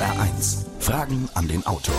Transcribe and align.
SR1. 0.00 0.64
Fragen 0.78 1.28
an 1.34 1.46
den 1.46 1.66
Autor. 1.66 1.94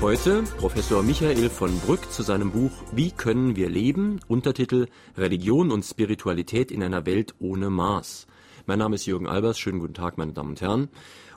Heute 0.00 0.44
Professor 0.56 1.02
Michael 1.02 1.50
von 1.50 1.78
Brück 1.80 2.10
zu 2.10 2.22
seinem 2.22 2.52
Buch 2.52 2.70
Wie 2.90 3.10
können 3.10 3.54
wir 3.54 3.68
leben? 3.68 4.20
Untertitel 4.28 4.86
Religion 5.18 5.70
und 5.70 5.84
Spiritualität 5.84 6.70
in 6.70 6.82
einer 6.82 7.04
Welt 7.04 7.34
ohne 7.38 7.68
Maß. 7.68 8.26
Mein 8.64 8.78
Name 8.78 8.94
ist 8.94 9.04
Jürgen 9.04 9.26
Albers. 9.26 9.58
Schönen 9.58 9.78
guten 9.78 9.92
Tag, 9.92 10.16
meine 10.16 10.32
Damen 10.32 10.48
und 10.48 10.62
Herren. 10.62 10.88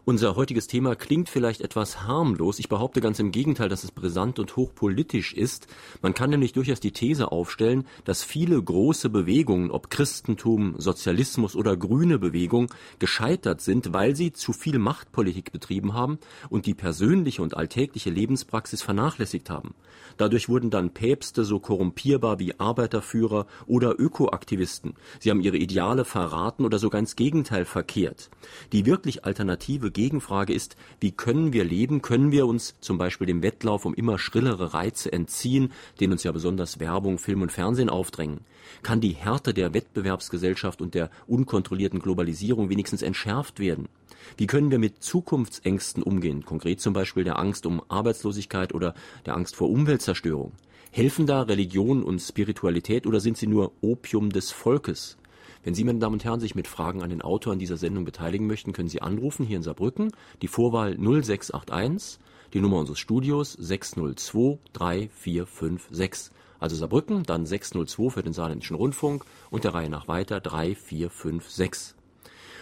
Unser 0.03 0.35
heutiges 0.35 0.65
Thema 0.65 0.95
klingt 0.95 1.29
vielleicht 1.29 1.61
etwas 1.61 2.01
harmlos. 2.01 2.57
Ich 2.57 2.69
behaupte 2.69 3.01
ganz 3.01 3.19
im 3.19 3.31
Gegenteil, 3.31 3.69
dass 3.69 3.83
es 3.83 3.91
brisant 3.91 4.39
und 4.39 4.55
hochpolitisch 4.55 5.31
ist. 5.31 5.67
Man 6.01 6.15
kann 6.15 6.31
nämlich 6.31 6.53
durchaus 6.53 6.79
die 6.79 6.91
These 6.91 7.31
aufstellen, 7.31 7.85
dass 8.03 8.23
viele 8.23 8.59
große 8.59 9.09
Bewegungen, 9.09 9.69
ob 9.69 9.91
Christentum, 9.91 10.73
Sozialismus 10.79 11.55
oder 11.55 11.77
grüne 11.77 12.17
Bewegung, 12.17 12.73
gescheitert 12.97 13.61
sind, 13.61 13.93
weil 13.93 14.15
sie 14.15 14.31
zu 14.31 14.53
viel 14.53 14.79
Machtpolitik 14.79 15.51
betrieben 15.51 15.93
haben 15.93 16.17
und 16.49 16.65
die 16.65 16.73
persönliche 16.73 17.43
und 17.43 17.55
alltägliche 17.55 18.09
Lebenspraxis 18.09 18.81
vernachlässigt 18.81 19.51
haben. 19.51 19.75
Dadurch 20.17 20.49
wurden 20.49 20.71
dann 20.71 20.95
Päpste 20.95 21.43
so 21.43 21.59
korrumpierbar 21.59 22.39
wie 22.39 22.59
Arbeiterführer 22.59 23.45
oder 23.67 23.99
Ökoaktivisten. 23.99 24.95
Sie 25.19 25.29
haben 25.29 25.41
ihre 25.41 25.57
Ideale 25.57 26.05
verraten 26.05 26.65
oder 26.65 26.79
sogar 26.79 26.97
ins 26.99 27.15
Gegenteil 27.15 27.65
verkehrt. 27.65 28.31
Die 28.71 28.87
wirklich 28.87 29.25
alternative 29.25 29.90
Gegenfrage 29.91 30.53
ist, 30.53 30.75
wie 30.99 31.11
können 31.11 31.53
wir 31.53 31.63
leben? 31.63 32.01
Können 32.01 32.31
wir 32.31 32.47
uns 32.47 32.75
zum 32.81 32.97
Beispiel 32.97 33.27
dem 33.27 33.43
Wettlauf 33.43 33.85
um 33.85 33.93
immer 33.93 34.17
schrillere 34.17 34.73
Reize 34.73 35.11
entziehen, 35.11 35.71
den 35.99 36.11
uns 36.11 36.23
ja 36.23 36.31
besonders 36.31 36.79
Werbung, 36.79 37.17
Film 37.17 37.41
und 37.41 37.51
Fernsehen 37.51 37.89
aufdrängen? 37.89 38.41
Kann 38.83 39.01
die 39.01 39.13
Härte 39.13 39.53
der 39.53 39.73
Wettbewerbsgesellschaft 39.73 40.81
und 40.81 40.93
der 40.93 41.09
unkontrollierten 41.27 41.99
Globalisierung 41.99 42.69
wenigstens 42.69 43.01
entschärft 43.01 43.59
werden? 43.59 43.87
Wie 44.37 44.47
können 44.47 44.71
wir 44.71 44.79
mit 44.79 45.03
Zukunftsängsten 45.03 46.03
umgehen, 46.03 46.45
konkret 46.45 46.79
zum 46.79 46.93
Beispiel 46.93 47.23
der 47.23 47.39
Angst 47.39 47.65
um 47.65 47.81
Arbeitslosigkeit 47.89 48.73
oder 48.73 48.93
der 49.25 49.35
Angst 49.35 49.55
vor 49.55 49.69
Umweltzerstörung? 49.69 50.53
Helfen 50.91 51.25
da 51.25 51.43
Religion 51.43 52.03
und 52.03 52.19
Spiritualität 52.19 53.07
oder 53.07 53.19
sind 53.19 53.37
sie 53.37 53.47
nur 53.47 53.71
Opium 53.81 54.29
des 54.29 54.51
Volkes? 54.51 55.17
Wenn 55.63 55.75
Sie, 55.75 55.83
meine 55.83 55.99
Damen 55.99 56.13
und 56.13 56.23
Herren, 56.23 56.39
sich 56.39 56.55
mit 56.55 56.67
Fragen 56.67 57.03
an 57.03 57.11
den 57.11 57.21
Autor 57.21 57.53
an 57.53 57.59
dieser 57.59 57.77
Sendung 57.77 58.03
beteiligen 58.03 58.47
möchten, 58.47 58.73
können 58.73 58.89
Sie 58.89 59.01
anrufen 59.01 59.45
hier 59.45 59.57
in 59.57 59.63
Saarbrücken, 59.63 60.11
die 60.41 60.47
Vorwahl 60.47 60.97
0681, 60.97 62.19
die 62.53 62.61
Nummer 62.61 62.79
unseres 62.79 62.97
Studios 62.97 63.53
602 63.53 64.57
3456. 64.73 66.33
Also 66.59 66.75
Saarbrücken, 66.75 67.23
dann 67.23 67.45
602 67.45 68.09
für 68.09 68.23
den 68.23 68.33
Saarländischen 68.33 68.75
Rundfunk 68.75 69.23
und 69.51 69.63
der 69.63 69.75
Reihe 69.75 69.89
nach 69.89 70.07
weiter 70.07 70.39
3456. 70.39 71.95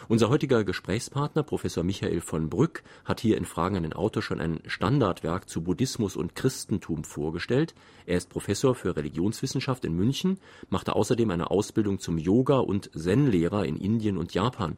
Unser 0.10 0.30
heutiger 0.30 0.64
Gesprächspartner, 0.64 1.44
Professor 1.44 1.84
Michael 1.84 2.22
von 2.22 2.50
Brück, 2.50 2.82
hat 3.06 3.20
hier 3.20 3.38
in 3.38 3.46
Fragen 3.46 3.78
an 3.78 3.84
den 3.84 3.94
Autor 3.94 4.24
schon 4.24 4.42
ein 4.42 4.60
Standardwerk 4.66 5.48
zu 5.48 5.62
Buddhismus 5.62 6.16
und 6.16 6.34
Christentum 6.34 7.04
vorgestellt. 7.04 7.76
Er 8.08 8.18
ist 8.18 8.28
Professor 8.28 8.74
für 8.74 8.96
Religionswissenschaft 8.96 9.86
in 9.86 9.94
München, 9.94 10.40
machte 10.72 10.96
außerdem 10.96 11.30
eine 11.30 11.52
Ausbildung 11.52 12.00
zum 12.00 12.18
Yoga- 12.18 12.58
und 12.58 12.90
Zen-Lehrer 12.98 13.68
in 13.68 13.76
Indien 13.76 14.18
und 14.18 14.34
Japan. 14.34 14.78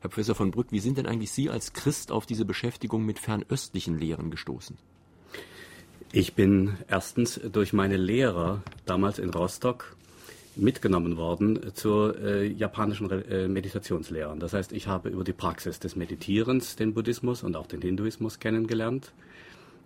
Herr 0.00 0.10
Professor 0.10 0.34
von 0.34 0.50
Brück, 0.50 0.72
wie 0.72 0.80
sind 0.80 0.98
denn 0.98 1.06
eigentlich 1.06 1.30
Sie 1.30 1.48
als 1.48 1.74
Christ 1.74 2.10
auf 2.10 2.26
diese 2.26 2.44
Beschäftigung 2.44 3.06
mit 3.06 3.20
fernöstlichen 3.20 4.00
Lehren 4.00 4.32
gestoßen? 4.32 4.76
Ich 6.10 6.34
bin 6.34 6.76
erstens 6.88 7.40
durch 7.52 7.72
meine 7.72 7.96
Lehrer 7.96 8.62
damals 8.84 9.20
in 9.20 9.30
Rostock 9.30 9.96
mitgenommen 10.56 11.16
worden 11.16 11.74
zur 11.74 12.18
äh, 12.18 12.46
japanischen 12.46 13.10
äh, 13.10 13.48
Meditationslehrern. 13.48 14.40
Das 14.40 14.52
heißt, 14.52 14.72
ich 14.72 14.86
habe 14.86 15.08
über 15.08 15.24
die 15.24 15.32
Praxis 15.32 15.78
des 15.78 15.96
Meditierens 15.96 16.76
den 16.76 16.94
Buddhismus 16.94 17.42
und 17.42 17.56
auch 17.56 17.66
den 17.66 17.80
Hinduismus 17.80 18.38
kennengelernt. 18.38 19.12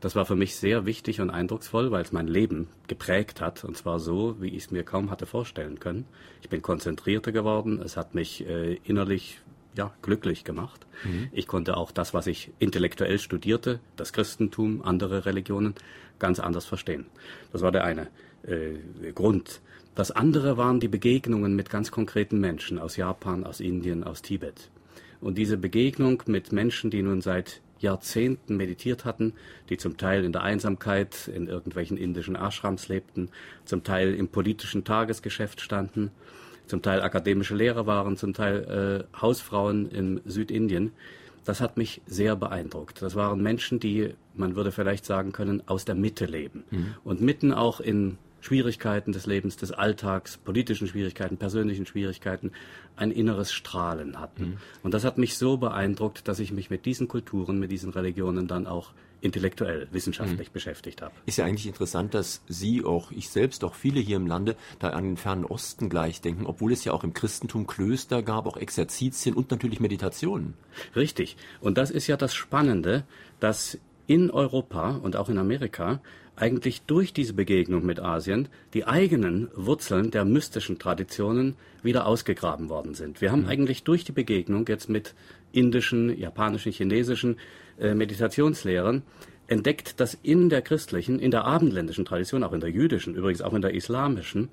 Das 0.01 0.15
war 0.15 0.27
für 0.27 0.37
mich 0.37 0.57
sehr 0.57 0.85
wichtig 0.85 1.21
und 1.21 1.31
eindrucksvoll, 1.31 1.91
weil 1.91 2.03
es 2.03 2.13
mein 2.13 2.27
Leben 2.27 2.69
geprägt 2.87 3.41
hat, 3.41 3.65
und 3.65 3.77
zwar 3.77 3.99
so, 3.99 4.37
wie 4.41 4.49
ich 4.49 4.65
es 4.65 4.71
mir 4.71 4.85
kaum 4.85 5.11
hatte 5.11 5.25
vorstellen 5.25 5.81
können. 5.81 6.05
Ich 6.43 6.51
bin 6.51 6.61
konzentrierter 6.61 7.33
geworden, 7.33 7.81
es 7.83 7.97
hat 7.97 8.15
mich 8.15 8.47
äh, 8.47 8.75
innerlich 8.85 9.41
ja, 9.75 9.93
glücklich 10.03 10.45
gemacht. 10.45 10.87
Mhm. 11.05 11.29
Ich 11.33 11.47
konnte 11.47 11.77
auch 11.77 11.91
das, 11.91 12.13
was 12.15 12.27
ich 12.27 12.51
intellektuell 12.59 13.19
studierte, 13.19 13.81
das 13.97 14.13
Christentum, 14.13 14.83
andere 14.83 15.27
Religionen, 15.27 15.75
ganz 16.19 16.41
anders 16.41 16.67
verstehen. 16.67 17.07
Das 17.53 17.63
war 17.63 17.73
der 17.73 17.85
eine 17.85 18.09
äh, 18.47 19.13
Grund. 19.13 19.61
Das 19.97 20.11
andere 20.11 20.59
waren 20.59 20.79
die 20.79 20.89
Begegnungen 20.89 21.57
mit 21.57 21.71
ganz 21.71 21.91
konkreten 21.91 22.39
Menschen 22.39 22.79
aus 22.79 22.99
Japan, 22.99 23.45
aus 23.45 23.61
Indien, 23.61 24.05
aus 24.05 24.21
Tibet. 24.21 24.71
Und 25.23 25.39
diese 25.39 25.57
Begegnung 25.57 26.23
mit 26.27 26.53
Menschen, 26.53 26.91
die 26.91 27.03
nun 27.03 27.23
seit 27.23 27.63
Jahrzehnten 27.79 28.59
meditiert 28.59 29.07
hatten, 29.07 29.33
die 29.71 29.79
zum 29.79 29.97
Teil 29.97 30.25
in 30.25 30.33
der 30.33 30.43
Einsamkeit 30.43 31.29
in 31.35 31.47
irgendwelchen 31.47 31.97
indischen 31.97 32.37
Ashrams 32.37 32.89
lebten, 32.89 33.31
zum 33.65 33.85
Teil 33.85 34.15
im 34.15 34.29
politischen 34.29 34.85
Tagesgeschäft 34.85 35.63
standen, 35.63 36.11
zum 36.67 36.83
Teil 36.83 37.01
akademische 37.01 37.55
Lehrer 37.55 37.87
waren, 37.87 38.19
zum 38.19 38.35
Teil 38.35 39.07
äh, 39.15 39.19
Hausfrauen 39.19 39.91
in 39.91 40.21
Südindien. 40.27 40.93
Das 41.47 41.63
hat 41.63 41.79
mich 41.79 42.03
sehr 42.07 42.37
beeindruckt. 42.37 43.01
Das 43.01 43.15
waren 43.15 43.43
Menschen, 43.43 43.81
die, 43.81 44.13
man 44.35 44.57
würde 44.57 44.73
vielleicht 44.73 45.07
sagen 45.07 45.33
können, 45.33 45.63
aus 45.67 45.87
der 45.87 45.95
Mitte 45.95 46.27
leben 46.27 46.65
mhm. 46.71 46.95
und 47.03 47.23
mitten 47.23 47.55
auch 47.55 47.81
in 47.81 48.19
Schwierigkeiten 48.47 49.13
des 49.13 49.27
Lebens, 49.27 49.57
des 49.57 49.73
Alltags, 49.73 50.37
politischen 50.37 50.87
Schwierigkeiten, 50.87 51.37
persönlichen 51.37 51.85
Schwierigkeiten, 51.85 52.53
ein 52.95 53.11
inneres 53.11 53.53
Strahlen 53.53 54.21
hatten. 54.21 54.45
Mhm. 54.45 54.57
Und 54.85 54.95
das 54.95 55.05
hat 55.05 55.19
mich 55.19 55.37
so 55.37 55.57
beeindruckt, 55.57 56.29
dass 56.29 56.39
ich 56.39 56.53
mich 56.53 56.71
mit 56.71 56.87
diesen 56.87 57.09
Kulturen, 57.09 57.59
mit 57.59 57.73
diesen 57.73 57.91
Religionen 57.91 58.47
dann 58.47 58.67
auch 58.69 58.93
intellektuell, 59.21 59.89
wissenschaftlich 59.91 60.49
mhm. 60.49 60.53
beschäftigt 60.53 61.03
habe. 61.03 61.13
Ist 61.27 61.39
ja 61.39 61.45
eigentlich 61.45 61.67
interessant, 61.67 62.15
dass 62.15 62.43
Sie, 62.47 62.85
auch 62.85 63.11
ich 63.11 63.31
selbst, 63.31 63.65
auch 63.65 63.75
viele 63.75 63.99
hier 63.99 64.17
im 64.17 64.29
Lande, 64.29 64.55
da 64.79 64.91
an 64.91 65.05
den 65.05 65.17
fernen 65.17 65.45
Osten 65.45 65.89
gleich 65.89 66.21
denken, 66.21 66.47
obwohl 66.47 66.73
es 66.73 66.85
ja 66.85 66.93
auch 66.93 67.03
im 67.03 67.15
Christentum 67.15 67.67
Klöster 67.67 68.23
gab, 68.23 68.47
auch 68.47 68.57
Exerzitien 68.57 69.35
und 69.35 69.51
natürlich 69.51 69.81
Meditationen. 69.81 70.55
Richtig. 70.95 71.37
Und 71.61 71.79
das 71.79 71.91
ist 71.91 72.07
ja 72.07 72.17
das 72.17 72.35
Spannende, 72.35 73.05
dass 73.41 73.79
in 74.07 74.31
Europa 74.31 74.91
und 74.91 75.17
auch 75.17 75.29
in 75.29 75.39
Amerika 75.39 76.01
eigentlich 76.37 76.83
durch 76.83 77.13
diese 77.13 77.33
Begegnung 77.33 77.85
mit 77.85 77.99
Asien 77.99 78.49
die 78.75 78.87
eigenen 78.87 79.49
Wurzeln 79.55 80.11
der 80.11 80.25
mystischen 80.25 80.79
Traditionen 80.79 81.57
wieder 81.83 82.07
ausgegraben 82.07 82.69
worden 82.69 82.95
sind. 82.95 83.21
Wir 83.21 83.33
haben 83.33 83.43
mhm. 83.43 83.49
eigentlich 83.49 83.83
durch 83.85 84.05
die 84.05 84.13
Begegnung 84.13 84.67
jetzt 84.69 84.89
mit 84.89 85.15
indischen, 85.53 86.17
japanischen, 86.19 86.73
chinesischen 86.73 87.37
äh, 87.81 87.95
Meditationslehrern 87.95 89.03
entdeckt, 89.49 90.01
dass 90.01 90.15
in 90.23 90.49
der 90.51 90.63
christlichen, 90.63 91.19
in 91.19 91.31
der 91.31 91.45
abendländischen 91.45 92.05
Tradition, 92.05 92.45
auch 92.45 92.53
in 92.53 92.61
der 92.61 92.71
jüdischen, 92.71 93.15
übrigens 93.15 93.43
auch 93.43 93.55
in 93.55 93.63
der 93.63 93.75
islamischen, 93.75 94.49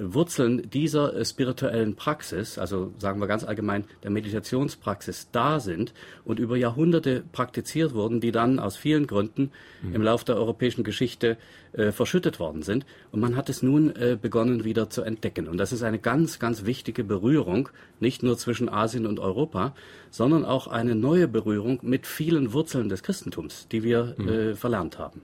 Wurzeln 0.00 0.70
dieser 0.70 1.14
äh, 1.14 1.24
spirituellen 1.24 1.94
Praxis, 1.94 2.58
also 2.58 2.92
sagen 2.98 3.20
wir 3.20 3.26
ganz 3.26 3.44
allgemein 3.44 3.84
der 4.02 4.10
Meditationspraxis, 4.10 5.28
da 5.30 5.60
sind 5.60 5.92
und 6.24 6.38
über 6.38 6.56
Jahrhunderte 6.56 7.22
praktiziert 7.32 7.94
wurden, 7.94 8.20
die 8.20 8.32
dann 8.32 8.58
aus 8.58 8.76
vielen 8.76 9.06
Gründen 9.06 9.50
mhm. 9.82 9.94
im 9.94 10.02
Laufe 10.02 10.24
der 10.24 10.36
europäischen 10.36 10.84
Geschichte 10.84 11.36
äh, 11.72 11.92
verschüttet 11.92 12.40
worden 12.40 12.62
sind. 12.62 12.86
Und 13.12 13.20
man 13.20 13.36
hat 13.36 13.48
es 13.48 13.62
nun 13.62 13.94
äh, 13.94 14.16
begonnen 14.20 14.64
wieder 14.64 14.90
zu 14.90 15.02
entdecken. 15.02 15.46
Und 15.48 15.58
das 15.58 15.72
ist 15.72 15.82
eine 15.82 15.98
ganz, 15.98 16.38
ganz 16.38 16.64
wichtige 16.64 17.04
Berührung, 17.04 17.68
nicht 18.00 18.22
nur 18.22 18.38
zwischen 18.38 18.68
Asien 18.68 19.06
und 19.06 19.20
Europa, 19.20 19.74
sondern 20.10 20.44
auch 20.44 20.66
eine 20.66 20.94
neue 20.94 21.28
Berührung 21.28 21.78
mit 21.82 22.06
vielen 22.06 22.52
Wurzeln 22.52 22.88
des 22.88 23.02
Christentums, 23.02 23.68
die 23.70 23.82
wir 23.82 24.14
mhm. 24.16 24.28
äh, 24.28 24.54
verlernt 24.54 24.98
haben. 24.98 25.20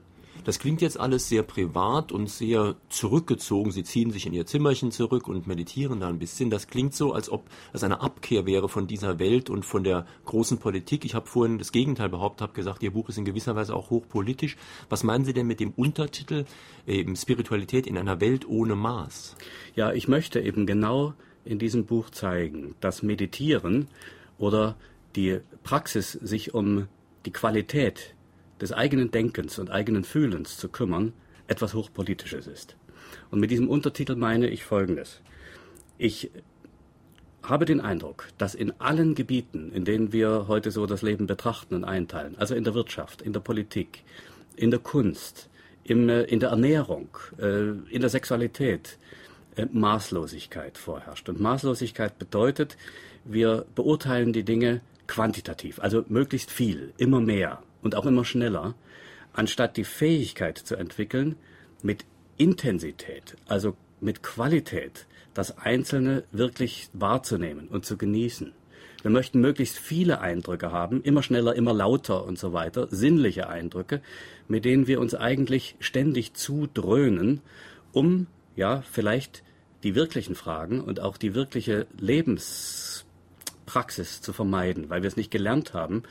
Das 0.47 0.59
klingt 0.59 0.81
jetzt 0.81 0.97
alles 0.97 1.27
sehr 1.27 1.43
privat 1.43 2.13
und 2.13 2.29
sehr 2.29 2.77
zurückgezogen. 2.87 3.71
Sie 3.71 3.83
ziehen 3.83 4.11
sich 4.11 4.25
in 4.25 4.31
ihr 4.31 4.45
Zimmerchen 4.45 4.93
zurück 4.93 5.27
und 5.27 5.45
meditieren 5.45 5.99
da 5.99 6.07
ein 6.07 6.19
bisschen. 6.19 6.49
Das 6.49 6.67
klingt 6.67 6.95
so, 6.95 7.11
als 7.11 7.29
ob 7.29 7.49
es 7.73 7.83
eine 7.83 7.99
Abkehr 7.99 8.45
wäre 8.45 8.69
von 8.69 8.87
dieser 8.87 9.19
Welt 9.19 9.49
und 9.49 9.65
von 9.65 9.83
der 9.83 10.05
großen 10.23 10.57
Politik. 10.57 11.03
Ich 11.03 11.15
habe 11.15 11.27
vorhin 11.27 11.57
das 11.57 11.73
Gegenteil 11.73 12.07
behauptet, 12.07 12.43
habe 12.43 12.53
gesagt, 12.53 12.81
Ihr 12.81 12.91
Buch 12.91 13.09
ist 13.09 13.17
in 13.17 13.25
gewisser 13.25 13.57
Weise 13.57 13.75
auch 13.75 13.89
hochpolitisch. 13.89 14.55
Was 14.87 15.03
meinen 15.03 15.25
Sie 15.25 15.33
denn 15.33 15.47
mit 15.47 15.59
dem 15.59 15.71
Untertitel 15.71 16.45
eben 16.87 17.17
Spiritualität 17.17 17.85
in 17.85 17.97
einer 17.97 18.21
Welt 18.21 18.47
ohne 18.47 18.77
Maß? 18.77 19.35
Ja, 19.75 19.91
ich 19.91 20.07
möchte 20.07 20.39
eben 20.39 20.65
genau 20.65 21.13
in 21.43 21.59
diesem 21.59 21.83
Buch 21.83 22.09
zeigen, 22.09 22.73
dass 22.79 23.03
Meditieren 23.03 23.89
oder 24.37 24.77
die 25.17 25.41
Praxis, 25.63 26.13
sich 26.13 26.53
um 26.53 26.87
die 27.25 27.31
Qualität 27.31 28.15
des 28.61 28.73
eigenen 28.73 29.11
Denkens 29.11 29.59
und 29.59 29.69
eigenen 29.69 30.03
Fühlens 30.03 30.57
zu 30.57 30.69
kümmern, 30.69 31.13
etwas 31.47 31.73
Hochpolitisches 31.73 32.47
ist. 32.47 32.75
Und 33.31 33.39
mit 33.39 33.51
diesem 33.51 33.69
Untertitel 33.69 34.15
meine 34.15 34.47
ich 34.49 34.63
Folgendes. 34.63 35.21
Ich 35.97 36.31
habe 37.43 37.65
den 37.65 37.79
Eindruck, 37.79 38.27
dass 38.37 38.55
in 38.55 38.73
allen 38.79 39.15
Gebieten, 39.15 39.71
in 39.71 39.85
denen 39.85 40.11
wir 40.11 40.47
heute 40.47 40.71
so 40.71 40.85
das 40.85 41.01
Leben 41.01 41.27
betrachten 41.27 41.75
und 41.75 41.83
einteilen, 41.85 42.37
also 42.37 42.55
in 42.55 42.63
der 42.63 42.73
Wirtschaft, 42.73 43.21
in 43.21 43.33
der 43.33 43.39
Politik, 43.39 44.03
in 44.55 44.71
der 44.71 44.79
Kunst, 44.79 45.49
im, 45.83 46.09
äh, 46.09 46.23
in 46.23 46.39
der 46.39 46.49
Ernährung, 46.49 47.09
äh, 47.39 47.69
in 47.89 48.01
der 48.01 48.09
Sexualität, 48.09 48.97
äh, 49.55 49.65
Maßlosigkeit 49.71 50.77
vorherrscht. 50.77 51.29
Und 51.29 51.39
Maßlosigkeit 51.39 52.19
bedeutet, 52.19 52.77
wir 53.23 53.65
beurteilen 53.75 54.33
die 54.33 54.43
Dinge 54.43 54.81
quantitativ, 55.07 55.79
also 55.79 56.03
möglichst 56.09 56.51
viel, 56.51 56.93
immer 56.97 57.21
mehr 57.21 57.61
und 57.87 57.95
auch 57.95 58.05
immer 58.05 58.25
schneller, 58.25 58.75
anstatt 59.31 59.77
die 59.77 59.85
Fähigkeit 59.85 60.57
zu 60.57 60.75
entwickeln, 60.75 61.37
mit 61.81 62.03
Intensität, 62.35 63.37
also 63.47 63.77
mit 64.01 64.23
Qualität, 64.23 65.07
das 65.33 65.57
Einzelne 65.57 66.25
wirklich 66.33 66.89
wahrzunehmen 66.91 67.69
und 67.69 67.85
zu 67.85 67.95
genießen. 67.95 68.51
Wir 69.03 69.11
möchten 69.11 69.39
möglichst 69.39 69.77
viele 69.77 70.19
Eindrücke 70.19 70.73
haben, 70.73 71.01
immer 71.01 71.23
schneller, 71.23 71.55
immer 71.55 71.73
lauter 71.73 72.25
und 72.25 72.37
so 72.37 72.51
weiter, 72.51 72.89
sinnliche 72.91 73.47
Eindrücke, 73.47 74.01
mit 74.49 74.65
denen 74.65 74.87
wir 74.87 74.99
uns 74.99 75.15
eigentlich 75.15 75.77
ständig 75.79 76.33
zudröhnen, 76.33 77.39
um 77.93 78.27
ja 78.57 78.81
vielleicht 78.81 79.43
die 79.83 79.95
wirklichen 79.95 80.35
Fragen 80.35 80.81
und 80.81 80.99
auch 80.99 81.15
die 81.15 81.35
wirkliche 81.35 81.87
Lebenspraxis 81.97 84.19
zu 84.19 84.33
vermeiden, 84.33 84.89
weil 84.89 85.03
wir 85.03 85.07
es 85.07 85.15
nicht 85.15 85.31
gelernt 85.31 85.73
haben, 85.73 86.03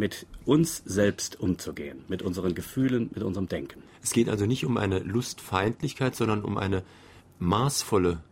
mit 0.00 0.26
uns 0.46 0.82
selbst 0.86 1.38
umzugehen, 1.38 2.04
mit 2.08 2.22
unseren 2.22 2.54
Gefühlen, 2.54 3.10
mit 3.14 3.22
unserem 3.22 3.48
Denken. 3.48 3.82
Es 4.02 4.12
geht 4.12 4.30
also 4.30 4.46
nicht 4.46 4.64
um 4.64 4.78
eine 4.78 4.98
Lustfeindlichkeit, 4.98 6.16
sondern 6.16 6.42
um 6.42 6.56
eine 6.56 6.82
maßvolle 7.38 8.22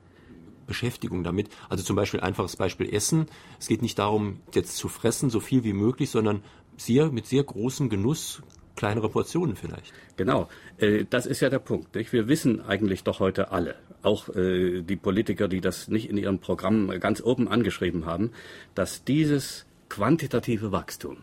Beschäftigung 0.66 1.22
damit. 1.24 1.50
Also 1.68 1.84
zum 1.84 1.94
Beispiel 1.94 2.20
einfaches 2.20 2.56
Beispiel 2.56 2.92
Essen. 2.92 3.26
Es 3.60 3.68
geht 3.68 3.82
nicht 3.82 3.98
darum, 3.98 4.40
jetzt 4.54 4.76
zu 4.76 4.88
fressen, 4.88 5.28
so 5.28 5.40
viel 5.40 5.62
wie 5.62 5.74
möglich, 5.74 6.08
sondern 6.10 6.42
sehr, 6.78 7.12
mit 7.12 7.26
sehr 7.26 7.44
großem 7.44 7.90
Genuss 7.90 8.42
kleinere 8.74 9.10
Portionen 9.10 9.56
vielleicht. 9.56 9.92
Genau, 10.16 10.48
äh, 10.78 11.04
das 11.10 11.26
ist 11.26 11.40
ja 11.40 11.50
der 11.50 11.58
Punkt. 11.58 11.88
Wir 11.94 12.28
wissen 12.28 12.60
eigentlich 12.62 13.02
doch 13.02 13.20
heute 13.20 13.50
alle, 13.50 13.74
auch 14.02 14.28
äh, 14.34 14.82
die 14.82 14.96
Politiker, 14.96 15.48
die 15.48 15.60
das 15.60 15.88
nicht 15.88 16.08
in 16.08 16.16
ihrem 16.16 16.38
Programm 16.38 16.88
ganz 17.00 17.20
oben 17.20 17.48
angeschrieben 17.48 18.06
haben, 18.06 18.30
dass 18.74 19.04
dieses 19.04 19.66
quantitative 19.88 20.70
Wachstum, 20.70 21.18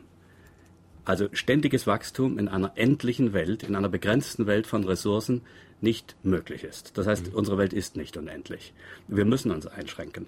also 1.06 1.28
ständiges 1.34 1.88
Wachstum 1.88 2.38
in 2.40 2.48
einer 2.48 2.74
endlichen 2.76 3.32
Welt, 3.34 3.64
in 3.64 3.76
einer 3.76 3.90
begrenzten 3.90 4.48
Welt 4.48 4.68
von 4.68 4.84
Ressourcen, 4.84 5.42
nicht 5.82 6.16
möglich 6.24 6.64
ist. 6.64 6.98
Das 6.98 7.06
heißt, 7.06 7.28
mhm. 7.28 7.34
unsere 7.36 7.58
Welt 7.58 7.74
ist 7.74 7.96
nicht 7.96 8.18
unendlich. 8.18 8.74
Wir 9.08 9.26
müssen 9.26 9.52
uns 9.52 9.68
einschränken. 9.68 10.28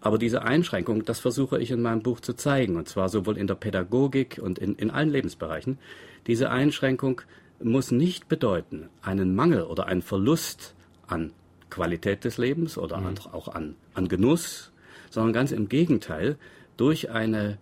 Aber 0.00 0.18
diese 0.18 0.42
Einschränkung, 0.42 1.04
das 1.04 1.20
versuche 1.20 1.58
ich 1.60 1.70
in 1.70 1.80
meinem 1.80 2.02
Buch 2.02 2.20
zu 2.20 2.34
zeigen, 2.34 2.76
und 2.76 2.88
zwar 2.88 3.08
sowohl 3.08 3.38
in 3.38 3.46
der 3.46 3.54
Pädagogik 3.54 4.38
und 4.42 4.58
in, 4.58 4.74
in 4.74 4.90
allen 4.90 5.10
Lebensbereichen. 5.10 5.78
Diese 6.26 6.50
Einschränkung 6.50 7.22
muss 7.60 7.90
nicht 7.90 8.28
bedeuten, 8.28 8.88
einen 9.02 9.34
Mangel 9.34 9.62
oder 9.62 9.86
einen 9.86 10.02
Verlust 10.02 10.74
an 11.06 11.32
Qualität 11.70 12.24
des 12.24 12.38
Lebens 12.38 12.76
oder 12.76 12.98
mhm. 12.98 13.14
auch 13.32 13.48
an, 13.48 13.76
an 13.94 14.08
Genuss, 14.08 14.72
sondern 15.10 15.32
ganz 15.32 15.52
im 15.52 15.68
Gegenteil, 15.68 16.36
durch 16.76 17.10
eine, 17.10 17.58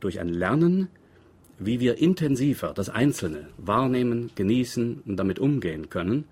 durch 0.00 0.20
ein 0.20 0.28
Lernen 0.28 0.88
wie 1.66 1.80
wir 1.80 1.98
intensiver 1.98 2.72
das 2.74 2.88
Einzelne 2.88 3.48
wahrnehmen, 3.58 4.30
genießen 4.34 5.02
und 5.06 5.16
damit 5.16 5.38
umgehen 5.38 5.90
können, 5.90 6.24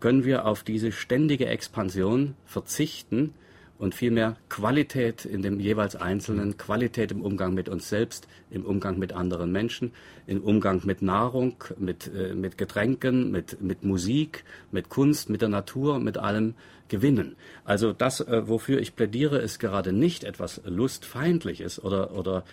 können 0.00 0.24
wir 0.24 0.46
auf 0.46 0.62
diese 0.62 0.92
ständige 0.92 1.46
Expansion 1.46 2.34
verzichten 2.46 3.34
und 3.80 3.94
vielmehr 3.94 4.36
Qualität 4.50 5.24
in 5.24 5.40
dem 5.40 5.58
jeweils 5.58 5.96
Einzelnen, 5.96 6.58
Qualität 6.58 7.12
im 7.12 7.22
Umgang 7.22 7.54
mit 7.54 7.70
uns 7.70 7.88
selbst, 7.88 8.28
im 8.50 8.66
Umgang 8.66 8.98
mit 8.98 9.14
anderen 9.14 9.52
Menschen, 9.52 9.92
im 10.26 10.42
Umgang 10.42 10.82
mit 10.84 11.00
Nahrung, 11.00 11.56
mit, 11.78 12.10
äh, 12.14 12.34
mit 12.34 12.58
Getränken, 12.58 13.30
mit, 13.30 13.62
mit 13.62 13.82
Musik, 13.82 14.44
mit 14.70 14.90
Kunst, 14.90 15.30
mit 15.30 15.40
der 15.40 15.48
Natur, 15.48 15.98
mit 15.98 16.18
allem 16.18 16.54
gewinnen. 16.88 17.36
Also 17.64 17.94
das, 17.94 18.20
äh, 18.20 18.46
wofür 18.46 18.80
ich 18.80 18.96
plädiere, 18.96 19.38
ist 19.38 19.60
gerade 19.60 19.94
nicht 19.94 20.24
etwas 20.24 20.60
Lustfeindliches 20.66 21.82
oder, 21.82 22.12
oder 22.12 22.44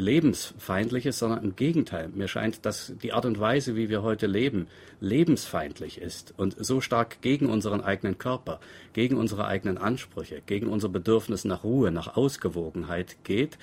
lebensfeindliches, 0.00 1.18
sondern 1.18 1.44
im 1.44 1.56
Gegenteil. 1.56 2.08
Mir 2.08 2.28
scheint, 2.28 2.66
dass 2.66 2.92
die 3.02 3.12
Art 3.12 3.26
und 3.26 3.38
Weise, 3.38 3.76
wie 3.76 3.88
wir 3.88 4.02
heute 4.02 4.26
leben, 4.26 4.66
lebensfeindlich 5.00 6.00
ist 6.00 6.34
und 6.36 6.56
so 6.58 6.80
stark 6.80 7.20
gegen 7.22 7.46
unseren 7.46 7.80
eigenen 7.80 8.18
Körper, 8.18 8.60
gegen 8.92 9.16
unsere 9.16 9.46
eigenen 9.46 9.78
Ansprüche, 9.78 10.42
gegen 10.44 10.68
unser 10.68 10.88
Bedürfnis 10.88 11.44
nach 11.44 11.64
Ruhe, 11.64 11.90
nach 11.90 12.16
Ausgewogenheit 12.16 13.16
geht. 13.24 13.58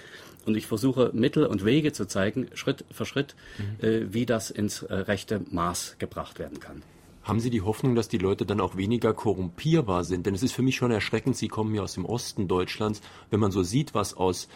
Und 0.45 0.55
ich 0.55 0.67
versuche 0.67 1.11
Mittel 1.13 1.45
und 1.45 1.65
Wege 1.65 1.91
zu 1.91 2.07
zeigen, 2.07 2.47
Schritt 2.53 2.85
für 2.91 3.05
Schritt, 3.05 3.35
mhm. 3.57 3.85
äh, 3.85 4.13
wie 4.13 4.25
das 4.25 4.49
ins 4.49 4.83
äh, 4.83 4.93
rechte 4.93 5.41
Maß 5.51 5.97
gebracht 5.99 6.39
werden 6.39 6.59
kann. 6.59 6.83
Haben 7.27 7.41
Sie 7.41 7.49
die 7.49 7.61
Hoffnung, 7.61 7.93
dass 7.93 8.07
die 8.07 8.19
Leute 8.19 8.45
dann 8.45 8.61
auch 8.61 8.77
weniger 8.77 9.13
korrumpierbar 9.13 10.05
sind? 10.05 10.25
Denn 10.25 10.33
es 10.33 10.43
ist 10.43 10.53
für 10.53 10.61
mich 10.61 10.77
schon 10.77 10.91
erschreckend, 10.91 11.35
Sie 11.35 11.49
kommen 11.49 11.75
ja 11.75 11.81
aus 11.81 11.95
dem 11.95 12.05
Osten 12.05 12.47
Deutschlands, 12.47 13.01
wenn 13.29 13.41
man 13.41 13.51
so 13.51 13.63
sieht, 13.63 13.93
was 13.93 14.13
aus 14.13 14.47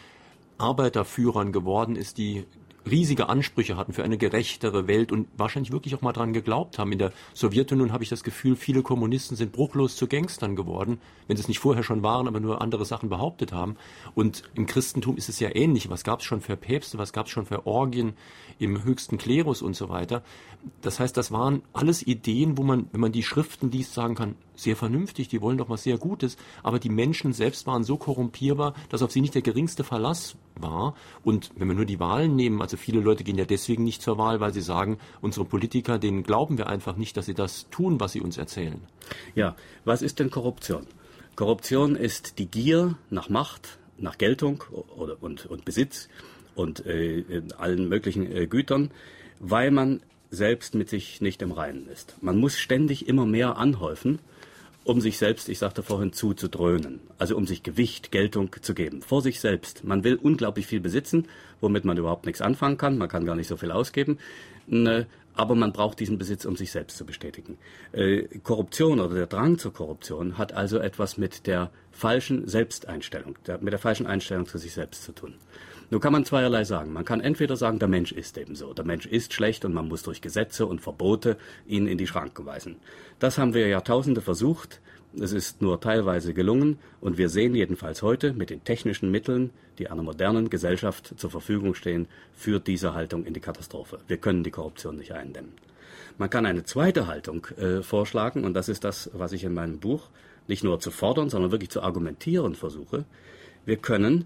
Arbeiterführern 0.61 1.51
geworden 1.51 1.95
ist, 1.95 2.17
die 2.17 2.45
riesige 2.89 3.29
Ansprüche 3.29 3.77
hatten 3.77 3.93
für 3.93 4.03
eine 4.03 4.17
gerechtere 4.17 4.87
Welt 4.87 5.11
und 5.11 5.27
wahrscheinlich 5.37 5.71
wirklich 5.71 5.95
auch 5.95 6.01
mal 6.01 6.13
dran 6.13 6.33
geglaubt 6.33 6.79
haben. 6.79 6.91
In 6.91 6.99
der 6.99 7.11
Sowjetunion 7.33 7.91
habe 7.91 8.03
ich 8.03 8.09
das 8.09 8.23
Gefühl, 8.23 8.55
viele 8.55 8.81
Kommunisten 8.81 9.37
sind 9.37 9.51
bruchlos 9.51 9.95
zu 9.95 10.07
Gangstern 10.07 10.55
geworden, 10.55 10.99
wenn 11.27 11.37
sie 11.37 11.41
es 11.43 11.47
nicht 11.47 11.59
vorher 11.59 11.83
schon 11.83 12.03
waren, 12.03 12.27
aber 12.27 12.39
nur 12.39 12.61
andere 12.61 12.85
Sachen 12.85 13.09
behauptet 13.09 13.51
haben. 13.51 13.75
Und 14.15 14.43
im 14.55 14.65
Christentum 14.65 15.17
ist 15.17 15.29
es 15.29 15.39
ja 15.39 15.53
ähnlich. 15.53 15.89
Was 15.89 16.03
gab 16.03 16.19
es 16.19 16.25
schon 16.25 16.41
für 16.41 16.57
Päpste, 16.57 16.97
was 16.97 17.13
gab 17.13 17.27
es 17.27 17.31
schon 17.31 17.45
für 17.45 17.67
Orgien 17.67 18.13
im 18.61 18.83
höchsten 18.83 19.17
Klerus 19.17 19.61
und 19.61 19.75
so 19.75 19.89
weiter. 19.89 20.23
Das 20.81 20.99
heißt, 20.99 21.17
das 21.17 21.31
waren 21.31 21.63
alles 21.73 22.05
Ideen, 22.05 22.57
wo 22.57 22.63
man, 22.63 22.87
wenn 22.91 23.01
man 23.01 23.11
die 23.11 23.23
Schriften 23.23 23.71
liest, 23.71 23.93
sagen 23.93 24.15
kann, 24.15 24.35
sehr 24.61 24.75
vernünftig, 24.75 25.27
die 25.27 25.41
wollen 25.41 25.57
doch 25.57 25.69
was 25.69 25.83
sehr 25.83 25.97
Gutes, 25.97 26.37
aber 26.63 26.79
die 26.79 26.89
Menschen 26.89 27.33
selbst 27.33 27.67
waren 27.67 27.83
so 27.83 27.97
korrumpierbar, 27.97 28.73
dass 28.89 29.01
auf 29.01 29.11
sie 29.11 29.21
nicht 29.21 29.35
der 29.35 29.41
geringste 29.41 29.83
Verlass 29.83 30.35
war. 30.55 30.95
Und 31.23 31.51
wenn 31.55 31.67
wir 31.67 31.75
nur 31.75 31.85
die 31.85 31.99
Wahlen 31.99 32.35
nehmen, 32.35 32.61
also 32.61 32.77
viele 32.77 32.99
Leute 32.99 33.23
gehen 33.23 33.37
ja 33.37 33.45
deswegen 33.45 33.83
nicht 33.83 34.01
zur 34.01 34.17
Wahl, 34.17 34.39
weil 34.39 34.53
sie 34.53 34.61
sagen, 34.61 34.97
unsere 35.21 35.45
Politiker, 35.45 35.99
denen 35.99 36.23
glauben 36.23 36.57
wir 36.57 36.67
einfach 36.67 36.95
nicht, 36.95 37.17
dass 37.17 37.25
sie 37.25 37.33
das 37.33 37.69
tun, 37.69 37.99
was 37.99 38.11
sie 38.11 38.21
uns 38.21 38.37
erzählen. 38.37 38.81
Ja, 39.35 39.55
was 39.85 40.01
ist 40.01 40.19
denn 40.19 40.29
Korruption? 40.29 40.87
Korruption 41.35 41.95
ist 41.95 42.39
die 42.39 42.47
Gier 42.47 42.97
nach 43.09 43.29
Macht, 43.29 43.79
nach 43.97 44.17
Geltung 44.17 44.63
oder, 44.95 45.17
und, 45.21 45.45
und 45.45 45.65
Besitz 45.65 46.09
und 46.55 46.85
äh, 46.85 47.23
allen 47.57 47.87
möglichen 47.87 48.31
äh, 48.31 48.47
Gütern, 48.47 48.91
weil 49.39 49.71
man 49.71 50.01
selbst 50.29 50.75
mit 50.75 50.89
sich 50.89 51.21
nicht 51.21 51.41
im 51.41 51.51
Reinen 51.51 51.87
ist. 51.87 52.15
Man 52.21 52.37
muss 52.37 52.57
ständig 52.57 53.07
immer 53.07 53.25
mehr 53.25 53.57
anhäufen, 53.57 54.19
um 54.83 54.99
sich 54.99 55.17
selbst, 55.17 55.47
ich 55.49 55.59
sagte 55.59 55.83
vorhin, 55.83 56.11
zuzudröhnen. 56.11 56.99
Also 57.17 57.37
um 57.37 57.45
sich 57.45 57.63
Gewicht, 57.63 58.11
Geltung 58.11 58.55
zu 58.61 58.73
geben. 58.73 59.01
Vor 59.01 59.21
sich 59.21 59.39
selbst. 59.39 59.83
Man 59.83 60.03
will 60.03 60.15
unglaublich 60.15 60.65
viel 60.65 60.79
besitzen, 60.79 61.27
womit 61.59 61.85
man 61.85 61.97
überhaupt 61.97 62.25
nichts 62.25 62.41
anfangen 62.41 62.77
kann. 62.77 62.97
Man 62.97 63.09
kann 63.09 63.25
gar 63.25 63.35
nicht 63.35 63.47
so 63.47 63.57
viel 63.57 63.71
ausgeben. 63.71 64.17
Äh, 64.69 65.05
aber 65.33 65.55
man 65.55 65.71
braucht 65.71 65.99
diesen 65.99 66.17
Besitz, 66.17 66.45
um 66.45 66.55
sich 66.55 66.71
selbst 66.71 66.97
zu 66.97 67.05
bestätigen. 67.05 67.57
Äh, 67.93 68.23
Korruption 68.43 68.99
oder 68.99 69.15
der 69.15 69.27
Drang 69.27 69.57
zur 69.57 69.73
Korruption 69.73 70.37
hat 70.37 70.53
also 70.53 70.77
etwas 70.79 71.17
mit 71.17 71.47
der 71.47 71.71
falschen 71.91 72.47
Selbsteinstellung, 72.47 73.37
mit 73.61 73.71
der 73.71 73.79
falschen 73.79 74.07
Einstellung 74.07 74.45
zu 74.45 74.57
sich 74.57 74.73
selbst 74.73 75.03
zu 75.03 75.13
tun. 75.13 75.35
Nun 75.91 75.99
kann 75.99 76.13
man 76.13 76.23
zweierlei 76.23 76.63
sagen. 76.63 76.93
Man 76.93 77.03
kann 77.03 77.19
entweder 77.19 77.57
sagen, 77.57 77.77
der 77.77 77.89
Mensch 77.89 78.13
ist 78.13 78.37
eben 78.37 78.55
so. 78.55 78.73
Der 78.73 78.85
Mensch 78.85 79.05
ist 79.05 79.33
schlecht 79.33 79.65
und 79.65 79.73
man 79.73 79.89
muss 79.89 80.03
durch 80.03 80.21
Gesetze 80.21 80.65
und 80.65 80.79
Verbote 80.79 81.37
ihn 81.67 81.85
in 81.85 81.97
die 81.97 82.07
Schranken 82.07 82.45
weisen. 82.45 82.77
Das 83.19 83.37
haben 83.37 83.53
wir 83.53 83.67
Jahrtausende 83.67 84.21
versucht. 84.21 84.79
Es 85.19 85.33
ist 85.33 85.61
nur 85.61 85.81
teilweise 85.81 86.33
gelungen 86.33 86.79
und 87.01 87.17
wir 87.17 87.27
sehen 87.27 87.53
jedenfalls 87.53 88.01
heute 88.01 88.31
mit 88.31 88.49
den 88.49 88.63
technischen 88.63 89.11
Mitteln, 89.11 89.49
die 89.77 89.89
einer 89.89 90.01
modernen 90.01 90.49
Gesellschaft 90.49 91.13
zur 91.17 91.29
Verfügung 91.29 91.75
stehen, 91.75 92.07
führt 92.33 92.67
diese 92.67 92.93
Haltung 92.93 93.25
in 93.25 93.33
die 93.33 93.41
Katastrophe. 93.41 93.99
Wir 94.07 94.15
können 94.15 94.45
die 94.45 94.51
Korruption 94.51 94.95
nicht 94.95 95.11
eindämmen. 95.11 95.51
Man 96.17 96.29
kann 96.29 96.45
eine 96.45 96.63
zweite 96.63 97.07
Haltung 97.07 97.47
äh, 97.57 97.81
vorschlagen 97.81 98.45
und 98.45 98.53
das 98.53 98.69
ist 98.69 98.85
das, 98.85 99.09
was 99.11 99.33
ich 99.33 99.43
in 99.43 99.53
meinem 99.53 99.79
Buch 99.79 100.07
nicht 100.47 100.63
nur 100.63 100.79
zu 100.79 100.91
fordern, 100.91 101.29
sondern 101.29 101.51
wirklich 101.51 101.69
zu 101.69 101.81
argumentieren 101.81 102.55
versuche. 102.55 103.03
Wir 103.65 103.75
können 103.75 104.25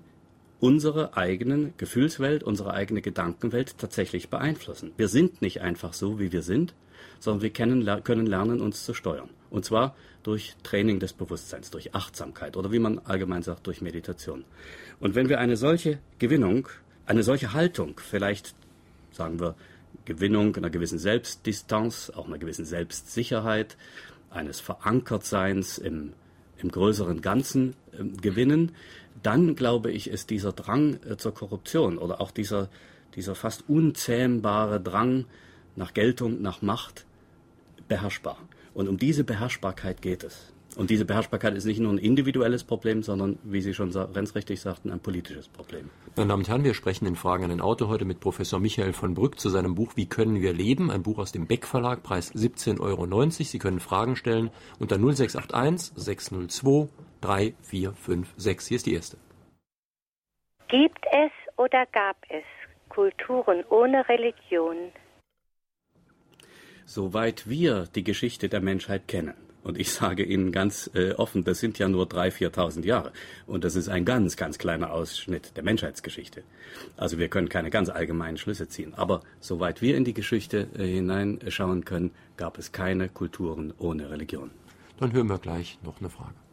unsere 0.60 1.18
eigene 1.18 1.74
Gefühlswelt, 1.78 2.44
unsere 2.44 2.74
eigene 2.74 3.02
Gedankenwelt 3.02 3.78
tatsächlich 3.78 4.30
beeinflussen. 4.30 4.92
Wir 4.98 5.08
sind 5.08 5.42
nicht 5.42 5.62
einfach 5.62 5.94
so, 5.94 6.20
wie 6.20 6.32
wir 6.32 6.42
sind, 6.42 6.74
sondern 7.20 7.42
wir 7.42 7.50
können, 7.50 8.04
können 8.04 8.26
lernen, 8.26 8.62
uns 8.62 8.86
zu 8.86 8.94
steuern. 8.94 9.30
Und 9.50 9.66
zwar 9.66 9.96
durch 10.24 10.56
Training 10.64 11.00
des 11.00 11.14
Bewusstseins, 11.14 11.72
durch 11.72 11.94
Achtsamkeit 11.94 12.58
oder 12.58 12.72
wie 12.72 12.80
man 12.80 13.00
allgemein 13.00 13.44
sagt, 13.44 13.68
durch 13.68 13.82
Meditation. 13.82 14.44
Und 15.00 15.16
wenn 15.16 15.30
wir 15.30 15.40
eine 15.40 15.58
solche 15.58 16.00
Gewinnung, 16.20 16.68
eine 17.06 17.24
solche 17.24 17.54
Haltung, 17.54 18.00
vielleicht 18.04 18.56
sagen 19.12 19.40
wir 19.40 19.56
Gewinnung 20.06 20.56
einer 20.56 20.70
gewissen 20.70 21.00
Selbstdistanz, 21.00 22.12
auch 22.16 22.28
einer 22.28 22.38
gewissen 22.38 22.66
Selbstsicherheit, 22.66 23.78
eines 24.30 24.60
Verankertseins 24.60 25.78
im, 25.78 26.14
im 26.58 26.70
größeren 26.70 27.22
Ganzen 27.22 27.76
äh, 27.94 28.04
gewinnen, 28.22 28.74
dann 29.22 29.56
glaube 29.56 29.92
ich, 29.92 30.10
ist 30.10 30.30
dieser 30.30 30.52
Drang 30.52 31.00
äh, 31.04 31.18
zur 31.18 31.34
Korruption 31.34 31.98
oder 31.98 32.22
auch 32.22 32.32
dieser, 32.32 32.70
dieser 33.16 33.36
fast 33.36 33.70
unzähmbare 33.70 34.80
Drang 34.80 35.26
nach 35.76 35.94
Geltung, 35.94 36.42
nach 36.42 36.62
Macht 36.62 37.06
beherrschbar. 37.88 38.38
Und 38.74 38.88
um 38.88 38.98
diese 38.98 39.24
Beherrschbarkeit 39.24 40.02
geht 40.02 40.24
es. 40.24 40.52
Und 40.76 40.90
diese 40.90 41.06
Beherrschbarkeit 41.06 41.56
ist 41.56 41.64
nicht 41.64 41.80
nur 41.80 41.94
ein 41.94 41.98
individuelles 41.98 42.66
Problem, 42.66 43.02
sondern, 43.02 43.40
wie 43.44 43.62
Sie 43.62 43.74
schon 43.74 43.92
ganz 43.92 44.36
richtig 44.36 44.60
sagten, 44.60 44.92
ein 44.92 45.00
politisches 45.00 45.48
Problem. 45.48 45.90
Meine 46.18 46.30
Damen 46.30 46.42
und 46.42 46.50
Herren, 46.50 46.64
wir 46.66 46.74
sprechen 46.74 47.06
in 47.06 47.16
Fragen 47.16 47.46
an 47.46 47.50
den 47.50 47.62
Auto 47.62 47.88
heute 47.88 48.04
mit 48.04 48.20
Professor 48.20 48.60
Michael 48.60 48.92
von 48.92 49.14
Brück 49.14 49.40
zu 49.40 49.50
seinem 49.50 49.76
Buch 49.76 49.94
Wie 49.96 50.06
können 50.06 50.42
wir 50.42 50.52
leben? 50.52 50.92
Ein 50.92 51.04
Buch 51.04 51.18
aus 51.18 51.32
dem 51.32 51.48
Beck 51.48 51.66
Verlag, 51.66 52.04
Preis 52.04 52.34
17,90 52.36 52.80
Euro. 52.82 53.30
Sie 53.30 53.60
können 53.60 53.80
Fragen 53.80 54.18
stellen 54.18 54.50
unter 54.80 54.98
0681 54.98 55.94
602 55.96 56.90
3456. 57.26 58.68
Hier 58.68 58.76
ist 58.78 58.86
die 58.86 58.94
erste. 58.94 59.18
Gibt 60.68 61.06
es 61.12 61.32
oder 61.58 61.86
gab 61.88 62.18
es 62.30 62.44
Kulturen 62.90 63.64
ohne 63.70 64.08
Religion? 64.08 64.92
Soweit 66.86 67.50
wir 67.50 67.86
die 67.96 68.04
Geschichte 68.04 68.48
der 68.50 68.62
Menschheit 68.62 69.08
kennen, 69.08 69.34
und 69.66 69.80
ich 69.80 69.92
sage 69.92 70.24
Ihnen 70.24 70.52
ganz 70.52 70.92
äh, 70.94 71.14
offen, 71.14 71.44
das 71.44 71.60
sind 71.60 71.80
ja 71.80 71.88
nur 71.88 72.06
3.000, 72.06 72.54
4.000 72.54 72.86
Jahre. 72.86 73.12
Und 73.48 73.64
das 73.64 73.76
ist 73.76 73.90
ein 73.90 74.06
ganz, 74.06 74.38
ganz 74.38 74.60
kleiner 74.60 74.94
Ausschnitt 74.94 75.58
der 75.58 75.64
Menschheitsgeschichte. 75.64 76.44
Also 76.98 77.18
wir 77.18 77.30
können 77.30 77.50
keine 77.50 77.72
ganz 77.72 77.90
allgemeinen 77.90 78.38
Schlüsse 78.38 78.68
ziehen. 78.68 78.94
Aber 78.94 79.22
soweit 79.40 79.82
wir 79.82 79.98
in 79.98 80.06
die 80.06 80.14
Geschichte 80.14 80.68
äh, 80.78 80.86
hineinschauen 80.86 81.84
können, 81.84 82.12
gab 82.38 82.60
es 82.60 82.74
keine 82.74 83.10
Kulturen 83.10 83.74
ohne 83.80 84.12
Religion. 84.12 84.52
Dann 85.00 85.14
hören 85.14 85.30
wir 85.30 85.40
gleich 85.40 85.80
noch 85.84 86.00
eine 86.00 86.12
Frage. 86.12 86.45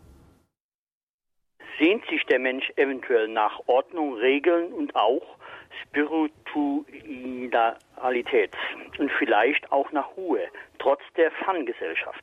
Sehnt 1.82 2.04
sich 2.08 2.22
der 2.30 2.38
Mensch 2.38 2.70
eventuell 2.76 3.26
nach 3.26 3.58
Ordnung, 3.66 4.14
Regeln 4.14 4.72
und 4.72 4.94
auch 4.94 5.36
Spiritualität 5.82 8.52
und 8.98 9.10
vielleicht 9.18 9.72
auch 9.72 9.90
nach 9.90 10.16
Ruhe, 10.16 10.42
trotz 10.78 11.00
der 11.16 11.32
Fun-Gesellschaft? 11.44 12.22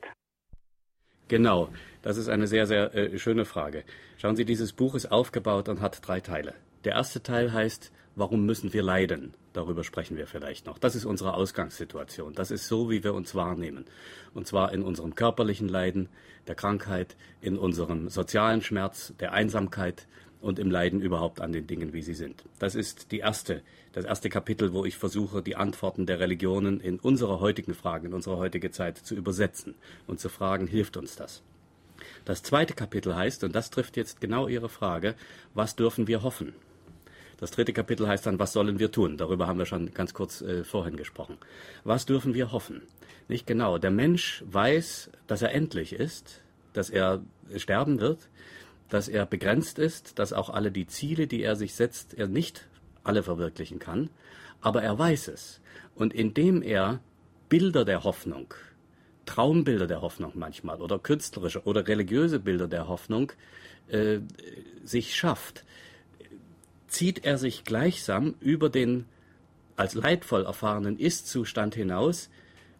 Genau, 1.28 1.68
das 2.02 2.16
ist 2.16 2.30
eine 2.30 2.48
sehr, 2.48 2.68
sehr 2.68 2.96
äh, 2.96 3.20
schöne 3.20 3.44
Frage. 3.44 3.84
Schauen 4.18 4.38
Sie, 4.38 4.46
dieses 4.46 4.72
Buch 4.72 4.96
ist 4.96 5.12
aufgebaut 5.12 5.68
und 5.68 5.82
hat 5.82 6.08
drei 6.08 6.22
Teile. 6.22 6.54
Der 6.86 6.94
erste 6.94 7.22
Teil 7.22 7.52
heißt, 7.52 7.92
warum 8.16 8.46
müssen 8.46 8.74
wir 8.74 8.84
leiden? 8.84 9.34
Darüber 9.54 9.84
sprechen 9.84 10.18
wir 10.18 10.28
vielleicht 10.28 10.66
noch. 10.66 10.78
Das 10.78 10.96
ist 10.96 11.06
unsere 11.06 11.34
Ausgangssituation. 11.34 12.34
Das 12.34 12.52
ist 12.52 12.68
so, 12.68 12.90
wie 12.90 13.04
wir 13.04 13.14
uns 13.14 13.36
wahrnehmen. 13.36 13.86
Und 14.34 14.48
zwar 14.48 14.72
in 14.74 14.84
unserem 14.84 15.16
körperlichen 15.16 15.68
Leiden, 15.68 16.10
der 16.48 16.56
Krankheit, 16.56 17.16
in 17.42 17.58
unserem 17.58 18.10
sozialen 18.10 18.62
Schmerz, 18.62 19.14
der 19.20 19.34
Einsamkeit 19.34 20.08
und 20.42 20.60
im 20.60 20.72
Leiden 20.72 21.02
überhaupt 21.02 21.42
an 21.42 21.52
den 21.52 21.68
Dingen, 21.68 21.94
wie 21.94 22.02
sie 22.02 22.14
sind. 22.14 22.44
Das 22.60 22.76
ist 22.76 23.12
die 23.12 23.20
erste, 23.20 23.62
das 23.92 24.06
erste 24.06 24.30
Kapitel, 24.30 24.74
wo 24.74 24.86
ich 24.86 24.98
versuche, 24.98 25.42
die 25.42 25.56
Antworten 25.56 26.06
der 26.06 26.20
Religionen 26.20 26.80
in 26.80 27.00
unsere 27.00 27.40
heutigen 27.40 27.74
Fragen, 27.74 28.08
in 28.08 28.14
unsere 28.14 28.38
heutige 28.38 28.72
Zeit 28.72 28.98
zu 28.98 29.16
übersetzen 29.16 29.76
und 30.08 30.20
zu 30.20 30.30
fragen, 30.30 30.68
hilft 30.68 30.98
uns 30.98 31.16
das? 31.16 31.44
Das 32.24 32.44
zweite 32.44 32.74
Kapitel 32.74 33.16
heißt, 33.16 33.44
und 33.44 33.54
das 33.56 33.70
trifft 33.70 33.98
jetzt 33.98 34.22
genau 34.22 34.48
Ihre 34.48 34.70
Frage, 34.70 35.16
was 35.54 35.76
dürfen 35.76 36.08
wir 36.08 36.24
hoffen? 36.24 36.54
Das 37.40 37.52
dritte 37.52 37.72
Kapitel 37.72 38.08
heißt 38.08 38.26
dann, 38.26 38.38
was 38.38 38.52
sollen 38.52 38.80
wir 38.80 38.92
tun? 38.92 39.16
Darüber 39.16 39.48
haben 39.48 39.60
wir 39.60 39.66
schon 39.66 39.94
ganz 39.94 40.14
kurz 40.14 40.42
äh, 40.42 40.66
vorhin 40.66 40.98
gesprochen. 40.98 41.38
Was 41.86 42.06
dürfen 42.06 42.34
wir 42.34 42.52
hoffen? 42.52 42.82
Nicht 43.30 43.48
genau. 43.48 43.78
Der 43.78 43.92
Mensch 43.92 44.44
weiß, 44.46 45.10
dass 45.28 45.42
er 45.42 45.54
endlich 45.54 45.94
ist, 45.94 46.42
dass 46.74 46.90
er 46.90 47.22
sterben 47.56 48.02
wird, 48.02 48.28
dass 48.90 49.08
er 49.08 49.26
begrenzt 49.26 49.80
ist, 49.80 50.20
dass 50.20 50.34
auch 50.34 50.50
alle 50.50 50.72
die 50.72 50.88
Ziele, 50.88 51.28
die 51.28 51.42
er 51.42 51.56
sich 51.56 51.76
setzt, 51.76 52.14
er 52.14 52.28
nicht 52.28 52.68
alle 53.04 53.24
verwirklichen 53.24 53.80
kann, 53.80 54.10
aber 54.62 54.84
er 54.84 55.00
weiß 55.00 55.30
es. 55.30 55.62
Und 55.96 56.14
indem 56.14 56.62
er 56.62 57.00
Bilder 57.48 57.86
der 57.86 58.04
Hoffnung, 58.04 58.54
Traumbilder 59.26 59.88
der 59.88 60.02
Hoffnung 60.02 60.34
manchmal 60.36 60.82
oder 60.82 61.00
künstlerische 61.00 61.64
oder 61.64 61.88
religiöse 61.88 62.40
Bilder 62.40 62.68
der 62.68 62.88
Hoffnung 62.88 63.32
äh, 63.88 64.20
sich 64.84 65.16
schafft, 65.16 65.64
zieht 66.90 67.26
er 67.26 67.38
sich 67.38 67.64
gleichsam 67.64 68.36
über 68.40 68.70
den 68.70 69.06
als 69.76 69.94
leidvoll 69.94 70.46
erfahrenen 70.46 70.98
Ist-Zustand 70.98 71.74
hinaus, 71.74 72.30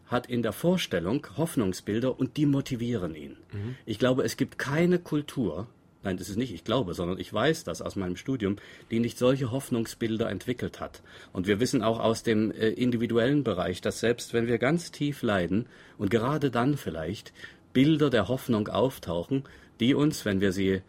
hat 0.06 0.26
in 0.26 0.42
der 0.42 0.52
Vorstellung 0.52 1.26
Hoffnungsbilder 1.36 2.18
und 2.18 2.36
die 2.36 2.46
motivieren 2.46 3.14
ihn. 3.14 3.36
Mhm. 3.52 3.76
Ich 3.86 3.98
glaube, 3.98 4.22
es 4.22 4.36
gibt 4.36 4.58
keine 4.58 4.98
Kultur, 4.98 5.66
nein, 6.02 6.16
das 6.16 6.28
ist 6.28 6.36
nicht 6.36 6.52
ich 6.52 6.64
glaube, 6.64 6.94
sondern 6.94 7.18
ich 7.18 7.32
weiß 7.32 7.64
das 7.64 7.80
aus 7.80 7.96
meinem 7.96 8.16
Studium, 8.16 8.56
die 8.90 9.00
nicht 9.00 9.18
solche 9.18 9.50
Hoffnungsbilder 9.50 10.28
entwickelt 10.28 10.80
hat. 10.80 11.02
Und 11.32 11.46
wir 11.46 11.60
wissen 11.60 11.82
auch 11.82 12.00
aus 12.00 12.22
dem 12.22 12.50
äh, 12.50 12.68
individuellen 12.68 13.44
Bereich, 13.44 13.80
dass 13.80 14.00
selbst 14.00 14.34
wenn 14.34 14.46
wir 14.46 14.58
ganz 14.58 14.90
tief 14.90 15.22
leiden 15.22 15.66
und 15.96 16.10
gerade 16.10 16.50
dann 16.50 16.76
vielleicht 16.76 17.32
Bilder 17.72 18.10
der 18.10 18.28
Hoffnung 18.28 18.68
auftauchen, 18.68 19.44
die 19.78 19.94
uns, 19.94 20.24
wenn 20.24 20.40
wir 20.40 20.52
sie, 20.52 20.82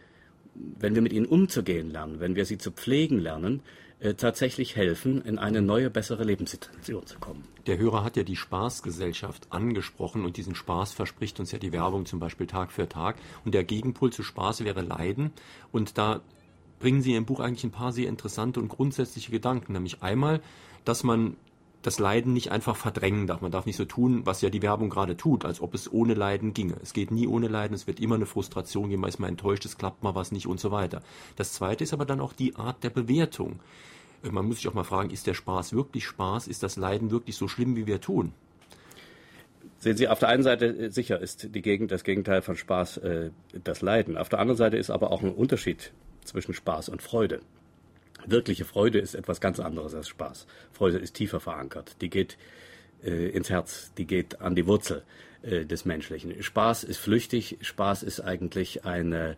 wenn 0.53 0.96
wir 0.96 1.01
mit 1.01 1.13
ihnen 1.13 1.25
umzugehen 1.25 1.91
lernen, 1.91 2.20
wenn 2.20 2.36
wir 2.36 2.46
sie 2.46 2.58
zu 2.58 2.72
pflegen 2.72 3.20
lernen, 3.20 3.62
äh, 4.00 4.15
tatsächlich 4.15 4.75
helfen, 4.75 5.22
in 5.22 5.38
eine 5.38 5.62
neue, 5.62 5.89
bessere 5.89 6.24
Lebenssituation 6.24 7.05
zu 7.05 7.20
kommen. 7.20 7.43
Der 7.67 7.77
Hörer 7.77 8.03
hat 8.03 8.17
ja 8.17 8.24
die 8.24 8.36
Spaßgesellschaft 8.36 9.48
angesprochen 9.51 10.25
und 10.25 10.38
diesen 10.38 10.55
Spaß 10.55 10.93
verspricht 10.93 11.39
uns 11.39 11.51
ja 11.51 11.60
die 11.60 11.72
Werbung 11.72 12.08
zum 12.08 12.20
Beispiel 12.20 12.48
Tag 12.48 12.72
für 12.72 12.89
Tag. 12.89 13.17
Und 13.46 13.53
der 13.53 13.63
Gegenpol 13.63 14.12
zu 14.12 14.24
Spaß 14.24 14.63
wäre 14.63 14.81
Leiden. 14.81 15.31
Und 15.72 16.00
da 16.00 16.22
bringen 16.79 17.03
Sie 17.03 17.13
im 17.13 17.25
Buch 17.25 17.39
eigentlich 17.39 17.63
ein 17.63 17.72
paar 17.72 17.91
sehr 17.91 18.10
interessante 18.10 18.60
und 18.60 18.70
grundsätzliche 18.70 19.31
Gedanken. 19.31 19.74
Nämlich 19.74 20.01
einmal, 20.01 20.41
dass 20.84 21.03
man 21.03 21.38
das 21.82 22.00
Leiden 22.00 22.34
nicht 22.34 22.52
einfach 22.52 22.76
verdrängen 22.76 23.28
darf. 23.28 23.42
Man 23.42 23.52
darf 23.52 23.66
nicht 23.66 23.76
so 23.76 23.86
tun, 23.86 24.26
was 24.26 24.42
ja 24.42 24.50
die 24.50 24.62
Werbung 24.62 24.90
gerade 24.90 25.18
tut, 25.18 25.46
als 25.46 25.62
ob 25.62 25.74
es 25.74 25.92
ohne 25.92 26.14
Leiden 26.14 26.54
ginge. 26.54 26.76
Es 26.82 26.94
geht 26.94 27.12
nie 27.12 27.28
ohne 27.28 27.48
Leiden, 27.48 27.74
es 27.74 27.88
wird 27.88 28.00
immer 28.00 28.16
eine 28.16 28.26
Frustration 28.26 28.90
geben, 28.90 29.02
man 29.02 29.10
ist 29.10 29.20
mal 29.20 29.28
enttäuscht, 29.28 29.66
es 29.66 29.78
klappt 29.78 30.04
mal 30.04 30.16
was 30.16 30.32
nicht 30.32 30.48
und 30.48 30.60
so 30.60 30.72
weiter. 30.72 31.02
Das 31.36 31.54
zweite 31.54 31.84
ist 31.84 31.94
aber 31.94 32.06
dann 32.06 32.22
auch 32.22 32.34
die 32.34 32.56
Art 32.56 32.84
der 32.84 32.92
Bewertung. 32.92 33.60
Äh, 34.24 34.30
man 34.30 34.46
muss 34.46 34.58
sich 34.58 34.68
auch 34.68 34.74
mal 34.74 34.84
fragen, 34.84 35.10
ist 35.10 35.28
der 35.28 35.34
Spaß 35.34 35.74
wirklich 35.74 36.06
Spaß? 36.06 36.48
Ist 36.48 36.64
das 36.64 36.76
Leiden 36.76 37.12
wirklich 37.12 37.36
so 37.36 37.48
schlimm, 37.48 37.76
wie 37.76 37.88
wir 37.88 38.02
tun? 38.02 38.34
Sehen 39.80 39.98
Sie, 39.98 40.08
auf 40.08 40.20
der 40.20 40.30
einen 40.30 40.44
Seite 40.44 40.68
äh, 40.68 40.90
sicher 40.92 41.20
ist 41.20 41.56
die 41.56 41.62
Gegend, 41.62 41.92
das 41.92 42.04
Gegenteil 42.04 42.42
von 42.42 42.56
Spaß 42.56 42.98
äh, 42.98 43.32
das 43.64 43.82
Leiden. 43.82 44.18
Auf 44.18 44.30
der 44.30 44.40
anderen 44.40 44.58
Seite 44.58 44.78
ist 44.78 44.92
aber 44.92 45.12
auch 45.12 45.24
ein 45.24 45.34
Unterschied 45.34 45.92
zwischen 46.24 46.54
Spaß 46.54 46.90
und 46.90 47.02
Freude. 47.02 47.42
Wirkliche 48.25 48.66
Freude 48.66 49.00
ist 49.00 49.16
etwas 49.16 49.42
ganz 49.42 49.60
anderes 49.60 49.96
als 49.96 50.08
Spaß. 50.08 50.46
Freude 50.72 50.98
ist 50.98 51.16
tiefer 51.16 51.40
verankert. 51.40 51.96
Die 52.01 52.10
geht 52.10 52.38
äh, 53.04 53.30
ins 53.30 53.50
Herz, 53.50 53.92
die 53.98 54.06
geht 54.06 54.42
an 54.42 54.56
die 54.56 54.68
Wurzel 54.68 55.04
äh, 55.42 55.66
des 55.66 55.86
Menschlichen. 55.86 56.42
Spaß 56.42 56.84
ist 56.84 56.98
flüchtig. 56.98 57.58
Spaß 57.62 58.04
ist 58.04 58.20
eigentlich 58.20 58.86
eine, 58.86 59.38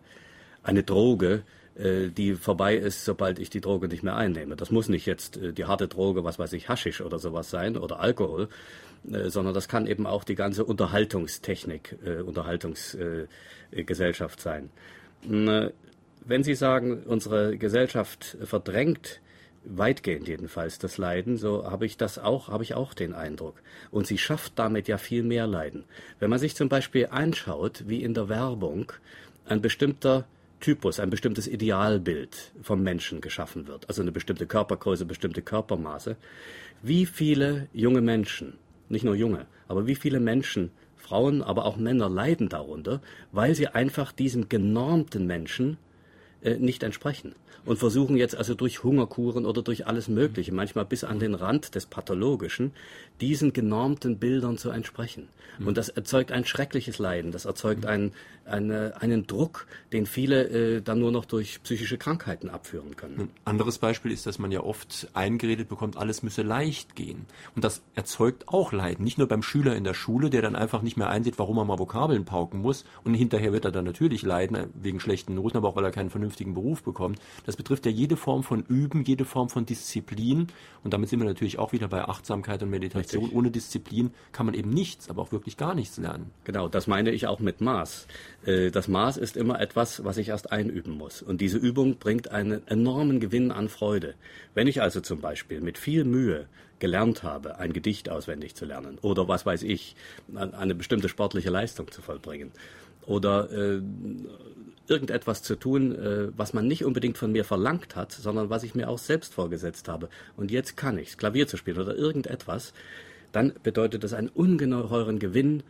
eine 0.62 0.82
Droge, 0.82 1.44
äh, 1.76 2.08
die 2.08 2.34
vorbei 2.34 2.76
ist, 2.76 3.04
sobald 3.04 3.38
ich 3.38 3.50
die 3.50 3.60
Droge 3.60 3.86
nicht 3.88 4.02
mehr 4.02 4.16
einnehme. 4.16 4.56
Das 4.56 4.70
muss 4.70 4.88
nicht 4.88 5.04
jetzt 5.06 5.36
äh, 5.36 5.52
die 5.52 5.64
harte 5.64 5.88
Droge, 5.88 6.24
was 6.24 6.38
weiß 6.38 6.52
ich, 6.52 6.68
Haschisch 6.68 7.00
oder 7.00 7.18
sowas 7.18 7.50
sein 7.50 7.76
oder 7.76 7.98
Alkohol, 8.00 8.48
äh, 9.10 9.28
sondern 9.28 9.54
das 9.54 9.66
kann 9.68 9.88
eben 9.88 10.06
auch 10.06 10.22
die 10.24 10.36
ganze 10.36 10.64
Unterhaltungstechnik, 10.64 11.98
Unterhaltungsgesellschaft 12.24 14.40
sein. 14.40 14.70
Wenn 16.26 16.42
Sie 16.42 16.54
sagen, 16.54 17.02
unsere 17.04 17.58
Gesellschaft 17.58 18.38
verdrängt 18.42 19.20
weitgehend 19.64 20.28
jedenfalls 20.28 20.78
das 20.78 20.98
Leiden, 20.98 21.36
so 21.36 21.70
habe 21.70 21.86
ich 21.86 21.96
das 21.96 22.18
auch, 22.18 22.48
habe 22.48 22.64
ich 22.64 22.74
auch 22.74 22.94
den 22.94 23.14
Eindruck. 23.14 23.56
Und 23.90 24.06
sie 24.06 24.18
schafft 24.18 24.58
damit 24.58 24.88
ja 24.88 24.98
viel 24.98 25.22
mehr 25.22 25.46
Leiden. 25.46 25.84
Wenn 26.20 26.30
man 26.30 26.38
sich 26.38 26.54
zum 26.54 26.68
Beispiel 26.68 27.08
anschaut, 27.10 27.84
wie 27.86 28.02
in 28.02 28.14
der 28.14 28.28
Werbung 28.28 28.92
ein 29.46 29.60
bestimmter 29.60 30.26
Typus, 30.60 31.00
ein 31.00 31.10
bestimmtes 31.10 31.46
Idealbild 31.46 32.52
vom 32.62 32.82
Menschen 32.82 33.20
geschaffen 33.20 33.66
wird, 33.66 33.88
also 33.88 34.02
eine 34.02 34.12
bestimmte 34.12 34.46
Körpergröße, 34.46 35.04
bestimmte 35.04 35.42
Körpermaße, 35.42 36.16
wie 36.82 37.06
viele 37.06 37.68
junge 37.72 38.00
Menschen, 38.00 38.54
nicht 38.88 39.04
nur 39.04 39.14
junge, 39.14 39.46
aber 39.68 39.86
wie 39.86 39.94
viele 39.94 40.20
Menschen, 40.20 40.70
Frauen, 40.96 41.42
aber 41.42 41.66
auch 41.66 41.76
Männer 41.76 42.08
leiden 42.08 42.48
darunter, 42.48 43.02
weil 43.30 43.54
sie 43.54 43.68
einfach 43.68 44.10
diesem 44.12 44.48
genormten 44.48 45.26
Menschen 45.26 45.76
äh, 46.44 46.56
nicht 46.56 46.82
entsprechen 46.82 47.34
und 47.64 47.78
versuchen 47.78 48.16
jetzt 48.16 48.36
also 48.36 48.54
durch 48.54 48.82
Hungerkuren 48.82 49.46
oder 49.46 49.62
durch 49.62 49.86
alles 49.86 50.08
Mögliche, 50.08 50.52
manchmal 50.52 50.84
bis 50.84 51.04
an 51.04 51.18
den 51.18 51.34
Rand 51.34 51.74
des 51.74 51.86
Pathologischen, 51.86 52.72
diesen 53.20 53.52
genormten 53.52 54.18
Bildern 54.18 54.58
zu 54.58 54.70
entsprechen. 54.70 55.28
Mhm. 55.58 55.68
Und 55.68 55.78
das 55.78 55.88
erzeugt 55.88 56.32
ein 56.32 56.44
schreckliches 56.44 56.98
Leiden, 56.98 57.32
das 57.32 57.44
erzeugt 57.44 57.82
mhm. 57.82 57.88
einen, 57.88 58.12
eine, 58.44 59.00
einen 59.00 59.26
Druck, 59.26 59.66
den 59.92 60.06
viele 60.06 60.48
äh, 60.48 60.82
dann 60.82 60.98
nur 60.98 61.12
noch 61.12 61.24
durch 61.24 61.62
psychische 61.62 61.96
Krankheiten 61.96 62.50
abführen 62.50 62.96
können. 62.96 63.20
Ein 63.20 63.30
anderes 63.44 63.78
Beispiel 63.78 64.12
ist, 64.12 64.26
dass 64.26 64.38
man 64.38 64.52
ja 64.52 64.60
oft 64.60 65.08
eingeredet 65.14 65.68
bekommt, 65.68 65.96
alles 65.96 66.22
müsse 66.22 66.42
leicht 66.42 66.96
gehen. 66.96 67.26
Und 67.54 67.64
das 67.64 67.82
erzeugt 67.94 68.48
auch 68.48 68.72
Leiden. 68.72 69.04
Nicht 69.04 69.18
nur 69.18 69.28
beim 69.28 69.42
Schüler 69.42 69.76
in 69.76 69.84
der 69.84 69.94
Schule, 69.94 70.28
der 70.28 70.42
dann 70.42 70.56
einfach 70.56 70.82
nicht 70.82 70.96
mehr 70.96 71.08
einsieht, 71.08 71.38
warum 71.38 71.58
er 71.58 71.64
mal 71.64 71.78
Vokabeln 71.78 72.24
pauken 72.24 72.60
muss. 72.60 72.84
Und 73.04 73.14
hinterher 73.14 73.52
wird 73.52 73.64
er 73.64 73.72
dann 73.72 73.84
natürlich 73.84 74.22
leiden, 74.22 74.66
wegen 74.74 75.00
schlechten 75.00 75.34
Noten, 75.34 75.56
aber 75.56 75.68
auch 75.68 75.76
weil 75.76 75.84
er 75.84 75.90
keinen 75.90 76.10
vernünftigen 76.10 76.33
vernünftigen 76.34 76.54
Beruf 76.54 76.82
bekommt. 76.82 77.18
Das 77.46 77.56
betrifft 77.56 77.86
ja 77.86 77.92
jede 77.92 78.16
Form 78.16 78.42
von 78.42 78.64
Üben, 78.64 79.04
jede 79.04 79.24
Form 79.24 79.48
von 79.48 79.66
Disziplin. 79.66 80.48
Und 80.82 80.92
damit 80.92 81.08
sind 81.08 81.20
wir 81.20 81.26
natürlich 81.26 81.58
auch 81.58 81.72
wieder 81.72 81.88
bei 81.88 82.04
Achtsamkeit 82.04 82.62
und 82.62 82.70
Meditation. 82.70 83.22
Richtig. 83.24 83.38
Ohne 83.38 83.50
Disziplin 83.50 84.10
kann 84.32 84.46
man 84.46 84.54
eben 84.54 84.70
nichts, 84.70 85.08
aber 85.08 85.22
auch 85.22 85.32
wirklich 85.32 85.56
gar 85.56 85.74
nichts 85.74 85.96
lernen. 85.96 86.30
Genau, 86.44 86.68
das 86.68 86.86
meine 86.86 87.10
ich 87.10 87.26
auch 87.26 87.40
mit 87.40 87.60
Maß. 87.60 88.06
Äh, 88.44 88.70
das 88.70 88.88
Maß 88.88 89.16
ist 89.16 89.36
immer 89.36 89.60
etwas, 89.60 90.04
was 90.04 90.16
ich 90.16 90.28
erst 90.28 90.50
einüben 90.50 90.96
muss. 90.96 91.22
Und 91.22 91.40
diese 91.40 91.58
Übung 91.58 91.96
bringt 91.98 92.30
einen 92.30 92.66
enormen 92.66 93.20
Gewinn 93.20 93.52
an 93.52 93.68
Freude. 93.68 94.14
Wenn 94.54 94.66
ich 94.66 94.82
also 94.82 95.00
zum 95.00 95.20
Beispiel 95.20 95.60
mit 95.60 95.78
viel 95.78 96.04
Mühe 96.04 96.48
gelernt 96.80 97.22
habe, 97.22 97.58
ein 97.58 97.72
Gedicht 97.72 98.10
auswendig 98.10 98.56
zu 98.56 98.64
lernen 98.64 98.98
oder 99.00 99.28
was 99.28 99.46
weiß 99.46 99.62
ich, 99.62 99.94
eine 100.34 100.74
bestimmte 100.74 101.08
sportliche 101.08 101.48
Leistung 101.48 101.90
zu 101.90 102.02
vollbringen 102.02 102.50
oder 103.06 103.50
äh, 103.52 103.80
irgendetwas 104.86 105.42
zu 105.42 105.56
tun, 105.56 105.94
äh, 105.94 106.28
was 106.36 106.52
man 106.52 106.66
nicht 106.66 106.84
unbedingt 106.84 107.18
von 107.18 107.32
mir 107.32 107.44
verlangt 107.44 107.96
hat, 107.96 108.12
sondern 108.12 108.50
was 108.50 108.64
ich 108.64 108.74
mir 108.74 108.88
auch 108.88 108.98
selbst 108.98 109.34
vorgesetzt 109.34 109.88
habe. 109.88 110.08
Und 110.36 110.50
jetzt 110.50 110.76
kann 110.76 110.98
ich 110.98 111.16
Klavier 111.16 111.46
zu 111.46 111.56
spielen 111.56 111.78
oder 111.78 111.96
irgendetwas, 111.96 112.72
dann 113.32 113.52
bedeutet 113.62 114.04
das 114.04 114.12
einen 114.12 114.28
ungeheuren 114.28 115.18
Gewinn 115.18 115.62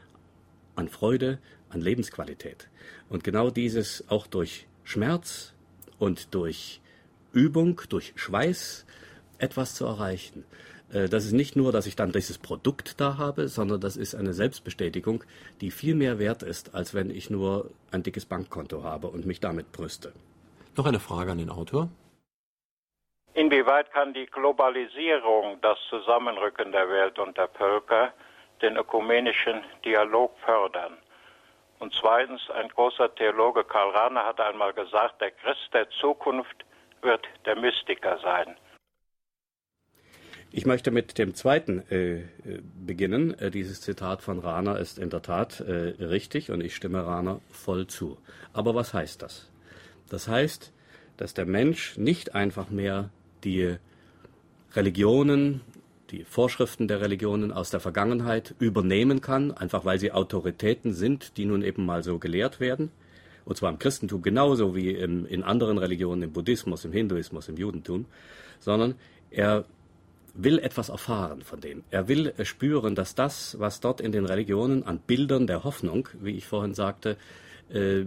an 0.77 0.89
Freude, 0.89 1.39
an 1.71 1.81
Lebensqualität. 1.81 2.69
Und 3.09 3.25
genau 3.25 3.51
dieses 3.51 4.05
auch 4.09 4.27
durch 4.27 4.67
Schmerz 4.83 5.53
und 5.99 6.35
durch 6.35 6.81
Übung, 7.33 7.81
durch 7.89 8.13
Schweiß 8.17 8.85
etwas 9.39 9.75
zu 9.75 9.85
erreichen. 9.85 10.45
Äh, 10.95 11.09
das 11.09 11.25
ist 11.25 11.33
nicht 11.33 11.57
nur, 11.57 11.73
dass 11.73 11.87
ich 11.87 11.97
dann 11.97 12.13
dieses 12.13 12.39
Produkt 12.39 13.01
da 13.01 13.19
habe, 13.19 13.49
sondern 13.49 13.81
das 13.81 13.97
ist 13.97 14.15
eine 14.15 14.33
Selbstbestätigung, 14.33 15.25
die 15.61 15.71
viel 15.71 15.95
mehr 15.95 16.19
wert 16.19 16.43
ist, 16.43 16.75
als 16.75 16.95
wenn 16.95 17.11
ich 17.11 17.29
nur 17.31 17.71
ein 17.91 18.03
dickes 18.03 18.25
Bankkonto 18.25 18.85
habe 18.85 19.09
und 19.09 19.27
mich 19.27 19.41
damit 19.41 19.73
brüste. 19.73 20.13
Noch 20.77 20.87
eine 20.87 21.01
Frage 21.01 21.33
an 21.33 21.39
den 21.39 21.51
Autor. 21.51 21.89
Inwieweit 23.35 23.91
kann 23.93 24.15
die 24.15 24.27
Globalisierung, 24.27 25.59
das 25.61 25.79
Zusammenrücken 25.91 26.71
der 26.71 26.89
Welt 26.89 27.19
und 27.19 27.37
der 27.37 27.49
Völker, 27.49 28.13
den 28.63 28.77
ökumenischen 28.77 29.63
Dialog 29.85 30.33
fördern? 30.45 30.97
Und 31.81 31.93
zweitens, 32.01 32.49
ein 32.51 32.69
großer 32.69 33.13
Theologe 33.17 33.65
Karl 33.65 33.91
Rahner 33.91 34.25
hat 34.25 34.41
einmal 34.41 34.73
gesagt, 34.73 35.21
der 35.21 35.33
Christ 35.33 35.69
der 35.73 35.91
Zukunft 35.91 36.65
wird 37.03 37.27
der 37.45 37.57
Mystiker 37.57 38.19
sein. 38.23 38.57
Ich 40.57 40.67
möchte 40.67 40.93
mit 40.93 41.19
dem 41.19 41.35
zweiten 41.35 41.83
äh, 41.91 42.21
beginnen. 42.87 43.37
Äh, 43.41 43.51
dieses 43.51 43.81
Zitat 43.81 44.23
von 44.23 44.39
Rahner 44.39 44.79
ist 44.79 45.01
in 45.01 45.11
der 45.11 45.21
Tat 45.21 45.59
äh, 45.59 45.73
richtig 45.99 46.53
und 46.53 46.61
ich 46.61 46.77
stimme 46.77 47.05
Rahner 47.05 47.41
voll 47.51 47.89
zu. 47.89 48.19
Aber 48.53 48.73
was 48.77 48.95
heißt 48.95 49.21
das? 49.21 49.51
Das 50.09 50.29
heißt, 50.29 50.71
dass 51.17 51.35
der 51.35 51.45
Mensch 51.45 51.99
nicht 51.99 52.37
einfach 52.37 52.71
mehr 52.71 53.11
die 53.43 53.75
Religionen, 54.75 55.63
die 56.13 56.23
Vorschriften 56.23 56.87
der 56.87 57.01
Religionen 57.01 57.51
aus 57.51 57.71
der 57.71 57.81
Vergangenheit 57.81 58.55
übernehmen 58.61 59.21
kann, 59.21 59.51
einfach 59.51 59.85
weil 59.85 59.99
sie 59.99 60.13
Autoritäten 60.13 60.95
sind, 60.95 61.37
die 61.37 61.47
nun 61.47 61.63
eben 61.63 61.85
mal 61.85 62.05
so 62.05 62.21
gelehrt 62.21 62.61
werden. 62.61 62.93
Und 63.45 63.57
zwar 63.57 63.71
im 63.71 63.81
Christentum 63.81 64.23
genauso 64.23 64.77
wie 64.77 64.91
im, 64.91 65.27
in 65.27 65.43
anderen 65.43 65.79
Religionen, 65.79 66.23
im 66.23 66.33
Buddhismus, 66.33 66.85
im 66.85 66.93
Hinduismus, 66.93 67.49
im 67.49 67.57
Judentum, 67.57 68.07
sondern 68.61 68.95
er 69.33 69.65
will 70.35 70.59
etwas 70.59 70.89
erfahren 70.89 71.43
von 71.43 71.61
dem. 71.61 71.85
Er 71.91 72.09
will 72.09 72.35
spüren, 72.45 72.95
dass 72.95 73.15
das, 73.15 73.59
was 73.59 73.81
dort 73.81 74.01
in 74.01 74.13
den 74.13 74.27
Religionen 74.27 74.83
an 74.83 74.99
Bildern 74.99 75.47
der 75.47 75.65
Hoffnung, 75.65 76.09
wie 76.21 76.37
ich 76.37 76.47
vorhin 76.47 76.75
sagte, 76.75 77.17
äh, 77.71 78.05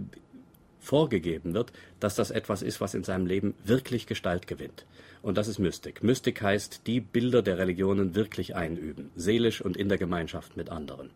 vorgegeben 0.80 1.54
wird, 1.54 1.72
dass 2.00 2.14
das 2.14 2.30
etwas 2.30 2.62
ist, 2.62 2.80
was 2.80 2.94
in 2.94 3.04
seinem 3.04 3.26
Leben 3.26 3.54
wirklich 3.64 4.06
Gestalt 4.06 4.46
gewinnt. 4.46 4.86
Und 5.22 5.36
das 5.36 5.48
ist 5.48 5.58
Mystik. 5.58 6.04
Mystik 6.04 6.40
heißt, 6.40 6.86
die 6.86 7.00
Bilder 7.00 7.42
der 7.42 7.58
Religionen 7.58 8.14
wirklich 8.14 8.54
einüben, 8.54 9.10
seelisch 9.16 9.60
und 9.60 9.76
in 9.76 9.88
der 9.88 9.98
Gemeinschaft 9.98 10.56
mit 10.56 10.70
anderen. 10.70 11.10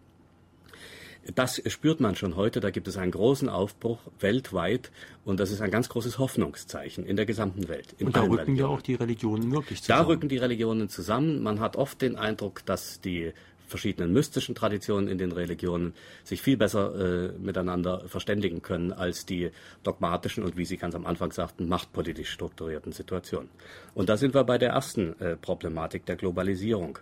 Das 1.35 1.63
spürt 1.67 2.01
man 2.01 2.17
schon 2.17 2.35
heute. 2.35 2.61
Da 2.61 2.71
gibt 2.71 2.89
es 2.89 2.97
einen 2.97 3.13
großen 3.13 3.49
Aufbruch 3.49 4.01
weltweit 4.19 4.91
und 5.25 5.39
das 5.39 5.53
ist 5.53 5.61
ein 5.61 5.71
ganz 5.71 5.89
großes 5.89 6.19
Hoffnungszeichen 6.19 7.07
in 7.07 7.17
der 7.17 7.27
gesamten 7.27 7.69
Welt. 7.69 7.95
und 8.01 8.17
da 8.17 8.23
rücken 8.23 8.57
ja 8.57 8.67
auch 8.67 8.83
die 8.83 8.95
Religionen 8.95 9.53
wirklich 9.53 9.83
zusammen. 9.83 10.01
Da 10.01 10.07
rücken 10.07 10.29
die 10.29 10.39
Religionen 10.39 10.89
zusammen. 10.89 11.43
Man 11.43 11.61
hat 11.61 11.77
oft 11.77 12.03
den 12.03 12.17
Eindruck, 12.17 12.67
dass 12.67 13.01
die 13.01 13.33
verschiedenen 13.69 14.13
mystischen 14.13 14.55
Traditionen 14.55 15.09
in 15.09 15.17
den 15.17 15.33
Religionen 15.33 15.95
sich 16.25 16.43
viel 16.43 16.57
besser 16.57 16.95
äh, 16.95 17.39
miteinander 17.39 18.07
verständigen 18.07 18.61
können 18.61 18.93
als 18.93 19.25
die 19.25 19.51
dogmatischen 19.83 20.45
und 20.45 20.57
wie 20.57 20.67
Sie 20.67 20.77
ganz 20.77 20.95
am 20.95 21.07
Anfang 21.07 21.33
sagten, 21.33 21.69
machtpolitisch 21.69 22.31
strukturierten 22.31 22.93
Situationen. 22.93 23.49
Und 23.95 24.09
da 24.09 24.17
sind 24.17 24.35
wir 24.35 24.45
bei 24.45 24.59
der 24.59 24.71
ersten 24.71 25.19
äh, 25.21 25.37
Problematik 25.37 26.05
der 26.05 26.17
Globalisierung. 26.17 26.99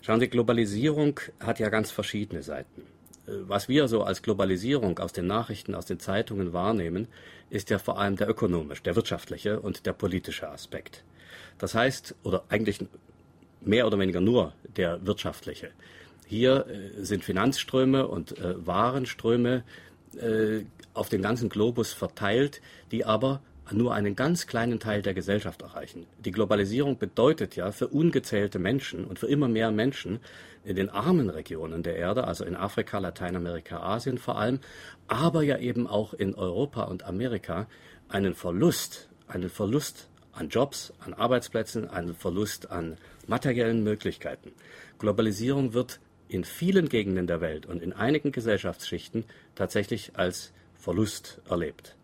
Schauen 0.00 0.20
Sie, 0.20 0.28
Globalisierung 0.28 1.20
hat 1.40 1.58
ja 1.58 1.68
ganz 1.68 1.90
verschiedene 1.90 2.42
Seiten 2.42 2.82
was 3.46 3.68
wir 3.68 3.88
so 3.88 4.02
als 4.02 4.22
Globalisierung 4.22 4.98
aus 4.98 5.12
den 5.12 5.26
Nachrichten, 5.26 5.74
aus 5.74 5.86
den 5.86 6.00
Zeitungen 6.00 6.52
wahrnehmen, 6.52 7.08
ist 7.50 7.70
ja 7.70 7.78
vor 7.78 7.98
allem 7.98 8.16
der 8.16 8.28
ökonomische, 8.28 8.82
der 8.82 8.96
wirtschaftliche 8.96 9.60
und 9.60 9.86
der 9.86 9.92
politische 9.92 10.48
Aspekt. 10.48 11.04
Das 11.58 11.74
heißt, 11.74 12.14
oder 12.22 12.44
eigentlich 12.48 12.84
mehr 13.60 13.86
oder 13.86 13.98
weniger 13.98 14.20
nur 14.20 14.52
der 14.76 15.04
wirtschaftliche. 15.06 15.70
Hier 16.26 16.66
äh, 16.66 17.04
sind 17.04 17.24
Finanzströme 17.24 18.06
und 18.06 18.38
äh, 18.38 18.66
Warenströme 18.66 19.64
äh, 20.20 20.64
auf 20.94 21.08
den 21.08 21.22
ganzen 21.22 21.48
Globus 21.48 21.92
verteilt, 21.92 22.60
die 22.90 23.04
aber 23.04 23.40
nur 23.72 23.94
einen 23.94 24.16
ganz 24.16 24.46
kleinen 24.46 24.80
Teil 24.80 25.02
der 25.02 25.14
Gesellschaft 25.14 25.62
erreichen. 25.62 26.06
Die 26.18 26.30
Globalisierung 26.30 26.98
bedeutet 26.98 27.56
ja 27.56 27.72
für 27.72 27.88
ungezählte 27.88 28.58
Menschen 28.58 29.04
und 29.04 29.18
für 29.18 29.26
immer 29.26 29.48
mehr 29.48 29.70
Menschen 29.70 30.20
in 30.64 30.76
den 30.76 30.88
armen 30.90 31.30
Regionen 31.30 31.82
der 31.82 31.96
Erde, 31.96 32.24
also 32.24 32.44
in 32.44 32.56
Afrika, 32.56 32.98
Lateinamerika, 32.98 33.80
Asien 33.80 34.18
vor 34.18 34.38
allem, 34.38 34.60
aber 35.06 35.42
ja 35.42 35.58
eben 35.58 35.86
auch 35.86 36.14
in 36.14 36.34
Europa 36.34 36.84
und 36.84 37.04
Amerika, 37.04 37.66
einen 38.08 38.34
Verlust, 38.34 39.08
einen 39.26 39.50
Verlust 39.50 40.08
an 40.32 40.48
Jobs, 40.48 40.92
an 41.04 41.14
Arbeitsplätzen, 41.14 41.88
einen 41.88 42.14
Verlust 42.14 42.70
an 42.70 42.96
materiellen 43.26 43.82
Möglichkeiten. 43.82 44.52
Globalisierung 44.98 45.74
wird 45.74 46.00
in 46.28 46.44
vielen 46.44 46.88
Gegenden 46.88 47.26
der 47.26 47.40
Welt 47.40 47.66
und 47.66 47.82
in 47.82 47.92
einigen 47.92 48.32
Gesellschaftsschichten 48.32 49.24
tatsächlich 49.54 50.12
als 50.14 50.52
Verlust 50.76 51.40
erlebt. 51.48 51.97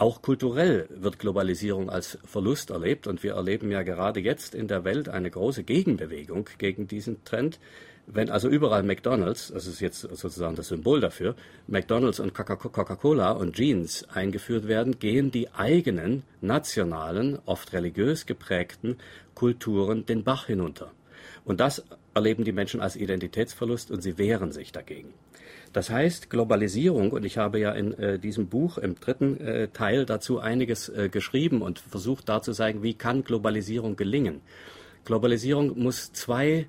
Auch 0.00 0.22
kulturell 0.22 0.88
wird 0.88 1.18
Globalisierung 1.18 1.90
als 1.90 2.16
Verlust 2.24 2.70
erlebt 2.70 3.06
und 3.06 3.22
wir 3.22 3.34
erleben 3.34 3.70
ja 3.70 3.82
gerade 3.82 4.18
jetzt 4.18 4.54
in 4.54 4.66
der 4.66 4.82
Welt 4.82 5.10
eine 5.10 5.30
große 5.30 5.62
Gegenbewegung 5.62 6.48
gegen 6.56 6.88
diesen 6.88 7.22
Trend. 7.26 7.60
Wenn 8.06 8.30
also 8.30 8.48
überall 8.48 8.82
McDonalds, 8.82 9.52
das 9.52 9.66
ist 9.66 9.80
jetzt 9.80 10.00
sozusagen 10.00 10.56
das 10.56 10.68
Symbol 10.68 11.00
dafür, 11.00 11.34
McDonalds 11.66 12.18
und 12.18 12.32
Coca-Cola 12.32 13.32
und 13.32 13.56
Jeans 13.56 14.08
eingeführt 14.08 14.66
werden, 14.68 14.98
gehen 14.98 15.32
die 15.32 15.52
eigenen 15.52 16.22
nationalen, 16.40 17.38
oft 17.44 17.74
religiös 17.74 18.24
geprägten 18.24 18.96
Kulturen 19.34 20.06
den 20.06 20.24
Bach 20.24 20.46
hinunter. 20.46 20.92
Und 21.44 21.60
das 21.60 21.84
erleben 22.14 22.44
die 22.44 22.52
Menschen 22.52 22.80
als 22.80 22.96
Identitätsverlust 22.96 23.90
und 23.90 24.00
sie 24.00 24.16
wehren 24.16 24.50
sich 24.50 24.72
dagegen. 24.72 25.12
Das 25.72 25.90
heißt, 25.90 26.30
Globalisierung, 26.30 27.12
und 27.12 27.24
ich 27.24 27.38
habe 27.38 27.60
ja 27.60 27.72
in 27.72 27.94
äh, 27.94 28.18
diesem 28.18 28.48
Buch 28.48 28.78
im 28.78 28.96
dritten 28.98 29.40
äh, 29.40 29.68
Teil 29.68 30.04
dazu 30.04 30.40
einiges 30.40 30.88
äh, 30.88 31.08
geschrieben 31.08 31.62
und 31.62 31.78
versucht 31.78 32.28
darzuzeigen, 32.28 32.82
wie 32.82 32.94
kann 32.94 33.22
Globalisierung 33.24 33.96
gelingen. 33.96 34.40
Globalisierung 35.04 35.78
muss 35.78 36.12
zwei, 36.12 36.66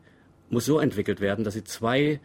muss 0.50 0.65
so 0.65 0.80
entwickelt 0.80 1.20
werden, 1.20 1.44
dass 1.44 1.56
sie 1.56 1.63
zwei 1.63 2.20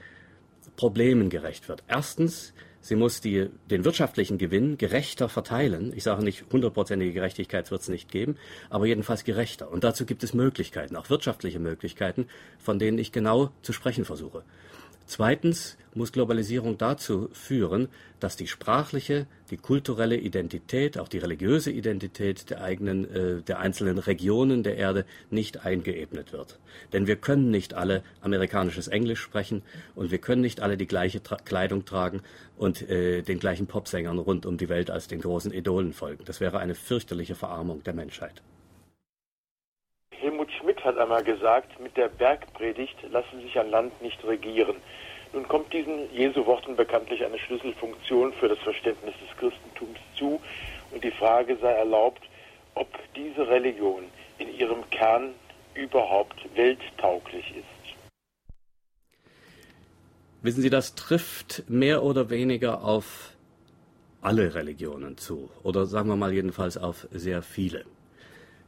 Problemen 0.77 1.31
gerecht 1.31 1.69
wird. 1.69 1.83
Erstens, 1.89 2.53
sie 2.81 2.95
muss 2.95 3.21
die, 3.21 3.49
den 3.71 3.85
wirtschaftlichen 3.85 4.39
Gewinn 4.39 4.79
gerechter 4.79 5.29
verteilen. 5.29 5.93
Ich 5.97 6.05
sage 6.05 6.23
nicht, 6.23 6.45
hundertprozentige 6.53 7.13
Gerechtigkeit 7.13 7.71
wird 7.71 7.81
es 7.81 7.89
nicht 7.89 8.11
geben, 8.11 8.37
aber 8.71 8.87
jedenfalls 8.87 9.25
gerechter. 9.25 9.71
Und 9.71 9.85
dazu 9.85 10.07
gibt 10.07 10.23
es 10.23 10.35
Möglichkeiten, 10.35 10.97
auch 10.97 11.11
wirtschaftliche 11.11 11.59
Möglichkeiten, 11.59 12.29
von 12.59 12.79
denen 12.79 12.99
ich 12.99 13.13
genau 13.13 13.51
zu 13.63 13.73
sprechen 13.73 14.05
versuche. 14.05 14.45
Zweitens 15.07 15.79
muss 15.95 16.13
Globalisierung 16.13 16.79
dazu 16.79 17.31
führen, 17.33 17.89
dass 18.19 18.37
die 18.37 18.49
sprachliche, 18.49 19.27
die 19.51 19.57
kulturelle 19.57 20.17
Identität, 20.17 20.99
auch 20.99 21.09
die 21.09 21.19
religiöse 21.19 21.71
Identität 21.71 22.51
der 22.51 22.63
eigenen, 22.63 23.11
äh, 23.15 23.43
der 23.43 23.61
einzelnen 23.61 23.99
Regionen 23.99 24.65
der 24.65 24.77
Erde 24.77 25.05
nicht 25.31 25.65
eingeebnet 25.65 26.33
wird. 26.33 26.59
Denn 26.93 27.07
wir 27.07 27.17
können 27.17 27.51
nicht 27.51 27.75
alle 27.75 28.03
amerikanisches 28.21 28.89
Englisch 28.89 29.21
sprechen 29.21 29.63
und 29.95 30.11
wir 30.11 30.19
können 30.19 30.43
nicht 30.43 30.61
alle 30.61 30.77
die 30.77 30.89
gleiche 30.89 31.23
Tra 31.23 31.37
Kleidung 31.37 31.85
tragen 31.85 32.23
und 32.57 32.83
äh, 32.89 33.23
den 33.23 33.39
gleichen 33.39 33.69
Popsängern 33.69 34.19
rund 34.19 34.45
um 34.45 34.59
die 34.59 34.69
Welt 34.69 34.91
als 34.91 35.07
den 35.07 35.21
großen 35.21 35.53
Idolen 35.53 35.93
folgen. 35.93 36.25
Das 36.25 36.41
wäre 36.41 36.59
eine 36.59 36.75
fürchterliche 36.75 37.37
Verarmung 37.37 37.85
der 37.85 37.95
Menschheit. 37.95 38.43
Hat 40.87 40.99
einmal 40.99 41.25
gesagt, 41.25 41.81
mit 41.81 41.97
der 41.97 42.07
Bergpredigt 42.07 42.95
lasse 43.11 43.41
sich 43.43 43.59
ein 43.59 43.71
Land 43.71 44.01
nicht 44.01 44.23
regieren. 44.25 44.77
Nun 45.33 45.49
kommt 45.49 45.73
diesen 45.73 46.09
Jesu 46.15 46.47
Worten 46.47 46.77
bekanntlich 46.77 47.25
eine 47.25 47.41
Schlüsselfunktion 47.41 48.33
für 48.35 48.47
das 48.47 48.59
Verständnis 48.61 49.13
des 49.19 49.37
Christentums 49.37 49.99
zu. 50.17 50.41
Und 50.93 51.03
die 51.03 51.11
Frage 51.11 51.57
sei 51.61 51.73
erlaubt, 51.73 52.23
ob 52.77 52.87
diese 53.17 53.49
Religion 53.49 54.05
in 54.39 54.57
ihrem 54.57 54.89
Kern 54.91 55.35
überhaupt 55.75 56.37
welttauglich 56.55 57.53
ist. 57.57 57.97
Wissen 60.43 60.63
Sie, 60.63 60.71
das 60.71 60.95
trifft 60.95 61.65
mehr 61.69 62.05
oder 62.05 62.31
weniger 62.31 62.85
auf 62.85 63.33
alle 64.21 64.55
Religionen 64.55 65.19
zu. 65.19 65.51
Oder 65.65 65.87
sagen 65.87 66.09
wir 66.09 66.17
mal 66.17 66.33
jedenfalls 66.33 66.79
auf 66.79 67.09
sehr 67.11 67.43
viele. 67.43 67.85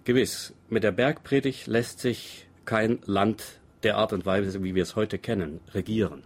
Gewiss, 0.08 0.54
mit 0.70 0.84
der 0.84 0.92
Bergpredigt 0.92 1.66
lässt 1.66 2.00
sich 2.00 2.46
kein 2.64 3.00
Land 3.04 3.60
der 3.82 3.98
Art 3.98 4.14
und 4.14 4.24
Weise, 4.24 4.64
wie 4.64 4.74
wir 4.74 4.82
es 4.82 4.96
heute 4.96 5.18
kennen, 5.18 5.60
regieren. 5.74 6.22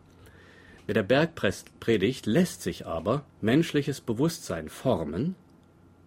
Mit 0.86 0.94
der 0.94 1.02
Bergpredigt 1.02 2.26
lässt 2.26 2.62
sich 2.62 2.86
aber 2.86 3.24
menschliches 3.40 4.00
Bewusstsein 4.00 4.68
formen, 4.68 5.34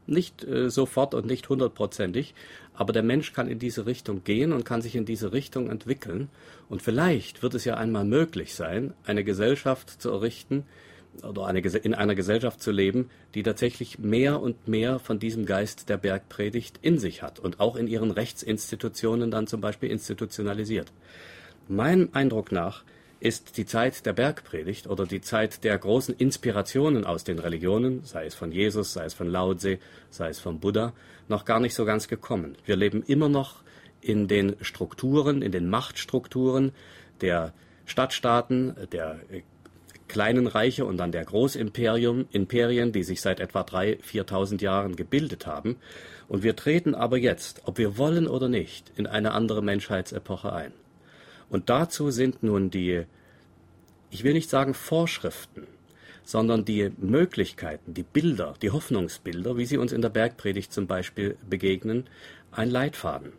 nicht 0.08 0.46
äh, 0.46 0.70
sofort 0.70 1.14
und 1.14 1.26
nicht 1.26 1.50
hundertprozentig, 1.50 2.34
aber 2.76 2.94
der 2.94 3.04
Mensch 3.04 3.34
kann 3.34 3.50
in 3.50 3.60
diese 3.60 3.86
Richtung 3.86 4.24
gehen 4.24 4.54
und 4.54 4.64
kann 4.64 4.82
sich 4.82 4.96
in 4.96 5.04
diese 5.04 5.34
Richtung 5.34 5.70
entwickeln. 5.70 6.30
Und 6.70 6.82
vielleicht 6.82 7.44
wird 7.44 7.56
es 7.56 7.66
ja 7.66 7.76
einmal 7.76 8.06
möglich 8.06 8.56
sein, 8.56 8.94
eine 9.04 9.26
Gesellschaft 9.26 10.02
zu 10.02 10.12
errichten 10.12 10.64
oder 11.24 11.46
eine, 11.46 11.60
in 11.60 11.94
einer 11.94 12.16
Gesellschaft 12.16 12.62
zu 12.62 12.72
leben, 12.72 13.10
die 13.34 13.44
tatsächlich 13.44 14.00
mehr 14.00 14.42
und 14.42 14.68
mehr 14.68 15.00
von 15.00 15.20
diesem 15.20 15.46
Geist 15.46 15.90
der 15.90 15.98
Bergpredigt 15.98 16.80
in 16.82 16.98
sich 16.98 17.22
hat 17.22 17.40
und 17.40 17.60
auch 17.60 17.76
in 17.76 17.88
ihren 17.88 18.12
Rechtsinstitutionen 18.12 19.32
dann 19.32 19.48
zum 19.48 19.62
Beispiel 19.62 19.90
institutionalisiert. 19.90 20.92
Meinem 21.68 22.10
Eindruck 22.14 22.52
nach 22.52 22.84
ist 23.20 23.58
die 23.58 23.66
Zeit 23.66 24.06
der 24.06 24.14
Bergpredigt 24.14 24.88
oder 24.88 25.06
die 25.06 25.22
Zeit 25.22 25.64
der 25.64 25.78
großen 25.78 26.16
Inspirationen 26.16 27.06
aus 27.06 27.24
den 27.24 27.40
Religionen, 27.40 28.04
sei 28.04 28.26
es 28.26 28.36
von 28.36 28.52
Jesus, 28.52 28.94
sei 28.94 29.06
es 29.06 29.14
von 29.14 29.28
Lao 29.28 29.56
sei 29.58 29.80
es 30.20 30.40
von 30.40 30.60
Buddha, 30.60 30.94
noch 31.28 31.46
gar 31.46 31.60
nicht 31.60 31.74
so 31.74 31.86
ganz 31.86 32.08
gekommen. 32.08 32.56
Wir 32.66 32.76
leben 32.76 33.04
immer 33.04 33.30
noch 33.30 33.64
in 34.02 34.28
den 34.28 34.56
Strukturen, 34.62 35.42
in 35.42 35.52
den 35.52 35.70
Machtstrukturen 35.70 36.72
der 37.22 37.54
Stadtstaaten, 37.86 38.76
der 38.92 39.20
kleinen 40.08 40.48
Reiche 40.48 40.86
und 40.86 40.98
dann 40.98 41.12
der 41.12 41.26
Großimperien, 41.26 42.28
Imperien, 42.32 42.92
die 42.92 43.04
sich 43.04 43.22
seit 43.22 43.40
etwa 43.40 43.62
3.000, 43.62 44.04
4.000 44.04 44.62
Jahren 44.62 44.96
gebildet 44.96 45.48
haben. 45.48 45.78
Und 46.28 46.44
wir 46.44 46.56
treten 46.56 46.96
aber 46.96 47.18
jetzt, 47.18 47.62
ob 47.66 47.78
wir 47.78 47.98
wollen 47.98 48.28
oder 48.28 48.50
nicht, 48.50 48.92
in 48.96 49.08
eine 49.08 49.32
andere 49.32 49.62
Menschheitsepoche 49.62 50.54
ein. 50.54 50.74
Und 51.50 51.70
dazu 51.70 52.12
sind 52.12 52.44
nun 52.44 52.70
die, 52.70 53.04
ich 54.10 54.24
will 54.24 54.34
nicht 54.34 54.50
sagen 54.50 54.74
Vorschriften, 54.74 55.68
sondern 56.24 56.66
die 56.66 56.92
Möglichkeiten, 56.98 57.94
die 57.94 58.04
Bilder, 58.04 58.56
die 58.62 58.72
Hoffnungsbilder, 58.72 59.58
wie 59.58 59.66
sie 59.66 59.78
uns 59.78 59.92
in 59.92 60.02
der 60.02 60.10
Bergpredigt 60.10 60.74
zum 60.74 60.88
Beispiel 60.88 61.38
begegnen, 61.48 62.06
ein 62.52 62.70
Leitfaden. 62.70 63.34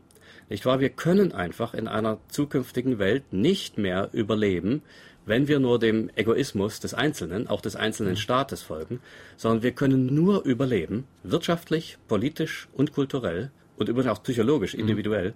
Nicht 0.49 0.65
wahr? 0.65 0.79
Wir 0.79 0.91
können 0.91 1.33
einfach 1.33 1.75
in 1.75 1.89
einer 1.89 2.19
zukünftigen 2.29 3.01
Welt 3.01 3.33
nicht 3.33 3.79
mehr 3.79 4.11
überleben, 4.13 4.83
wenn 5.27 5.49
wir 5.49 5.59
nur 5.59 5.79
dem 5.79 6.11
Egoismus 6.15 6.81
des 6.81 6.95
Einzelnen, 6.95 7.49
auch 7.49 7.61
des 7.61 7.77
einzelnen 7.77 8.13
mhm. 8.13 8.17
Staates 8.17 8.63
folgen, 8.63 9.01
sondern 9.37 9.63
wir 9.63 9.73
können 9.73 10.15
nur 10.15 10.45
überleben, 10.45 11.05
wirtschaftlich, 11.25 11.99
politisch 12.09 12.69
und 12.73 12.93
kulturell 12.93 13.51
und 13.77 13.89
übrigens 13.89 14.11
auch 14.11 14.23
psychologisch, 14.23 14.75
mhm. 14.75 14.81
individuell, 14.81 15.35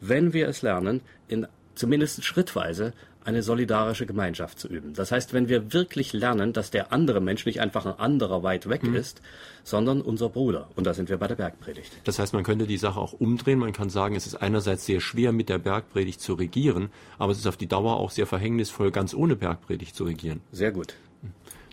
wenn 0.00 0.32
wir 0.32 0.48
es 0.48 0.62
lernen, 0.62 1.00
in 1.26 1.46
zumindest 1.74 2.24
schrittweise 2.24 2.92
eine 3.24 3.42
solidarische 3.42 4.06
Gemeinschaft 4.06 4.58
zu 4.58 4.68
üben. 4.68 4.94
Das 4.94 5.12
heißt, 5.12 5.34
wenn 5.34 5.48
wir 5.48 5.72
wirklich 5.72 6.12
lernen, 6.12 6.52
dass 6.52 6.70
der 6.70 6.92
andere 6.92 7.20
Mensch 7.20 7.46
nicht 7.46 7.60
einfach 7.60 7.86
ein 7.86 7.98
anderer 7.98 8.42
weit 8.42 8.68
weg 8.68 8.82
mhm. 8.82 8.94
ist, 8.94 9.20
sondern 9.62 10.00
unser 10.00 10.28
Bruder. 10.28 10.68
Und 10.76 10.86
da 10.86 10.94
sind 10.94 11.08
wir 11.10 11.18
bei 11.18 11.26
der 11.26 11.34
Bergpredigt. 11.34 12.00
Das 12.04 12.18
heißt, 12.18 12.32
man 12.32 12.44
könnte 12.44 12.66
die 12.66 12.78
Sache 12.78 12.98
auch 12.98 13.12
umdrehen. 13.12 13.58
Man 13.58 13.72
kann 13.72 13.90
sagen, 13.90 14.16
es 14.16 14.26
ist 14.26 14.36
einerseits 14.36 14.86
sehr 14.86 15.00
schwer, 15.00 15.32
mit 15.32 15.48
der 15.48 15.58
Bergpredigt 15.58 16.20
zu 16.20 16.34
regieren, 16.34 16.90
aber 17.18 17.32
es 17.32 17.38
ist 17.38 17.46
auf 17.46 17.56
die 17.56 17.68
Dauer 17.68 17.96
auch 17.96 18.10
sehr 18.10 18.26
verhängnisvoll, 18.26 18.90
ganz 18.90 19.14
ohne 19.14 19.36
Bergpredigt 19.36 19.94
zu 19.94 20.04
regieren. 20.04 20.40
Sehr 20.52 20.72
gut. 20.72 20.94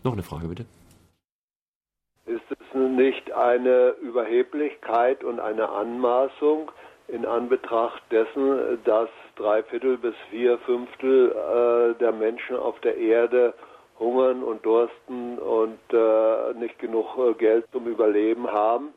Noch 0.04 0.14
eine 0.14 0.24
Frage, 0.24 0.48
bitte. 0.48 0.66
Ist 2.26 2.42
es 2.50 2.80
nicht 2.80 3.32
eine 3.32 3.96
Überheblichkeit 4.02 5.24
und 5.24 5.40
eine 5.40 5.70
Anmaßung 5.70 6.72
in 7.08 7.26
Anbetracht 7.26 8.04
dessen, 8.12 8.80
dass 8.84 9.10
drei 9.38 9.64
Viertel 9.64 9.98
bis 9.98 10.16
vier 10.30 10.58
Fünftel 10.60 11.32
äh, 11.32 12.00
der 12.00 12.12
Menschen 12.12 12.58
auf 12.58 12.80
der 12.82 12.98
Erde 12.98 13.54
hungern 14.00 14.44
und 14.44 14.66
dursten 14.66 15.40
und 15.40 15.80
äh, 15.92 16.54
nicht 16.60 16.78
genug 16.80 17.18
äh, 17.18 17.34
Geld 17.34 17.66
zum 17.72 17.88
Überleben 17.88 18.52
haben, 18.52 18.94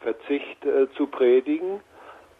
Verzicht 0.00 0.64
äh, 0.64 0.88
zu 0.96 1.06
predigen, 1.06 1.80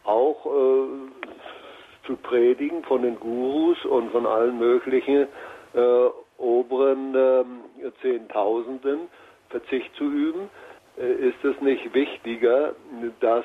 auch 0.04 0.46
äh, 0.46 2.06
zu 2.06 2.16
predigen 2.16 2.84
von 2.84 3.02
den 3.02 3.18
Gurus 3.18 3.84
und 3.84 4.10
von 4.10 4.26
allen 4.26 4.58
möglichen 4.58 5.26
äh, 5.74 6.08
oberen 6.38 7.14
ähm, 7.16 7.92
Zehntausenden, 8.00 9.08
Verzicht 9.50 9.94
zu 9.96 10.04
üben. 10.04 10.50
Ist 10.96 11.44
es 11.44 11.60
nicht 11.60 11.94
wichtiger, 11.94 12.74
dass 13.20 13.44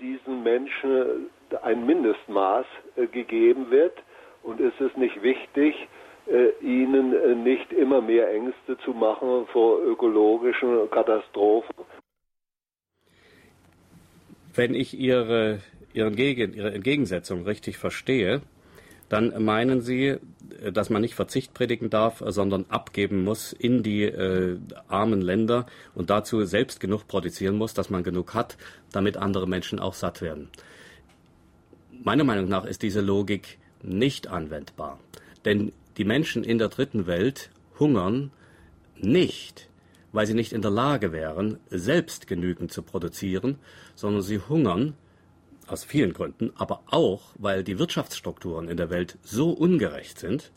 diesen 0.00 0.44
Menschen 0.44 1.28
ein 1.62 1.86
Mindestmaß 1.86 2.66
äh, 2.96 3.06
gegeben 3.06 3.70
wird 3.70 3.96
und 4.42 4.60
ist 4.60 4.80
es 4.80 4.96
nicht 4.96 5.22
wichtig, 5.22 5.74
äh, 6.26 6.50
ihnen 6.60 7.14
äh, 7.14 7.34
nicht 7.34 7.72
immer 7.72 8.00
mehr 8.00 8.30
Ängste 8.30 8.76
zu 8.84 8.92
machen 8.92 9.46
vor 9.52 9.80
ökologischen 9.82 10.90
Katastrophen. 10.90 11.74
Wenn 14.54 14.74
ich 14.74 14.98
Ihre, 14.98 15.60
Ihren 15.92 16.16
Gegen, 16.16 16.52
Ihre 16.52 16.72
Entgegensetzung 16.72 17.44
richtig 17.44 17.78
verstehe, 17.78 18.42
dann 19.08 19.42
meinen 19.42 19.80
Sie, 19.80 20.16
dass 20.72 20.90
man 20.90 21.00
nicht 21.00 21.14
Verzicht 21.14 21.54
predigen 21.54 21.90
darf, 21.90 22.22
sondern 22.26 22.66
abgeben 22.68 23.24
muss 23.24 23.52
in 23.52 23.82
die 23.82 24.02
äh, 24.02 24.58
armen 24.88 25.22
Länder 25.22 25.66
und 25.94 26.10
dazu 26.10 26.44
selbst 26.44 26.80
genug 26.80 27.08
produzieren 27.08 27.56
muss, 27.56 27.72
dass 27.72 27.90
man 27.90 28.02
genug 28.02 28.34
hat, 28.34 28.58
damit 28.92 29.16
andere 29.16 29.48
Menschen 29.48 29.78
auch 29.78 29.94
satt 29.94 30.20
werden. 30.20 30.50
Meiner 32.02 32.24
Meinung 32.24 32.48
nach 32.48 32.64
ist 32.64 32.82
diese 32.82 33.00
Logik 33.00 33.58
nicht 33.82 34.28
anwendbar. 34.28 34.98
Denn 35.44 35.72
die 35.96 36.04
Menschen 36.04 36.44
in 36.44 36.58
der 36.58 36.68
dritten 36.68 37.06
Welt 37.06 37.50
hungern 37.78 38.30
nicht, 38.96 39.68
weil 40.12 40.26
sie 40.26 40.34
nicht 40.34 40.52
in 40.52 40.62
der 40.62 40.70
Lage 40.70 41.12
wären, 41.12 41.58
selbst 41.70 42.26
genügend 42.26 42.72
zu 42.72 42.82
produzieren, 42.82 43.58
sondern 43.94 44.22
sie 44.22 44.38
hungern 44.38 44.94
aus 45.66 45.84
vielen 45.84 46.14
Gründen, 46.14 46.52
aber 46.56 46.82
auch, 46.86 47.32
weil 47.38 47.62
die 47.62 47.78
Wirtschaftsstrukturen 47.78 48.68
in 48.68 48.76
der 48.76 48.90
Welt 48.90 49.18
so 49.22 49.50
ungerecht 49.50 50.18
sind, 50.18 50.50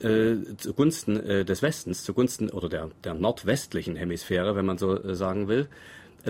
äh, 0.00 0.36
zugunsten 0.56 1.16
äh, 1.16 1.44
des 1.44 1.62
Westens, 1.62 2.02
zugunsten 2.02 2.50
oder 2.50 2.68
der, 2.68 2.90
der 3.04 3.14
nordwestlichen 3.14 3.94
Hemisphäre, 3.94 4.56
wenn 4.56 4.66
man 4.66 4.78
so 4.78 5.00
äh, 5.00 5.14
sagen 5.14 5.46
will, 5.46 5.68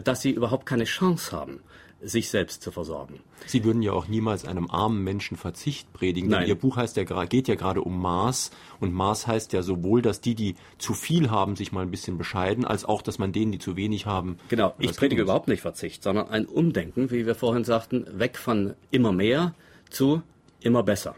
dass 0.04 0.20
sie 0.20 0.30
überhaupt 0.30 0.66
keine 0.66 0.84
Chance 0.84 1.32
haben, 1.32 1.60
sich 2.02 2.30
selbst 2.30 2.62
zu 2.62 2.70
versorgen. 2.70 3.20
Sie 3.46 3.64
würden 3.64 3.82
ja 3.82 3.92
auch 3.92 4.08
niemals 4.08 4.44
einem 4.44 4.70
armen 4.70 5.02
Menschen 5.04 5.36
Verzicht 5.36 5.92
predigen, 5.92 6.30
denn 6.30 6.40
Nein. 6.40 6.48
Ihr 6.48 6.54
Buch 6.54 6.76
heißt 6.76 6.96
ja, 6.96 7.24
geht 7.24 7.48
ja 7.48 7.54
gerade 7.54 7.80
um 7.80 8.00
Maß 8.00 8.50
und 8.80 8.92
Maß 8.92 9.26
heißt 9.26 9.52
ja 9.52 9.62
sowohl, 9.62 10.02
dass 10.02 10.20
die, 10.20 10.34
die 10.34 10.56
zu 10.78 10.94
viel 10.94 11.30
haben, 11.30 11.56
sich 11.56 11.72
mal 11.72 11.82
ein 11.82 11.90
bisschen 11.90 12.18
bescheiden, 12.18 12.64
als 12.64 12.84
auch, 12.84 13.02
dass 13.02 13.18
man 13.18 13.32
denen, 13.32 13.52
die 13.52 13.58
zu 13.58 13.76
wenig 13.76 14.06
haben. 14.06 14.38
Genau, 14.48 14.74
ich 14.78 14.96
predige 14.96 15.22
überhaupt 15.22 15.48
nicht 15.48 15.60
Verzicht, 15.60 16.02
sondern 16.02 16.28
ein 16.28 16.46
Umdenken, 16.46 17.10
wie 17.10 17.26
wir 17.26 17.34
vorhin 17.34 17.64
sagten, 17.64 18.06
weg 18.12 18.36
von 18.36 18.74
immer 18.90 19.12
mehr 19.12 19.54
zu 19.90 20.22
immer 20.60 20.82
besser. 20.82 21.16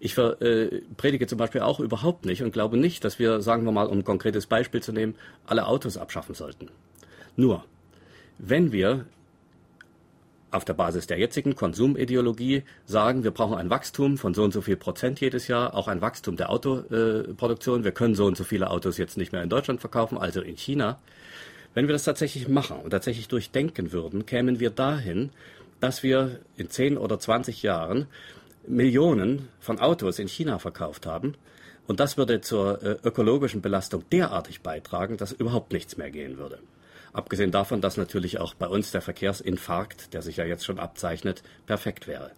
Ich 0.00 0.18
äh, 0.18 0.82
predige 0.96 1.26
zum 1.26 1.38
Beispiel 1.38 1.62
auch 1.62 1.80
überhaupt 1.80 2.26
nicht 2.26 2.42
und 2.42 2.52
glaube 2.52 2.76
nicht, 2.76 3.04
dass 3.04 3.18
wir, 3.18 3.40
sagen 3.40 3.64
wir 3.64 3.72
mal, 3.72 3.86
um 3.86 3.98
ein 3.98 4.04
konkretes 4.04 4.46
Beispiel 4.46 4.82
zu 4.82 4.92
nehmen, 4.92 5.14
alle 5.46 5.66
Autos 5.66 5.96
abschaffen 5.96 6.34
sollten. 6.34 6.68
Nur, 7.36 7.64
wenn 8.38 8.72
wir 8.72 9.06
auf 10.54 10.64
der 10.64 10.74
Basis 10.74 11.06
der 11.06 11.18
jetzigen 11.18 11.54
Konsumideologie 11.56 12.62
sagen, 12.86 13.24
wir 13.24 13.32
brauchen 13.32 13.56
ein 13.56 13.70
Wachstum 13.70 14.16
von 14.16 14.34
so 14.34 14.44
und 14.44 14.52
so 14.52 14.60
viel 14.60 14.76
Prozent 14.76 15.20
jedes 15.20 15.48
Jahr, 15.48 15.74
auch 15.74 15.88
ein 15.88 16.00
Wachstum 16.00 16.36
der 16.36 16.50
Autoproduktion. 16.50 17.84
wir 17.84 17.92
können 17.92 18.14
so 18.14 18.26
und 18.26 18.36
so 18.36 18.44
viele 18.44 18.70
Autos 18.70 18.96
jetzt 18.98 19.16
nicht 19.16 19.32
mehr 19.32 19.42
in 19.42 19.50
Deutschland 19.50 19.80
verkaufen, 19.80 20.16
also 20.16 20.40
in 20.40 20.56
China. 20.56 20.98
Wenn 21.74 21.88
wir 21.88 21.92
das 21.92 22.04
tatsächlich 22.04 22.48
machen 22.48 22.78
und 22.78 22.90
tatsächlich 22.90 23.26
durchdenken 23.28 23.92
würden, 23.92 24.26
kämen 24.26 24.60
wir 24.60 24.70
dahin, 24.70 25.30
dass 25.80 26.02
wir 26.02 26.38
in 26.56 26.70
10 26.70 26.98
oder 26.98 27.18
20 27.18 27.62
Jahren 27.62 28.06
Millionen 28.66 29.48
von 29.60 29.80
Autos 29.80 30.18
in 30.18 30.28
China 30.28 30.58
verkauft 30.58 31.04
haben. 31.04 31.34
Und 31.86 32.00
das 32.00 32.16
würde 32.16 32.40
zur 32.40 32.82
äh, 32.82 32.96
ökologischen 33.02 33.60
Belastung 33.60 34.04
derartig 34.10 34.62
beitragen, 34.62 35.16
dass 35.16 35.32
überhaupt 35.32 35.72
nichts 35.72 35.96
mehr 35.96 36.10
gehen 36.10 36.38
würde. 36.38 36.60
Abgesehen 37.14 37.52
davon, 37.52 37.80
dass 37.80 37.96
natürlich 37.96 38.40
auch 38.40 38.54
bei 38.54 38.66
uns 38.66 38.90
der 38.90 39.00
Verkehrsinfarkt, 39.00 40.12
der 40.12 40.20
sich 40.20 40.36
ja 40.36 40.44
jetzt 40.44 40.64
schon 40.64 40.80
abzeichnet, 40.80 41.44
perfekt 41.64 42.08
wäre. 42.08 42.32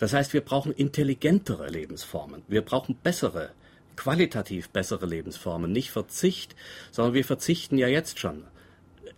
Das 0.00 0.12
heißt, 0.12 0.32
wir 0.32 0.40
brauchen 0.40 0.72
intelligentere 0.72 1.68
Lebensformen. 1.68 2.42
Wir 2.48 2.62
brauchen 2.62 2.96
bessere, 2.96 3.50
qualitativ 3.94 4.68
bessere 4.70 5.06
Lebensformen. 5.06 5.70
Nicht 5.70 5.90
Verzicht, 5.90 6.56
sondern 6.90 7.14
wir 7.14 7.24
verzichten 7.24 7.78
ja 7.78 7.86
jetzt 7.86 8.18
schon 8.18 8.42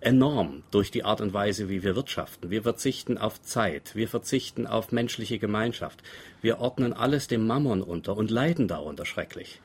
enorm 0.00 0.62
durch 0.70 0.90
die 0.90 1.04
Art 1.04 1.22
und 1.22 1.32
Weise, 1.32 1.70
wie 1.70 1.82
wir 1.82 1.96
wirtschaften. 1.96 2.50
Wir 2.50 2.62
verzichten 2.62 3.16
auf 3.16 3.40
Zeit, 3.40 3.94
wir 3.94 4.08
verzichten 4.08 4.66
auf 4.66 4.92
menschliche 4.92 5.38
Gemeinschaft. 5.38 6.02
Wir 6.42 6.60
ordnen 6.60 6.92
alles 6.92 7.28
dem 7.28 7.46
Mammon 7.46 7.82
unter 7.82 8.14
und 8.16 8.30
leiden 8.30 8.68
darunter 8.68 9.06
schrecklich. 9.06 9.60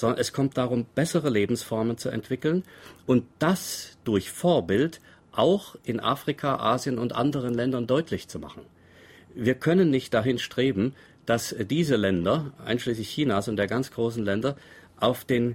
Sondern 0.00 0.18
es 0.18 0.32
kommt 0.32 0.56
darum, 0.56 0.86
bessere 0.94 1.28
Lebensformen 1.28 1.98
zu 1.98 2.08
entwickeln 2.08 2.64
und 3.06 3.24
das 3.38 3.98
durch 4.04 4.30
Vorbild 4.30 5.02
auch 5.30 5.76
in 5.84 6.00
Afrika, 6.00 6.56
Asien 6.56 6.98
und 6.98 7.14
anderen 7.14 7.52
Ländern 7.52 7.86
deutlich 7.86 8.26
zu 8.26 8.38
machen. 8.38 8.62
Wir 9.34 9.54
können 9.54 9.90
nicht 9.90 10.14
dahin 10.14 10.38
streben, 10.38 10.94
dass 11.26 11.54
diese 11.68 11.96
Länder, 11.96 12.54
einschließlich 12.64 13.10
Chinas 13.10 13.48
und 13.48 13.56
der 13.56 13.66
ganz 13.66 13.90
großen 13.90 14.24
Länder, 14.24 14.56
auf 14.98 15.26
den 15.26 15.54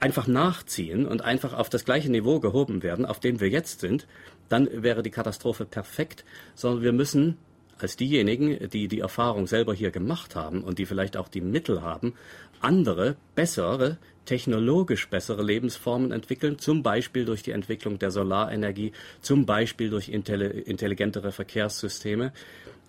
einfach 0.00 0.26
nachziehen 0.26 1.06
und 1.06 1.22
einfach 1.22 1.54
auf 1.54 1.70
das 1.70 1.84
gleiche 1.84 2.10
Niveau 2.10 2.40
gehoben 2.40 2.82
werden, 2.82 3.06
auf 3.06 3.20
dem 3.20 3.40
wir 3.40 3.48
jetzt 3.48 3.78
sind, 3.78 4.08
dann 4.48 4.68
wäre 4.82 5.04
die 5.04 5.10
Katastrophe 5.10 5.64
perfekt, 5.66 6.24
sondern 6.56 6.82
wir 6.82 6.92
müssen 6.92 7.38
als 7.78 7.96
diejenigen, 7.96 8.68
die 8.70 8.88
die 8.88 9.00
Erfahrung 9.00 9.46
selber 9.46 9.72
hier 9.72 9.90
gemacht 9.90 10.34
haben 10.34 10.62
und 10.62 10.78
die 10.78 10.86
vielleicht 10.86 11.16
auch 11.16 11.28
die 11.28 11.40
Mittel 11.40 11.82
haben, 11.82 12.14
andere, 12.60 13.16
bessere, 13.34 13.98
technologisch 14.24 15.08
bessere 15.08 15.42
Lebensformen 15.42 16.12
entwickeln, 16.12 16.58
zum 16.58 16.82
Beispiel 16.82 17.24
durch 17.24 17.42
die 17.42 17.52
Entwicklung 17.52 17.98
der 17.98 18.10
Solarenergie, 18.10 18.92
zum 19.22 19.46
Beispiel 19.46 19.88
durch 19.88 20.08
intelligentere 20.10 21.32
Verkehrssysteme, 21.32 22.32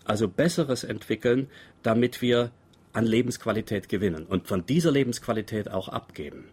also 0.04 0.28
Besseres 0.28 0.84
entwickeln, 0.84 1.48
damit 1.82 2.22
wir 2.22 2.52
an 2.92 3.06
Lebensqualität 3.06 3.88
gewinnen 3.88 4.26
und 4.26 4.48
von 4.48 4.66
dieser 4.66 4.92
Lebensqualität 4.92 5.72
auch 5.72 5.88
abgeben. 5.88 6.46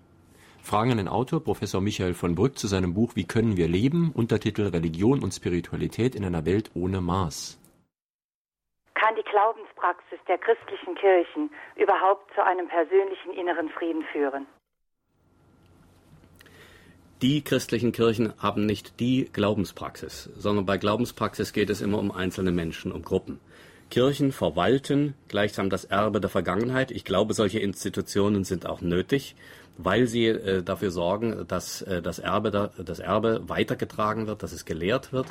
Fragen 0.63 0.91
an 0.91 0.99
den 0.99 1.09
Autor, 1.09 1.43
Professor 1.43 1.81
Michael 1.81 2.15
von 2.15 2.35
Brück, 2.35 2.59
zu 2.59 2.67
seinem 2.67 2.93
Buch 2.93 3.13
Wie 3.15 3.25
können 3.25 3.57
wir 3.57 3.69
leben? 3.69 4.11
Untertitel 4.13 4.63
Religion 4.63 5.23
und 5.23 5.33
Spiritualität 5.33 6.15
in 6.15 6.25
einer 6.25 6.45
Welt 6.45 6.71
ohne 6.75 7.01
Maß. 7.01 7.59
Die 9.17 9.23
Glaubenspraxis 9.23 10.19
der 10.29 10.39
christlichen 10.39 10.95
Kirchen 10.95 11.51
überhaupt 11.77 12.33
zu 12.35 12.45
einem 12.45 12.69
persönlichen 12.69 13.33
inneren 13.33 13.69
Frieden 13.71 14.03
führen? 14.13 14.47
Die 17.23 17.43
christlichen 17.43 17.93
Kirchen 17.93 18.35
haben 18.43 18.67
nicht 18.67 19.01
die 19.01 19.31
Glaubenspraxis, 19.33 20.31
sondern 20.37 20.67
bei 20.67 20.77
Glaubenspraxis 20.77 21.55
geht 21.55 21.71
es 21.71 21.81
immer 21.81 21.99
um 21.99 22.11
einzelne 22.11 22.53
Menschen, 22.53 22.93
um 22.93 23.03
Gruppen. 23.03 23.41
Kirchen 23.89 24.33
verwalten 24.33 25.15
gleichsam 25.29 25.71
das 25.71 25.85
Erbe 25.85 26.21
der 26.21 26.29
Vergangenheit. 26.29 26.91
Ich 26.91 27.05
glaube, 27.05 27.33
solche 27.33 27.61
Institutionen 27.61 28.45
sind 28.45 28.67
auch 28.67 28.83
nötig 28.83 29.35
weil 29.79 30.07
sie 30.07 30.27
äh, 30.27 30.63
dafür 30.63 30.91
sorgen, 30.91 31.47
dass 31.49 31.83
äh, 31.83 32.03
das, 32.03 32.19
Erbe 32.19 32.51
da, 32.51 32.71
das 32.79 32.99
Erbe 32.99 33.43
weitergetragen 33.49 34.27
wird, 34.27 34.43
dass 34.43 34.53
es 34.53 34.65
gelehrt 34.65 35.13
wird. 35.13 35.27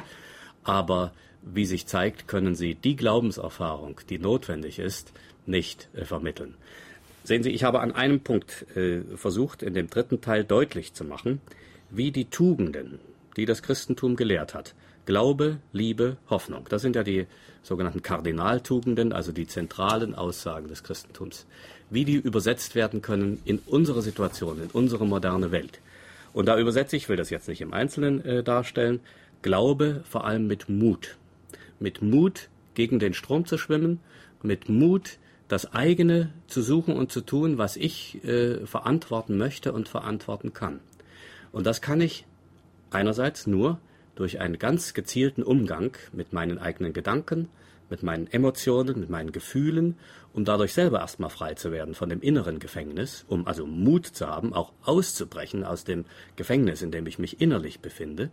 Aber 0.65 1.13
wie 1.41 1.65
sich 1.65 1.86
zeigt, 1.86 2.28
können 2.28 2.56
sie 2.56 2.75
die 2.75 2.97
Glaubenserfahrung, 2.97 4.01
die 4.10 4.19
notwendig 4.19 4.80
ist, 4.80 5.13
nicht 5.45 5.88
äh, 5.93 6.04
vermitteln. 6.04 6.56
Sehen 7.23 7.41
Sie, 7.41 7.51
ich 7.51 7.63
habe 7.63 7.80
an 7.80 7.91
einem 7.91 8.19
Punkt 8.19 8.67
äh, 8.75 9.01
versucht, 9.15 9.63
in 9.63 9.73
dem 9.73 9.89
dritten 9.89 10.21
Teil 10.21 10.43
deutlich 10.43 10.93
zu 10.93 11.04
machen, 11.04 11.41
wie 11.89 12.12
die 12.12 12.25
Tugenden, 12.25 12.99
die 13.38 13.45
das 13.45 13.63
Christentum 13.63 14.15
gelehrt 14.15 14.54
hat, 14.54 14.75
Glaube, 15.06 15.58
Liebe, 15.71 16.17
Hoffnung, 16.30 16.65
das 16.69 16.82
sind 16.82 16.95
ja 16.95 17.04
die 17.04 17.28
sogenannten 17.62 18.01
Kardinaltugenden, 18.01 19.13
also 19.13 19.32
die 19.32 19.47
zentralen 19.47 20.15
Aussagen 20.15 20.67
des 20.67 20.84
Christentums, 20.84 21.45
wie 21.91 22.06
die 22.06 22.15
übersetzt 22.15 22.73
werden 22.73 23.01
können 23.04 23.39
in 23.45 23.60
unsere 23.67 24.01
Situation, 24.01 24.62
in 24.62 24.69
unsere 24.71 25.06
moderne 25.06 25.51
Welt. 25.51 25.80
Und 26.34 26.47
da 26.47 26.60
übersetze 26.60 26.95
ich, 26.95 27.08
will 27.08 27.17
das 27.17 27.30
jetzt 27.30 27.47
nicht 27.47 27.62
im 27.62 27.73
Einzelnen 27.73 28.23
äh, 28.25 28.43
darstellen, 28.43 28.99
Glaube 29.45 30.01
vor 30.10 30.25
allem 30.25 30.47
mit 30.47 30.69
Mut. 30.69 31.17
Mit 31.79 32.01
Mut 32.01 32.49
gegen 32.73 32.97
den 32.97 33.13
Strom 33.13 33.45
zu 33.45 33.60
schwimmen, 33.60 33.99
mit 34.41 34.69
Mut 34.69 35.19
das 35.47 35.71
eigene 35.71 36.34
zu 36.47 36.63
suchen 36.63 36.95
und 36.95 37.12
zu 37.12 37.21
tun, 37.21 37.60
was 37.60 37.77
ich 37.77 38.23
äh, 38.23 38.65
verantworten 38.65 39.38
möchte 39.38 39.71
und 39.71 39.88
verantworten 39.88 40.53
kann. 40.53 40.79
Und 41.51 41.67
das 41.67 41.84
kann 41.84 42.01
ich 42.01 42.25
einerseits 42.89 43.45
nur 43.45 43.79
durch 44.15 44.39
einen 44.39 44.58
ganz 44.58 44.95
gezielten 44.95 45.43
Umgang 45.43 45.95
mit 46.12 46.34
meinen 46.34 46.58
eigenen 46.58 46.91
Gedanken, 46.91 47.47
mit 47.91 48.01
meinen 48.01 48.25
Emotionen, 48.25 48.99
mit 48.99 49.12
meinen 49.12 49.31
Gefühlen, 49.31 49.95
um 50.34 50.43
dadurch 50.43 50.73
selber 50.73 51.01
erstmal 51.01 51.29
frei 51.29 51.53
zu 51.53 51.71
werden 51.71 51.93
von 51.93 52.10
dem 52.10 52.21
inneren 52.21 52.58
Gefängnis, 52.58 53.25
um 53.27 53.45
also 53.45 53.67
Mut 53.67 54.08
zu 54.08 54.25
haben, 54.25 54.53
auch 54.53 54.73
auszubrechen 54.81 55.63
aus 55.63 55.84
dem 55.84 56.05
Gefängnis, 56.36 56.81
in 56.81 56.89
dem 56.89 57.05
ich 57.05 57.19
mich 57.19 57.41
innerlich 57.41 57.79
befinde. 57.79 58.31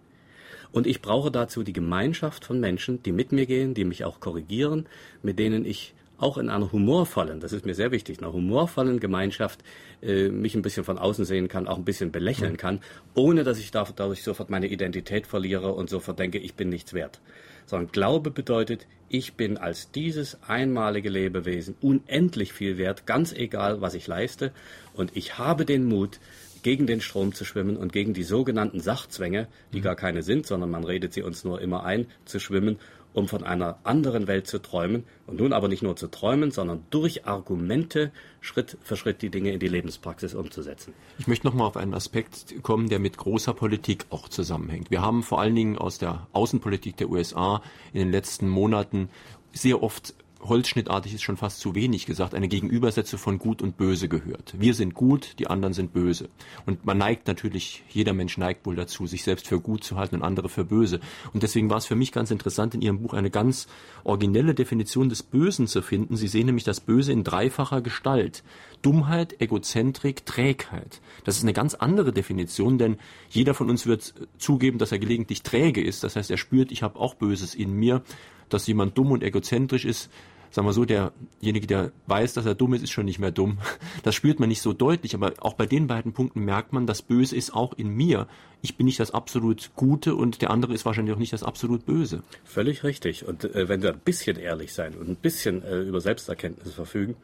Und 0.71 0.87
ich 0.87 1.03
brauche 1.03 1.31
dazu 1.31 1.62
die 1.62 1.73
Gemeinschaft 1.73 2.45
von 2.45 2.61
Menschen, 2.61 3.03
die 3.03 3.12
mit 3.12 3.33
mir 3.33 3.47
gehen, 3.47 3.75
die 3.75 3.85
mich 3.85 4.05
auch 4.05 4.21
korrigieren, 4.21 4.87
mit 5.23 5.38
denen 5.38 5.65
ich 5.65 5.95
auch 6.23 6.38
in 6.38 6.49
einer 6.49 6.71
humorvollen, 6.71 7.41
das 7.41 7.53
ist 7.53 7.67
mir 7.67 7.75
sehr 7.75 7.91
wichtig, 7.91 8.19
einer 8.19 8.33
humorvollen 8.33 9.01
Gemeinschaft 9.01 9.65
äh, 10.03 10.29
mich 10.29 10.55
ein 10.55 10.62
bisschen 10.62 10.85
von 10.85 10.97
außen 10.97 11.25
sehen 11.25 11.49
kann, 11.49 11.67
auch 11.67 11.77
ein 11.77 11.85
bisschen 11.85 12.12
belächeln 12.12 12.57
kann, 12.57 12.81
ohne 13.15 13.43
dass 13.43 13.59
ich 13.59 13.73
dadurch 13.73 14.23
sofort 14.23 14.49
meine 14.49 14.69
Identität 14.69 15.27
verliere 15.27 15.73
und 15.73 15.91
sofort 15.91 16.21
denke, 16.21 16.38
ich 16.38 16.55
bin 16.55 16.69
nichts 16.69 16.95
wert. 16.95 17.21
Sondern 17.67 17.91
Glaube 17.91 18.31
bedeutet, 18.31 18.87
ich 19.09 19.35
bin 19.35 19.59
als 19.59 19.91
dieses 19.91 20.38
einmalige 20.47 21.09
Lebewesen 21.09 21.75
unendlich 21.81 22.53
viel 22.53 22.79
wert, 22.79 23.05
ganz 23.05 23.33
egal, 23.33 23.81
was 23.81 23.95
ich 23.95 24.07
leiste, 24.07 24.53
und 24.95 25.17
ich 25.17 25.38
habe 25.38 25.65
den 25.65 25.85
Mut, 25.87 26.21
gegen 26.62 26.87
den 26.87 27.01
Strom 27.01 27.35
zu 27.35 27.44
schwimmen 27.44 27.77
und 27.77 27.92
gegen 27.92 28.14
die 28.14 28.22
sogenannten 28.22 28.81
Sachzwänge, 28.81 29.48
die 29.72 29.79
mhm. 29.79 29.85
gar 29.85 29.96
keine 29.96 30.22
sind, 30.22 30.46
sondern 30.46 30.70
man 30.70 30.85
redet 30.85 31.12
sie 31.12 31.22
uns 31.22 31.44
nur 31.44 31.61
immer 31.61 31.85
ein, 31.85 32.07
zu 32.25 32.38
schwimmen 32.38 32.79
um 33.14 33.29
von 33.29 33.44
einer 33.44 33.79
anderen 33.85 34.27
Welt 34.27 34.46
zu 34.46 34.61
träumen 34.61 35.05
und 35.27 35.40
nun 35.40 35.53
aber 35.53 35.68
nicht 35.68 35.83
nur 35.83 35.96
zu 35.96 36.09
träumen, 36.09 36.51
sondern 36.51 36.85
durch 36.90 37.27
Argumente 37.27 38.12
Schritt 38.40 38.79
für 38.83 38.96
Schritt 38.96 39.22
die 39.22 39.31
Dinge 39.31 39.53
in 39.53 39.61
die 39.61 39.68
Lebenspraxis 39.68 40.35
umzusetzen. 40.35 40.94
Ich 41.18 41.27
möchte 41.27 41.46
nochmal 41.46 41.66
auf 41.66 41.77
einen 41.77 41.94
Aspekt 41.94 42.62
kommen, 42.62 42.88
der 42.88 42.98
mit 42.98 43.16
großer 43.16 43.55
Politik 43.55 44.07
auch 44.11 44.29
zusammenhängt. 44.29 44.90
Wir 44.90 45.03
haben 45.03 45.22
vor 45.22 45.40
allen 45.40 45.55
Dingen 45.55 45.79
aus 45.79 45.98
der 45.98 46.27
Außenpolitik 46.33 46.96
der 46.96 47.11
USA 47.11 47.62
in 47.92 48.01
den 48.01 48.11
letzten 48.11 48.48
Monaten 48.48 49.11
sehr 49.53 49.83
oft 49.83 50.14
holzschnittartig 50.42 51.14
ist 51.14 51.22
schon 51.22 51.37
fast 51.37 51.61
zu 51.61 51.74
wenig 51.74 52.07
gesagt, 52.07 52.35
eine 52.35 52.48
Gegenübersetzung 52.48 53.18
von 53.18 53.38
gut 53.38 53.62
und 53.62 53.76
böse 53.76 54.09
gehört. 54.09 54.55
Wir 54.59 54.74
sind 54.74 54.94
gut, 54.94 55.38
die 55.38 55.46
anderen 55.46 55.72
sind 55.72 55.92
böse. 55.92 56.28
Und 56.66 56.85
man 56.85 56.98
neigt 56.98 57.26
natürlich, 57.28 57.83
jeder 57.88 58.12
Mensch 58.12 58.38
neigt 58.38 58.66
wohl 58.66 58.76
dazu, 58.76 59.07
sich 59.07 59.22
selbst 59.22 59.46
für 59.46 59.61
gut 59.61 59.85
zu 59.85 59.96
halten 59.96 60.16
und 60.16 60.22
andere 60.22 60.48
für 60.48 60.64
böse. 60.64 61.00
Und 61.33 61.42
deswegen 61.42 61.70
war 61.70 61.76
es 61.76 61.87
für 61.87 61.94
mich 61.94 62.12
ganz 62.12 62.31
interessant, 62.31 62.74
in 62.74 62.83
Ihrem 62.83 63.00
Buch 63.00 63.14
eine 63.14 63.31
ganz 63.31 63.68
originelle 64.05 64.55
Definition 64.55 65.09
des 65.09 65.22
Bösen 65.22 65.66
zu 65.66 65.81
finden. 65.83 66.16
Sie 66.16 66.28
sehen 66.28 66.46
nämlich 66.46 66.64
das 66.64 66.81
Böse 66.81 67.12
in 67.12 67.24
dreifacher 67.24 67.81
Gestalt. 67.81 68.42
Dummheit, 68.83 69.40
Egozentrik, 69.40 70.26
Trägheit. 70.26 71.00
Das 71.24 71.37
ist 71.37 71.44
eine 71.44 71.52
ganz 71.52 71.74
andere 71.74 72.12
Definition, 72.12 72.78
denn 72.78 72.96
jeder 73.31 73.55
von 73.55 73.70
uns 73.70 73.87
wird 73.87 74.12
zugeben, 74.38 74.78
dass 74.78 74.90
er 74.90 74.98
gelegentlich 74.98 75.42
träge 75.42 75.83
ist. 75.83 76.02
Das 76.02 76.16
heißt, 76.16 76.31
er 76.31 76.37
spürt, 76.37 76.72
ich 76.72 76.83
habe 76.83 76.98
auch 76.98 77.14
Böses 77.14 77.55
in 77.55 77.72
mir. 77.72 78.02
Dass 78.48 78.66
jemand 78.66 78.98
dumm 78.98 79.12
und 79.12 79.22
egozentrisch 79.22 79.87
ist, 79.87 80.11
sagen 80.53 80.69
wir 80.69 80.73
so, 80.73 80.85
derjenige, 80.85 81.67
der 81.67 81.93
weiß, 82.07 82.35
dass 82.35 82.47
er 82.47 82.55
dumm 82.55 82.75
ist, 82.75 82.83
ist 82.83 82.91
schon 82.91 83.07
nicht 83.07 83.19
mehr 83.19 83.33
dumm. 83.33 83.59
Das 84.03 84.15
spürt 84.15 84.41
man 84.41 84.49
nicht 84.49 84.62
so 84.62 84.73
deutlich, 84.73 85.15
aber 85.15 85.33
auch 85.41 85.55
bei 85.55 85.67
den 85.67 85.87
beiden 85.87 86.12
Punkten 86.12 86.45
merkt 86.45 86.73
man, 86.73 86.87
das 86.87 87.03
Böse 87.03 87.37
ist 87.37 87.55
auch 87.55 87.73
in 87.73 87.88
mir. 87.88 88.27
Ich 88.61 88.77
bin 88.77 88.87
nicht 88.87 89.01
das 89.01 89.11
absolut 89.11 89.71
Gute 89.77 90.15
und 90.15 90.43
der 90.43 90.51
andere 90.51 90.75
ist 90.75 90.85
wahrscheinlich 90.85 91.15
auch 91.15 91.19
nicht 91.19 91.33
das 91.33 91.43
absolut 91.43 91.87
Böse. 91.87 92.23
Völlig 92.45 92.85
richtig. 92.85 93.27
Und 93.27 93.45
äh, 93.45 93.69
wenn 93.69 93.83
wir 93.83 93.93
ein 93.93 94.01
bisschen 94.01 94.38
ehrlich 94.38 94.73
sein 94.73 94.95
und 94.95 95.09
ein 95.09 95.17
bisschen 95.17 95.62
äh, 95.62 95.81
über 95.81 96.01
Selbsterkenntnis 96.01 96.75
verfügen, 96.75 97.17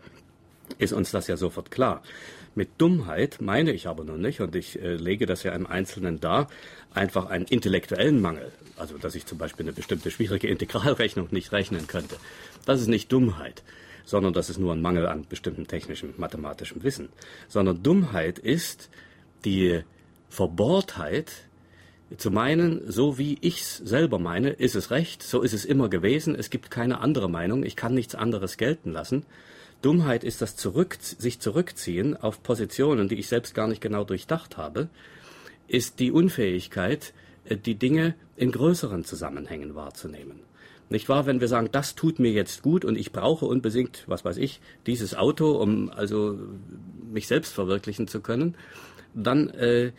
ist 0.79 0.93
uns 0.93 1.11
das 1.11 1.27
ja 1.27 1.37
sofort 1.37 1.71
klar. 1.71 2.03
Mit 2.59 2.71
Dummheit 2.79 3.41
meine 3.41 3.71
ich 3.71 3.87
aber 3.87 4.03
noch 4.03 4.17
nicht, 4.17 4.41
und 4.41 4.57
ich 4.57 4.83
äh, 4.83 4.97
lege 4.97 5.27
das 5.27 5.45
ja 5.45 5.53
im 5.53 5.65
Einzelnen 5.65 6.19
dar, 6.19 6.49
einfach 6.93 7.27
einen 7.27 7.45
intellektuellen 7.45 8.21
Mangel. 8.21 8.51
Also, 8.77 8.99
dass 8.99 9.15
ich 9.15 9.27
zum 9.27 9.39
Beispiel 9.39 9.65
eine 9.65 9.73
bestimmte 9.73 10.11
schwierige 10.11 10.49
Integralrechnung 10.49 11.29
nicht 11.31 11.53
rechnen 11.53 11.87
könnte. 11.87 12.17
Das 12.67 12.81
ist 12.81 12.89
nicht 12.89 13.13
Dummheit, 13.13 13.63
sondern 14.05 14.33
das 14.33 14.51
ist 14.51 14.59
nur 14.59 14.73
ein 14.73 14.83
Mangel 14.83 15.07
an 15.07 15.25
bestimmtem 15.29 15.69
technischem, 15.69 16.15
mathematischem 16.17 16.83
Wissen. 16.83 17.11
Sondern 17.47 17.81
Dummheit 17.85 18.41
ist 18.41 18.91
die 19.45 19.85
Verbohrtheit, 20.29 21.31
zu 22.17 22.33
meinen, 22.33 22.91
so 22.91 23.19
wie 23.19 23.39
ich's 23.41 23.77
selber 23.77 24.19
meine, 24.19 24.51
ist 24.51 24.75
es 24.75 24.91
recht, 24.91 25.23
so 25.23 25.43
ist 25.43 25.53
es 25.53 25.65
immer 25.65 25.89
gewesen, 25.89 26.35
es 26.35 26.51
gibt 26.51 26.73
keine 26.73 27.03
andere 27.03 27.31
Meinung, 27.31 27.63
ich 27.63 27.77
kann 27.77 27.95
nichts 27.95 28.17
anderes 28.17 28.57
gelten 28.57 28.91
lassen. 28.91 29.27
Dummheit 29.83 30.25
ist 30.25 30.43
das 30.43 30.57
Zurück, 30.57 30.97
sich 31.01 31.41
zurückziehen 31.41 32.17
auf 32.17 32.43
Positionen, 32.43 33.09
die 33.09 33.17
ich 33.17 33.29
selbst 33.29 33.55
gar 33.55 33.69
nicht 33.69 33.81
genau 33.81 34.05
durchdacht 34.05 34.57
habe, 34.57 34.89
ist 35.69 36.01
die 36.01 36.11
Unfähigkeit, 36.11 37.13
äh, 37.45 37.57
die 37.57 37.77
Dinge 37.77 38.15
in 38.37 38.51
größeren 38.51 39.05
Zusammenhängen 39.05 39.75
wahrzunehmen. 39.75 40.41
Nicht 40.91 41.09
wahr, 41.09 41.27
wenn 41.27 41.41
wir 41.41 41.49
sagen, 41.49 41.69
das 41.71 41.95
tut 41.95 42.19
mir 42.19 42.33
jetzt 42.33 42.63
gut 42.63 42.85
und 42.85 42.97
ich 42.97 43.13
brauche 43.13 43.45
unbedingt, 43.45 44.05
was 44.07 44.25
weiß 44.25 44.39
ich, 44.39 44.61
dieses 44.87 45.15
Auto, 45.15 45.53
um 45.53 45.91
also 45.91 46.39
mich 47.13 47.27
selbst 47.27 47.53
verwirklichen 47.53 48.09
zu 48.09 48.21
können, 48.21 48.55
dann 49.15 49.51
äh, 49.51 49.93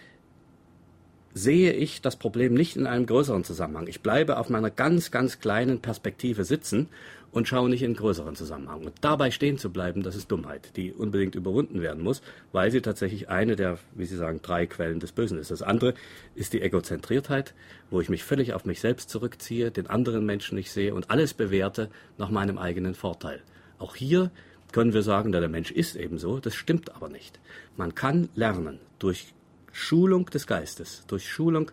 sehe 1.33 1.73
ich 1.73 2.01
das 2.01 2.15
Problem 2.15 2.53
nicht 2.53 2.75
in 2.75 2.87
einem 2.87 3.05
größeren 3.05 3.43
Zusammenhang. 3.43 3.87
Ich 3.87 4.01
bleibe 4.01 4.37
auf 4.37 4.49
meiner 4.49 4.69
ganz, 4.69 5.11
ganz 5.11 5.39
kleinen 5.39 5.79
Perspektive 5.79 6.43
sitzen 6.43 6.87
und 7.31 7.47
schaue 7.47 7.69
nicht 7.69 7.83
in 7.83 7.93
größeren 7.93 8.35
Zusammenhang. 8.35 8.83
Und 8.83 8.93
dabei 9.01 9.31
stehen 9.31 9.57
zu 9.57 9.71
bleiben, 9.71 10.01
das 10.01 10.15
ist 10.15 10.31
Dummheit, 10.31 10.75
die 10.75 10.91
unbedingt 10.91 11.35
überwunden 11.35 11.81
werden 11.81 12.03
muss, 12.03 12.21
weil 12.51 12.71
sie 12.71 12.81
tatsächlich 12.81 13.29
eine 13.29 13.55
der, 13.55 13.77
wie 13.93 14.05
Sie 14.05 14.15
sagen, 14.15 14.41
drei 14.41 14.65
Quellen 14.65 14.99
des 14.99 15.11
Bösen 15.11 15.37
ist. 15.37 15.51
Das 15.51 15.61
andere 15.61 15.93
ist 16.35 16.53
die 16.53 16.61
Egozentriertheit, 16.61 17.53
wo 17.91 18.01
ich 18.01 18.09
mich 18.09 18.23
völlig 18.23 18.53
auf 18.53 18.65
mich 18.65 18.79
selbst 18.79 19.09
zurückziehe, 19.09 19.71
den 19.71 19.87
anderen 19.87 20.25
Menschen 20.25 20.55
nicht 20.55 20.71
sehe 20.71 20.93
und 20.93 21.11
alles 21.11 21.33
bewerte 21.33 21.89
nach 22.17 22.29
meinem 22.29 22.57
eigenen 22.57 22.95
Vorteil. 22.95 23.41
Auch 23.77 23.95
hier 23.95 24.31
können 24.71 24.93
wir 24.93 25.03
sagen, 25.03 25.31
der 25.31 25.47
Mensch 25.47 25.71
ist 25.71 25.95
ebenso, 25.95 26.39
das 26.39 26.55
stimmt 26.55 26.95
aber 26.95 27.09
nicht. 27.09 27.39
Man 27.77 27.95
kann 27.95 28.29
lernen 28.35 28.79
durch 28.99 29.33
Schulung 29.71 30.25
des 30.27 30.47
Geistes, 30.47 31.03
durch 31.07 31.29
Schulung 31.29 31.71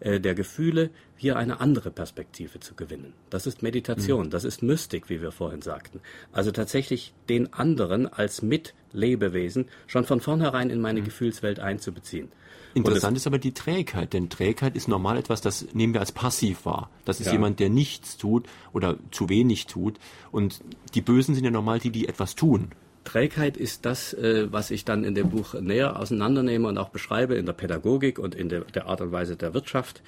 äh, 0.00 0.20
der 0.20 0.34
Gefühle, 0.34 0.90
hier 1.16 1.36
eine 1.36 1.60
andere 1.60 1.90
Perspektive 1.90 2.60
zu 2.60 2.74
gewinnen. 2.74 3.14
Das 3.30 3.46
ist 3.46 3.62
Meditation, 3.62 4.26
mhm. 4.26 4.30
das 4.30 4.44
ist 4.44 4.62
Mystik, 4.62 5.08
wie 5.08 5.22
wir 5.22 5.32
vorhin 5.32 5.62
sagten. 5.62 6.00
Also 6.32 6.50
tatsächlich 6.50 7.14
den 7.28 7.52
anderen 7.54 8.06
als 8.06 8.42
Mitlebewesen 8.42 9.68
schon 9.86 10.04
von 10.04 10.20
vornherein 10.20 10.68
in 10.68 10.80
meine 10.80 11.00
mhm. 11.00 11.06
Gefühlswelt 11.06 11.60
einzubeziehen. 11.60 12.30
Interessant 12.74 13.16
ist 13.16 13.26
aber 13.26 13.38
die 13.38 13.54
Trägheit, 13.54 14.12
denn 14.12 14.28
Trägheit 14.28 14.76
ist 14.76 14.86
normal 14.86 15.16
etwas, 15.16 15.40
das 15.40 15.72
nehmen 15.72 15.94
wir 15.94 16.00
als 16.00 16.12
passiv 16.12 16.66
wahr. 16.66 16.90
Das 17.06 17.20
ist 17.20 17.26
ja. 17.26 17.32
jemand, 17.32 17.58
der 17.58 17.70
nichts 17.70 18.18
tut 18.18 18.46
oder 18.74 18.98
zu 19.10 19.30
wenig 19.30 19.66
tut. 19.66 19.98
Und 20.30 20.60
die 20.94 21.00
Bösen 21.00 21.34
sind 21.34 21.44
ja 21.44 21.50
normal 21.50 21.78
die, 21.78 21.88
die 21.88 22.06
etwas 22.06 22.34
tun. 22.34 22.72
Trägheit 23.06 23.56
ist 23.56 23.86
das, 23.86 24.12
äh, 24.12 24.52
was 24.52 24.70
ich 24.70 24.84
dann 24.84 25.04
in 25.04 25.14
dem 25.14 25.30
Buch 25.30 25.54
näher 25.54 25.98
auseinandernehme 25.98 26.68
und 26.68 26.76
auch 26.76 26.90
beschreibe 26.90 27.36
in 27.36 27.46
der 27.46 27.54
Pädagogik 27.54 28.18
und 28.18 28.34
in 28.34 28.50
der, 28.50 28.62
der 28.62 28.86
Art 28.86 29.00
und 29.00 29.12
Weise 29.12 29.36
der 29.36 29.54
Wirtschaft, 29.54 30.02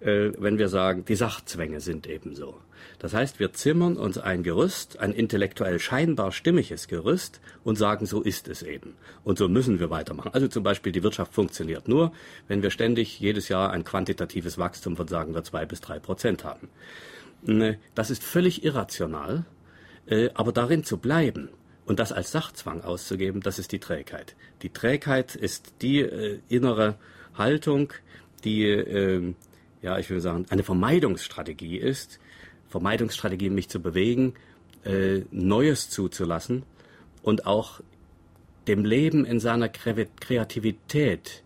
äh, 0.00 0.32
wenn 0.38 0.58
wir 0.58 0.68
sagen, 0.68 1.04
die 1.06 1.14
Sachzwänge 1.14 1.80
sind 1.80 2.06
ebenso. 2.06 2.58
Das 2.98 3.14
heißt, 3.14 3.38
wir 3.38 3.52
zimmern 3.52 3.96
uns 3.96 4.18
ein 4.18 4.42
Gerüst, 4.42 4.98
ein 4.98 5.12
intellektuell 5.12 5.78
scheinbar 5.78 6.32
stimmiges 6.32 6.88
Gerüst 6.88 7.40
und 7.64 7.76
sagen, 7.76 8.04
so 8.04 8.20
ist 8.20 8.48
es 8.48 8.62
eben. 8.62 8.94
Und 9.24 9.38
so 9.38 9.48
müssen 9.48 9.80
wir 9.80 9.90
weitermachen. 9.90 10.32
Also 10.34 10.48
zum 10.48 10.62
Beispiel, 10.62 10.92
die 10.92 11.02
Wirtschaft 11.02 11.32
funktioniert 11.32 11.88
nur, 11.88 12.12
wenn 12.48 12.62
wir 12.62 12.70
ständig 12.70 13.20
jedes 13.20 13.48
Jahr 13.48 13.70
ein 13.70 13.84
quantitatives 13.84 14.58
Wachstum 14.58 14.96
von, 14.96 15.08
sagen 15.08 15.34
wir, 15.34 15.44
zwei 15.44 15.64
bis 15.66 15.80
drei 15.80 15.98
Prozent 15.98 16.44
haben. 16.44 16.68
Ne, 17.42 17.78
das 17.94 18.10
ist 18.10 18.22
völlig 18.22 18.64
irrational, 18.64 19.44
äh, 20.06 20.28
aber 20.34 20.52
darin 20.52 20.84
zu 20.84 20.98
bleiben, 20.98 21.48
und 21.90 21.98
das 21.98 22.12
als 22.12 22.30
Sachzwang 22.30 22.82
auszugeben, 22.82 23.40
das 23.40 23.58
ist 23.58 23.72
die 23.72 23.80
Trägheit. 23.80 24.36
Die 24.62 24.68
Trägheit 24.68 25.34
ist 25.34 25.72
die 25.82 25.98
äh, 25.98 26.38
innere 26.48 26.94
Haltung, 27.34 27.92
die, 28.44 28.62
äh, 28.62 29.34
ja, 29.82 29.98
ich 29.98 30.08
würde 30.08 30.20
sagen, 30.20 30.46
eine 30.50 30.62
Vermeidungsstrategie 30.62 31.78
ist. 31.78 32.20
Vermeidungsstrategie, 32.68 33.50
mich 33.50 33.68
zu 33.68 33.82
bewegen, 33.82 34.34
äh, 34.84 35.22
Neues 35.32 35.90
zuzulassen 35.90 36.62
und 37.22 37.46
auch 37.46 37.80
dem 38.68 38.84
Leben 38.84 39.24
in 39.24 39.40
seiner 39.40 39.68
Kreativität 39.68 41.42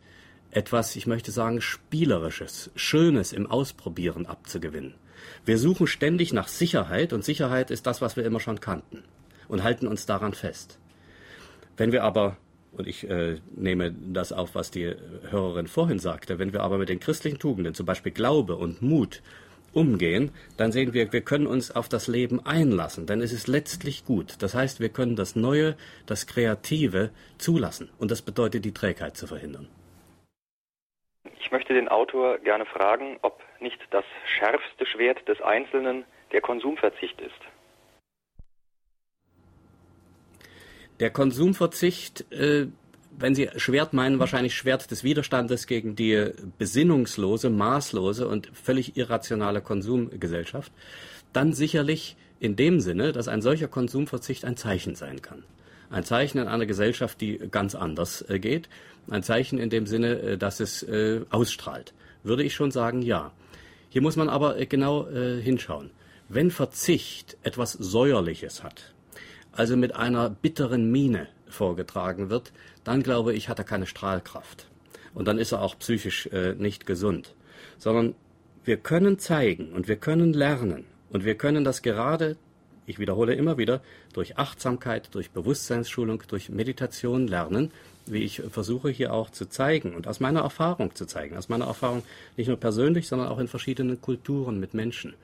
etwas, 0.50 0.94
ich 0.94 1.06
möchte 1.06 1.32
sagen, 1.32 1.62
Spielerisches, 1.62 2.70
Schönes 2.74 3.32
im 3.32 3.50
Ausprobieren 3.50 4.26
abzugewinnen. 4.26 4.92
Wir 5.46 5.56
suchen 5.56 5.86
ständig 5.86 6.34
nach 6.34 6.48
Sicherheit 6.48 7.14
und 7.14 7.24
Sicherheit 7.24 7.70
ist 7.70 7.86
das, 7.86 8.02
was 8.02 8.18
wir 8.18 8.26
immer 8.26 8.40
schon 8.40 8.60
kannten 8.60 9.04
und 9.48 9.62
halten 9.62 9.86
uns 9.86 10.06
daran 10.06 10.32
fest. 10.32 10.78
Wenn 11.76 11.92
wir 11.92 12.04
aber, 12.04 12.36
und 12.72 12.86
ich 12.86 13.08
äh, 13.08 13.36
nehme 13.54 13.92
das 13.92 14.32
auf, 14.32 14.54
was 14.54 14.70
die 14.70 14.94
Hörerin 15.30 15.66
vorhin 15.66 15.98
sagte, 15.98 16.38
wenn 16.38 16.52
wir 16.52 16.62
aber 16.62 16.78
mit 16.78 16.88
den 16.88 17.00
christlichen 17.00 17.38
Tugenden, 17.38 17.74
zum 17.74 17.86
Beispiel 17.86 18.12
Glaube 18.12 18.56
und 18.56 18.82
Mut, 18.82 19.22
umgehen, 19.74 20.32
dann 20.56 20.72
sehen 20.72 20.94
wir, 20.94 21.12
wir 21.12 21.20
können 21.20 21.46
uns 21.46 21.74
auf 21.74 21.88
das 21.88 22.06
Leben 22.06 22.44
einlassen, 22.46 23.06
denn 23.06 23.20
es 23.20 23.32
ist 23.32 23.48
letztlich 23.48 24.04
gut. 24.04 24.40
Das 24.40 24.54
heißt, 24.54 24.80
wir 24.80 24.88
können 24.88 25.16
das 25.16 25.36
Neue, 25.36 25.76
das 26.06 26.26
Kreative 26.26 27.10
zulassen 27.38 27.90
und 27.98 28.10
das 28.10 28.22
bedeutet, 28.22 28.64
die 28.64 28.72
Trägheit 28.72 29.16
zu 29.16 29.26
verhindern. 29.26 29.68
Ich 31.40 31.50
möchte 31.50 31.74
den 31.74 31.88
Autor 31.88 32.38
gerne 32.38 32.66
fragen, 32.66 33.18
ob 33.22 33.42
nicht 33.60 33.80
das 33.90 34.04
schärfste 34.38 34.86
Schwert 34.86 35.26
des 35.28 35.40
Einzelnen 35.40 36.04
der 36.32 36.40
Konsumverzicht 36.40 37.20
ist. 37.20 37.40
Der 41.00 41.10
Konsumverzicht, 41.10 42.30
äh, 42.32 42.66
wenn 43.18 43.34
Sie 43.34 43.48
Schwert 43.56 43.92
meinen, 43.92 44.18
wahrscheinlich 44.18 44.54
Schwert 44.54 44.90
des 44.90 45.04
Widerstandes 45.04 45.66
gegen 45.66 45.96
die 45.96 46.30
besinnungslose, 46.58 47.50
maßlose 47.50 48.26
und 48.28 48.50
völlig 48.52 48.96
irrationale 48.96 49.60
Konsumgesellschaft, 49.60 50.72
dann 51.32 51.52
sicherlich 51.52 52.16
in 52.40 52.56
dem 52.56 52.80
Sinne, 52.80 53.12
dass 53.12 53.28
ein 53.28 53.42
solcher 53.42 53.68
Konsumverzicht 53.68 54.44
ein 54.44 54.56
Zeichen 54.56 54.94
sein 54.94 55.22
kann. 55.22 55.44
Ein 55.90 56.04
Zeichen 56.04 56.38
in 56.38 56.48
einer 56.48 56.66
Gesellschaft, 56.66 57.20
die 57.20 57.38
ganz 57.38 57.74
anders 57.74 58.24
äh, 58.28 58.38
geht. 58.38 58.68
Ein 59.08 59.22
Zeichen 59.22 59.58
in 59.58 59.70
dem 59.70 59.86
Sinne, 59.86 60.18
äh, 60.20 60.38
dass 60.38 60.60
es 60.60 60.82
äh, 60.82 61.20
ausstrahlt. 61.30 61.92
Würde 62.22 62.42
ich 62.42 62.54
schon 62.54 62.70
sagen, 62.70 63.02
ja. 63.02 63.32
Hier 63.90 64.02
muss 64.02 64.16
man 64.16 64.28
aber 64.28 64.58
äh, 64.58 64.66
genau 64.66 65.06
äh, 65.08 65.40
hinschauen. 65.40 65.90
Wenn 66.28 66.50
Verzicht 66.50 67.36
etwas 67.42 67.72
Säuerliches 67.72 68.64
hat, 68.64 68.93
also 69.56 69.76
mit 69.76 69.94
einer 69.94 70.30
bitteren 70.30 70.90
Miene 70.90 71.28
vorgetragen 71.48 72.30
wird, 72.30 72.52
dann 72.82 73.02
glaube 73.02 73.34
ich, 73.34 73.48
hat 73.48 73.58
er 73.58 73.64
keine 73.64 73.86
Strahlkraft. 73.86 74.66
Und 75.14 75.28
dann 75.28 75.38
ist 75.38 75.52
er 75.52 75.62
auch 75.62 75.78
psychisch 75.78 76.26
äh, 76.26 76.54
nicht 76.54 76.86
gesund. 76.86 77.34
Sondern 77.78 78.14
wir 78.64 78.76
können 78.76 79.18
zeigen 79.18 79.72
und 79.72 79.88
wir 79.88 79.96
können 79.96 80.32
lernen 80.32 80.84
und 81.10 81.24
wir 81.24 81.36
können 81.36 81.64
das 81.64 81.82
gerade, 81.82 82.36
ich 82.86 82.98
wiederhole 82.98 83.34
immer 83.34 83.56
wieder, 83.58 83.80
durch 84.12 84.38
Achtsamkeit, 84.38 85.14
durch 85.14 85.30
Bewusstseinsschulung, 85.30 86.22
durch 86.28 86.48
Meditation 86.48 87.28
lernen, 87.28 87.70
wie 88.06 88.22
ich 88.22 88.42
versuche 88.50 88.90
hier 88.90 89.12
auch 89.12 89.30
zu 89.30 89.46
zeigen 89.46 89.94
und 89.94 90.06
aus 90.06 90.20
meiner 90.20 90.40
Erfahrung 90.40 90.94
zu 90.94 91.06
zeigen, 91.06 91.36
aus 91.36 91.48
meiner 91.48 91.66
Erfahrung 91.66 92.02
nicht 92.36 92.48
nur 92.48 92.58
persönlich, 92.58 93.08
sondern 93.08 93.28
auch 93.28 93.38
in 93.38 93.48
verschiedenen 93.48 94.00
Kulturen 94.00 94.60
mit 94.60 94.74
Menschen 94.74 95.14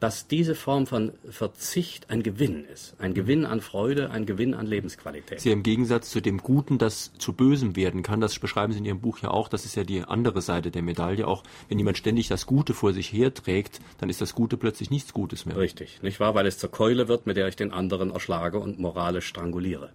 dass 0.00 0.28
diese 0.28 0.54
Form 0.54 0.86
von 0.86 1.12
Verzicht 1.28 2.10
ein 2.10 2.22
Gewinn 2.22 2.64
ist. 2.64 2.94
Ein 3.00 3.14
Gewinn 3.14 3.44
an 3.44 3.60
Freude, 3.60 4.10
ein 4.10 4.26
Gewinn 4.26 4.54
an 4.54 4.66
Lebensqualität. 4.66 5.40
Sie 5.40 5.50
im 5.50 5.62
Gegensatz 5.62 6.10
zu 6.10 6.20
dem 6.20 6.38
Guten, 6.38 6.78
das 6.78 7.12
zu 7.18 7.32
Bösem 7.32 7.74
werden 7.74 8.02
kann, 8.02 8.20
das 8.20 8.38
beschreiben 8.38 8.72
Sie 8.72 8.78
in 8.78 8.84
Ihrem 8.84 9.00
Buch 9.00 9.18
ja 9.18 9.30
auch, 9.30 9.48
das 9.48 9.64
ist 9.64 9.74
ja 9.74 9.84
die 9.84 10.02
andere 10.02 10.40
Seite 10.40 10.70
der 10.70 10.82
Medaille. 10.82 11.26
Auch 11.26 11.42
wenn 11.68 11.78
jemand 11.78 11.98
ständig 11.98 12.28
das 12.28 12.46
Gute 12.46 12.74
vor 12.74 12.92
sich 12.92 13.12
herträgt, 13.12 13.80
dann 13.98 14.08
ist 14.08 14.20
das 14.20 14.34
Gute 14.34 14.56
plötzlich 14.56 14.90
nichts 14.90 15.12
Gutes 15.12 15.46
mehr. 15.46 15.56
Richtig, 15.56 16.02
nicht 16.02 16.20
wahr? 16.20 16.34
Weil 16.34 16.46
es 16.46 16.58
zur 16.58 16.70
Keule 16.70 17.08
wird, 17.08 17.26
mit 17.26 17.36
der 17.36 17.48
ich 17.48 17.56
den 17.56 17.72
anderen 17.72 18.10
erschlage 18.10 18.58
und 18.60 18.78
moralisch 18.78 19.26
stranguliere. 19.26 19.90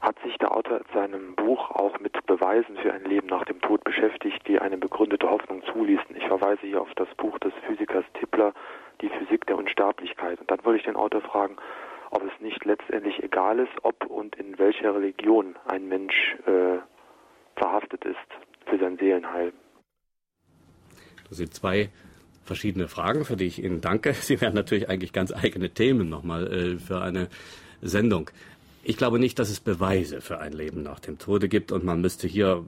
Hat 0.00 0.16
sich 0.24 0.36
der 0.38 0.52
Autor 0.54 0.78
in 0.78 0.81
seinem 0.92 1.34
Buch 1.34 1.70
auch 1.70 1.98
mit 2.00 2.14
Beweisen 2.26 2.76
für 2.76 2.92
ein 2.92 3.04
Leben 3.04 3.26
nach 3.26 3.44
dem 3.44 3.60
Tod 3.60 3.84
beschäftigt, 3.84 4.46
die 4.46 4.58
eine 4.58 4.78
begründete 4.78 5.28
Hoffnung 5.28 5.62
zuließen? 5.72 6.16
Ich 6.16 6.26
verweise 6.26 6.60
hier 6.62 6.80
auf 6.80 6.92
das 6.96 7.08
Buch 7.16 7.38
des 7.38 7.52
Physikers 7.66 8.04
Tippler, 8.18 8.54
Die 9.00 9.08
Physik 9.08 9.46
der 9.46 9.56
Unsterblichkeit. 9.56 10.40
Und 10.40 10.50
dann 10.50 10.64
würde 10.64 10.78
ich 10.78 10.84
den 10.84 10.96
Autor 10.96 11.22
fragen, 11.22 11.56
ob 12.10 12.22
es 12.24 12.40
nicht 12.40 12.64
letztendlich 12.64 13.22
egal 13.22 13.58
ist, 13.58 13.72
ob 13.82 14.06
und 14.06 14.36
in 14.36 14.58
welcher 14.58 14.94
Religion 14.94 15.56
ein 15.66 15.88
Mensch 15.88 16.36
äh, 16.46 16.78
verhaftet 17.56 18.04
ist 18.04 18.16
für 18.66 18.78
sein 18.78 18.96
Seelenheil. 18.98 19.52
Das 21.28 21.38
sind 21.38 21.54
zwei 21.54 21.90
verschiedene 22.44 22.88
Fragen, 22.88 23.24
für 23.24 23.36
die 23.36 23.46
ich 23.46 23.62
Ihnen 23.62 23.80
danke. 23.80 24.12
Sie 24.14 24.40
wären 24.40 24.54
natürlich 24.54 24.88
eigentlich 24.88 25.12
ganz 25.12 25.32
eigene 25.32 25.70
Themen 25.70 26.08
nochmal 26.08 26.52
äh, 26.52 26.78
für 26.78 27.00
eine 27.00 27.28
Sendung. 27.80 28.30
Ich 28.82 28.96
glaube 28.96 29.18
nicht, 29.18 29.38
dass 29.38 29.48
es 29.48 29.60
Beweise 29.60 30.20
für 30.20 30.38
ein 30.40 30.52
Leben 30.52 30.82
nach 30.82 30.98
dem 30.98 31.18
Tode 31.18 31.48
gibt 31.48 31.70
und 31.72 31.84
man 31.84 32.00
müsste 32.00 32.26
hier 32.26 32.64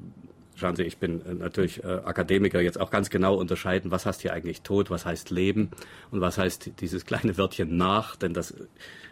Schauen 0.56 0.76
Sie, 0.76 0.84
ich 0.84 0.98
bin 0.98 1.20
äh, 1.26 1.34
natürlich 1.34 1.82
äh, 1.82 1.88
Akademiker, 1.88 2.60
jetzt 2.60 2.80
auch 2.80 2.90
ganz 2.90 3.10
genau 3.10 3.34
unterscheiden, 3.34 3.90
was 3.90 4.06
heißt 4.06 4.22
hier 4.22 4.32
eigentlich 4.32 4.62
Tod, 4.62 4.88
was 4.88 5.04
heißt 5.04 5.30
Leben 5.30 5.70
und 6.12 6.20
was 6.20 6.38
heißt 6.38 6.80
dieses 6.80 7.06
kleine 7.06 7.36
Wörtchen 7.36 7.76
nach, 7.76 8.14
denn 8.14 8.34
das 8.34 8.54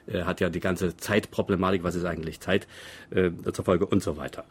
äh, 0.06 0.22
hat 0.22 0.40
ja 0.40 0.50
die 0.50 0.60
ganze 0.60 0.96
Zeitproblematik, 0.96 1.82
was 1.82 1.96
ist 1.96 2.04
eigentlich 2.04 2.38
Zeit 2.38 2.68
äh, 3.10 3.30
zur 3.52 3.64
Folge 3.64 3.86
und 3.86 4.02
so 4.02 4.16
weiter. 4.16 4.44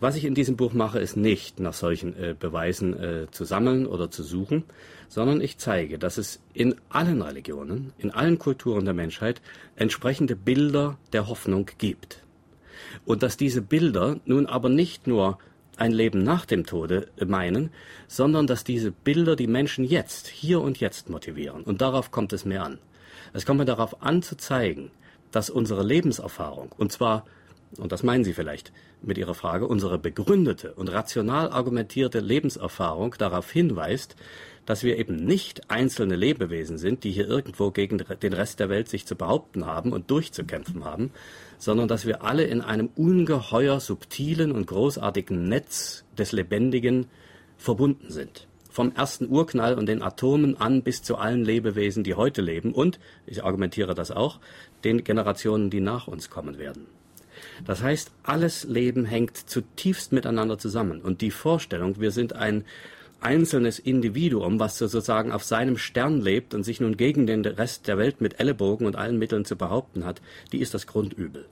Was 0.00 0.16
ich 0.16 0.24
in 0.24 0.34
diesem 0.34 0.56
Buch 0.56 0.72
mache, 0.72 0.98
ist 0.98 1.14
nicht 1.14 1.60
nach 1.60 1.74
solchen 1.74 2.16
äh, 2.16 2.34
Beweisen 2.38 2.98
äh, 2.98 3.26
zu 3.30 3.44
sammeln 3.44 3.86
oder 3.86 4.10
zu 4.10 4.22
suchen, 4.22 4.64
sondern 5.10 5.40
ich 5.40 5.58
zeige, 5.58 5.98
dass 5.98 6.18
es 6.18 6.40
in 6.54 6.76
allen 6.88 7.20
Religionen, 7.20 7.92
in 7.98 8.12
allen 8.12 8.38
Kulturen 8.38 8.84
der 8.84 8.94
Menschheit 8.94 9.42
entsprechende 9.74 10.36
Bilder 10.36 10.98
der 11.12 11.28
Hoffnung 11.28 11.68
gibt. 11.78 12.22
Und 13.04 13.24
dass 13.24 13.36
diese 13.36 13.60
Bilder 13.60 14.20
nun 14.24 14.46
aber 14.46 14.68
nicht 14.68 15.08
nur 15.08 15.38
ein 15.76 15.90
Leben 15.90 16.22
nach 16.22 16.46
dem 16.46 16.64
Tode 16.64 17.08
meinen, 17.26 17.70
sondern 18.06 18.46
dass 18.46 18.62
diese 18.62 18.92
Bilder 18.92 19.34
die 19.34 19.48
Menschen 19.48 19.84
jetzt, 19.84 20.28
hier 20.28 20.60
und 20.60 20.78
jetzt 20.78 21.10
motivieren. 21.10 21.64
Und 21.64 21.80
darauf 21.80 22.12
kommt 22.12 22.32
es 22.32 22.44
mir 22.44 22.62
an. 22.62 22.78
Es 23.32 23.44
kommt 23.44 23.58
mir 23.58 23.64
darauf 23.66 24.02
an 24.02 24.22
zu 24.22 24.36
zeigen, 24.36 24.92
dass 25.32 25.50
unsere 25.50 25.82
Lebenserfahrung, 25.82 26.72
und 26.78 26.92
zwar 26.92 27.24
und 27.78 27.92
das 27.92 28.02
meinen 28.02 28.24
Sie 28.24 28.32
vielleicht 28.32 28.72
mit 29.02 29.16
Ihrer 29.16 29.34
Frage, 29.34 29.66
unsere 29.66 29.98
begründete 29.98 30.74
und 30.74 30.88
rational 30.88 31.50
argumentierte 31.50 32.20
Lebenserfahrung 32.20 33.14
darauf 33.16 33.50
hinweist, 33.50 34.16
dass 34.70 34.84
wir 34.84 34.98
eben 34.98 35.16
nicht 35.16 35.68
einzelne 35.68 36.14
Lebewesen 36.14 36.78
sind, 36.78 37.02
die 37.02 37.10
hier 37.10 37.26
irgendwo 37.26 37.72
gegen 37.72 37.98
den 37.98 38.32
Rest 38.32 38.60
der 38.60 38.68
Welt 38.68 38.88
sich 38.88 39.04
zu 39.04 39.16
behaupten 39.16 39.66
haben 39.66 39.92
und 39.92 40.12
durchzukämpfen 40.12 40.84
haben, 40.84 41.10
sondern 41.58 41.88
dass 41.88 42.06
wir 42.06 42.22
alle 42.22 42.44
in 42.44 42.60
einem 42.60 42.88
ungeheuer 42.94 43.80
subtilen 43.80 44.52
und 44.52 44.68
großartigen 44.68 45.48
Netz 45.48 46.04
des 46.16 46.30
Lebendigen 46.30 47.06
verbunden 47.56 48.12
sind. 48.12 48.46
Vom 48.70 48.92
ersten 48.94 49.28
Urknall 49.28 49.74
und 49.74 49.86
den 49.86 50.02
Atomen 50.02 50.56
an 50.56 50.84
bis 50.84 51.02
zu 51.02 51.16
allen 51.16 51.44
Lebewesen, 51.44 52.04
die 52.04 52.14
heute 52.14 52.40
leben 52.40 52.72
und, 52.72 53.00
ich 53.26 53.42
argumentiere 53.42 53.96
das 53.96 54.12
auch, 54.12 54.38
den 54.84 55.02
Generationen, 55.02 55.70
die 55.70 55.80
nach 55.80 56.06
uns 56.06 56.30
kommen 56.30 56.58
werden. 56.58 56.86
Das 57.64 57.82
heißt, 57.82 58.12
alles 58.22 58.62
Leben 58.62 59.04
hängt 59.04 59.36
zutiefst 59.36 60.12
miteinander 60.12 60.58
zusammen. 60.58 61.00
Und 61.00 61.22
die 61.22 61.32
Vorstellung, 61.32 62.00
wir 62.00 62.12
sind 62.12 62.34
ein 62.34 62.64
einzelnes 63.20 63.78
Individuum, 63.78 64.60
was 64.60 64.78
sozusagen 64.78 65.32
auf 65.32 65.44
seinem 65.44 65.78
Stern 65.78 66.20
lebt 66.20 66.54
und 66.54 66.62
sich 66.62 66.80
nun 66.80 66.96
gegen 66.96 67.26
den 67.26 67.44
Rest 67.44 67.88
der 67.88 67.98
Welt 67.98 68.20
mit 68.20 68.40
Ellenbogen 68.40 68.86
und 68.86 68.96
allen 68.96 69.18
Mitteln 69.18 69.44
zu 69.44 69.56
behaupten 69.56 70.04
hat, 70.04 70.20
die 70.52 70.60
ist 70.60 70.74
das 70.74 70.86
Grundübel. 70.86 71.46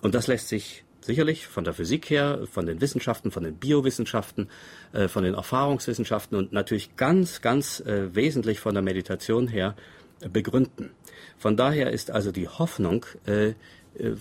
Und 0.00 0.14
das 0.14 0.26
lässt 0.26 0.48
sich 0.48 0.84
sicherlich 1.04 1.46
von 1.46 1.64
der 1.64 1.74
Physik 1.74 2.10
her, 2.10 2.46
von 2.50 2.66
den 2.66 2.80
Wissenschaften, 2.80 3.30
von 3.30 3.42
den 3.42 3.56
Biowissenschaften, 3.56 4.48
äh, 4.92 5.08
von 5.08 5.24
den 5.24 5.34
Erfahrungswissenschaften 5.34 6.36
und 6.38 6.52
natürlich 6.52 6.96
ganz, 6.96 7.40
ganz 7.40 7.80
äh, 7.80 8.14
wesentlich 8.14 8.60
von 8.60 8.74
der 8.74 8.82
Meditation 8.82 9.48
her 9.48 9.74
äh, 10.20 10.28
begründen. 10.28 10.90
Von 11.38 11.56
daher 11.56 11.90
ist 11.90 12.10
also 12.10 12.30
die 12.30 12.46
Hoffnung, 12.46 13.04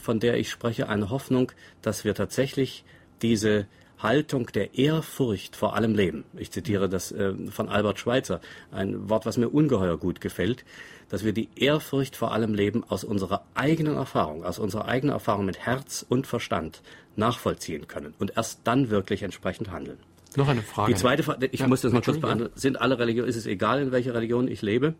von 0.01 0.19
der 0.19 0.37
ich 0.37 0.49
spreche, 0.49 0.89
eine 0.89 1.11
Hoffnung, 1.11 1.51
dass 1.83 2.03
wir 2.03 2.15
tatsächlich 2.15 2.83
diese 3.21 3.67
Haltung 4.03 4.47
der 4.47 4.77
Ehrfurcht 4.77 5.55
vor 5.55 5.75
allem 5.75 5.95
Leben. 5.95 6.23
Ich 6.37 6.51
zitiere 6.51 6.89
das 6.89 7.11
äh, 7.11 7.33
von 7.49 7.69
Albert 7.69 7.99
Schweitzer, 7.99 8.41
ein 8.71 9.09
Wort, 9.09 9.25
was 9.25 9.37
mir 9.37 9.49
ungeheuer 9.49 9.97
gut 9.97 10.21
gefällt, 10.21 10.65
dass 11.09 11.23
wir 11.23 11.33
die 11.33 11.49
Ehrfurcht 11.55 12.15
vor 12.15 12.31
allem 12.31 12.53
Leben 12.53 12.83
aus 12.87 13.03
unserer 13.03 13.43
eigenen 13.53 13.95
Erfahrung, 13.95 14.43
aus 14.43 14.59
unserer 14.59 14.85
eigenen 14.85 15.13
Erfahrung 15.13 15.45
mit 15.45 15.59
Herz 15.59 16.05
und 16.07 16.27
Verstand 16.27 16.81
nachvollziehen 17.15 17.87
können 17.87 18.13
und 18.19 18.33
erst 18.37 18.61
dann 18.63 18.89
wirklich 18.89 19.23
entsprechend 19.23 19.71
handeln. 19.71 19.97
Noch 20.37 20.47
eine 20.47 20.61
Frage. 20.61 20.93
Die 20.93 20.99
zweite 20.99 21.23
Frage, 21.23 21.49
ich 21.51 21.59
ja, 21.59 21.67
muss 21.67 21.81
das 21.81 21.91
mal 21.91 22.01
kurz 22.01 22.19
beantworten. 22.19 22.53
Sind 22.57 22.79
alle 22.79 22.97
Religionen, 22.97 23.29
ist 23.29 23.35
es 23.35 23.45
egal, 23.45 23.81
in 23.81 23.91
welcher 23.91 24.13
Religion 24.13 24.47
ich 24.47 24.61
lebe? 24.61 24.95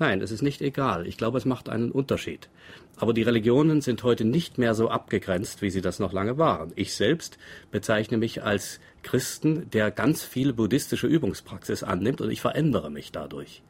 Nein, 0.00 0.22
es 0.22 0.30
ist 0.30 0.40
nicht 0.40 0.62
egal. 0.62 1.06
Ich 1.06 1.18
glaube, 1.18 1.36
es 1.36 1.44
macht 1.44 1.68
einen 1.68 1.90
Unterschied. 1.90 2.48
Aber 2.96 3.12
die 3.12 3.20
Religionen 3.20 3.82
sind 3.82 4.02
heute 4.02 4.24
nicht 4.24 4.56
mehr 4.56 4.74
so 4.74 4.88
abgegrenzt, 4.88 5.60
wie 5.60 5.68
sie 5.68 5.82
das 5.82 5.98
noch 5.98 6.14
lange 6.14 6.38
waren. 6.38 6.72
Ich 6.74 6.94
selbst 6.94 7.36
bezeichne 7.70 8.16
mich 8.16 8.42
als 8.42 8.80
Christen, 9.02 9.68
der 9.68 9.90
ganz 9.90 10.24
viel 10.24 10.54
buddhistische 10.54 11.06
Übungspraxis 11.06 11.82
annimmt 11.82 12.22
und 12.22 12.30
ich 12.30 12.40
verändere 12.40 12.90
mich 12.90 13.12
dadurch. 13.12 13.62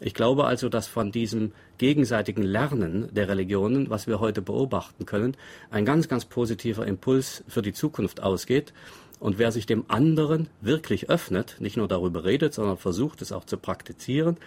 Ich 0.00 0.14
glaube 0.14 0.46
also, 0.46 0.68
dass 0.68 0.88
von 0.88 1.12
diesem 1.12 1.52
gegenseitigen 1.78 2.42
Lernen 2.42 3.14
der 3.14 3.28
Religionen, 3.28 3.88
was 3.88 4.08
wir 4.08 4.18
heute 4.18 4.42
beobachten 4.42 5.06
können, 5.06 5.36
ein 5.70 5.84
ganz, 5.84 6.08
ganz 6.08 6.24
positiver 6.24 6.88
Impuls 6.88 7.44
für 7.46 7.62
die 7.62 7.72
Zukunft 7.72 8.20
ausgeht. 8.20 8.72
Und 9.20 9.38
wer 9.38 9.52
sich 9.52 9.66
dem 9.66 9.84
anderen 9.86 10.48
wirklich 10.60 11.08
öffnet, 11.08 11.56
nicht 11.60 11.76
nur 11.76 11.86
darüber 11.86 12.24
redet, 12.24 12.52
sondern 12.52 12.78
versucht 12.78 13.22
es 13.22 13.30
auch 13.30 13.44
zu 13.44 13.58
praktizieren, 13.58 14.38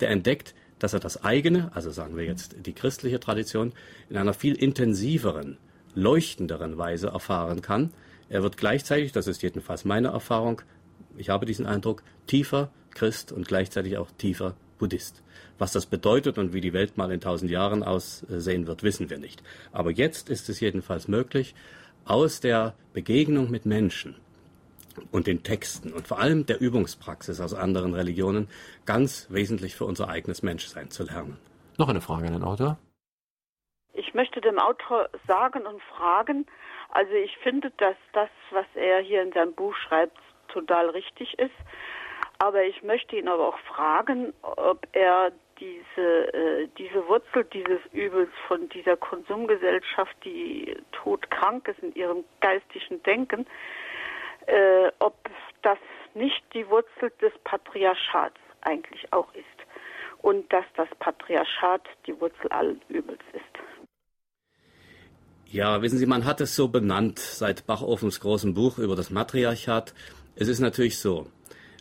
der 0.00 0.10
entdeckt, 0.10 0.54
dass 0.78 0.92
er 0.92 1.00
das 1.00 1.24
eigene, 1.24 1.70
also 1.74 1.90
sagen 1.90 2.16
wir 2.16 2.24
jetzt 2.24 2.54
die 2.64 2.72
christliche 2.72 3.20
Tradition, 3.20 3.72
in 4.08 4.16
einer 4.16 4.34
viel 4.34 4.54
intensiveren, 4.54 5.58
leuchtenderen 5.94 6.78
Weise 6.78 7.08
erfahren 7.08 7.62
kann. 7.62 7.90
Er 8.28 8.42
wird 8.42 8.56
gleichzeitig, 8.56 9.12
das 9.12 9.26
ist 9.26 9.42
jedenfalls 9.42 9.84
meine 9.84 10.08
Erfahrung, 10.08 10.62
ich 11.16 11.30
habe 11.30 11.46
diesen 11.46 11.66
Eindruck, 11.66 12.02
tiefer 12.26 12.70
Christ 12.90 13.32
und 13.32 13.48
gleichzeitig 13.48 13.98
auch 13.98 14.08
tiefer 14.18 14.54
Buddhist. 14.78 15.22
Was 15.58 15.72
das 15.72 15.86
bedeutet 15.86 16.38
und 16.38 16.52
wie 16.52 16.60
die 16.60 16.72
Welt 16.72 16.96
mal 16.96 17.10
in 17.10 17.20
tausend 17.20 17.50
Jahren 17.50 17.82
aussehen 17.82 18.66
wird, 18.66 18.82
wissen 18.84 19.10
wir 19.10 19.18
nicht. 19.18 19.42
Aber 19.72 19.90
jetzt 19.90 20.28
ist 20.30 20.48
es 20.48 20.60
jedenfalls 20.60 21.08
möglich, 21.08 21.54
aus 22.04 22.40
der 22.40 22.74
Begegnung 22.92 23.50
mit 23.50 23.66
Menschen 23.66 24.14
und 25.12 25.26
den 25.26 25.42
Texten 25.42 25.92
und 25.92 26.06
vor 26.06 26.18
allem 26.18 26.46
der 26.46 26.60
Übungspraxis 26.60 27.40
aus 27.40 27.54
anderen 27.54 27.94
Religionen 27.94 28.48
ganz 28.86 29.28
wesentlich 29.30 29.74
für 29.74 29.84
unser 29.84 30.08
eigenes 30.08 30.42
Menschsein 30.42 30.90
zu 30.90 31.04
lernen. 31.04 31.38
Noch 31.78 31.88
eine 31.88 32.00
Frage 32.00 32.26
an 32.26 32.32
den 32.32 32.44
Autor. 32.44 32.78
Ich 33.94 34.14
möchte 34.14 34.40
dem 34.40 34.58
Autor 34.58 35.08
sagen 35.26 35.66
und 35.66 35.82
fragen, 35.82 36.46
also 36.90 37.12
ich 37.12 37.36
finde, 37.38 37.70
dass 37.78 37.96
das, 38.12 38.28
was 38.50 38.66
er 38.74 39.00
hier 39.00 39.22
in 39.22 39.32
seinem 39.32 39.54
Buch 39.54 39.74
schreibt, 39.76 40.18
total 40.48 40.90
richtig 40.90 41.38
ist. 41.38 41.54
Aber 42.38 42.62
ich 42.62 42.82
möchte 42.82 43.16
ihn 43.16 43.28
aber 43.28 43.48
auch 43.48 43.58
fragen, 43.60 44.32
ob 44.42 44.86
er 44.92 45.32
diese, 45.58 46.32
äh, 46.32 46.68
diese 46.78 47.06
Wurzel 47.08 47.44
dieses 47.52 47.80
Übels 47.92 48.30
von 48.46 48.68
dieser 48.68 48.96
Konsumgesellschaft, 48.96 50.14
die 50.24 50.76
todkrank 50.92 51.66
ist 51.68 51.80
in 51.80 51.94
ihrem 51.94 52.24
geistigen 52.40 53.02
Denken, 53.02 53.46
äh, 54.48 54.90
ob 54.98 55.14
das 55.62 55.78
nicht 56.14 56.42
die 56.54 56.66
Wurzel 56.68 57.12
des 57.20 57.32
Patriarchats 57.44 58.40
eigentlich 58.62 59.12
auch 59.12 59.32
ist 59.34 59.44
und 60.22 60.52
dass 60.52 60.64
das 60.76 60.88
Patriarchat 60.98 61.82
die 62.06 62.18
Wurzel 62.20 62.48
allen 62.48 62.80
Übels 62.88 63.20
ist. 63.32 63.44
Ja, 65.46 65.80
wissen 65.80 65.98
Sie, 65.98 66.06
man 66.06 66.24
hat 66.24 66.40
es 66.40 66.56
so 66.56 66.68
benannt 66.68 67.18
seit 67.18 67.66
Bachofens 67.66 68.20
großem 68.20 68.54
Buch 68.54 68.78
über 68.78 68.96
das 68.96 69.10
Matriarchat. 69.10 69.94
Es 70.34 70.48
ist 70.48 70.60
natürlich 70.60 70.98
so, 70.98 71.26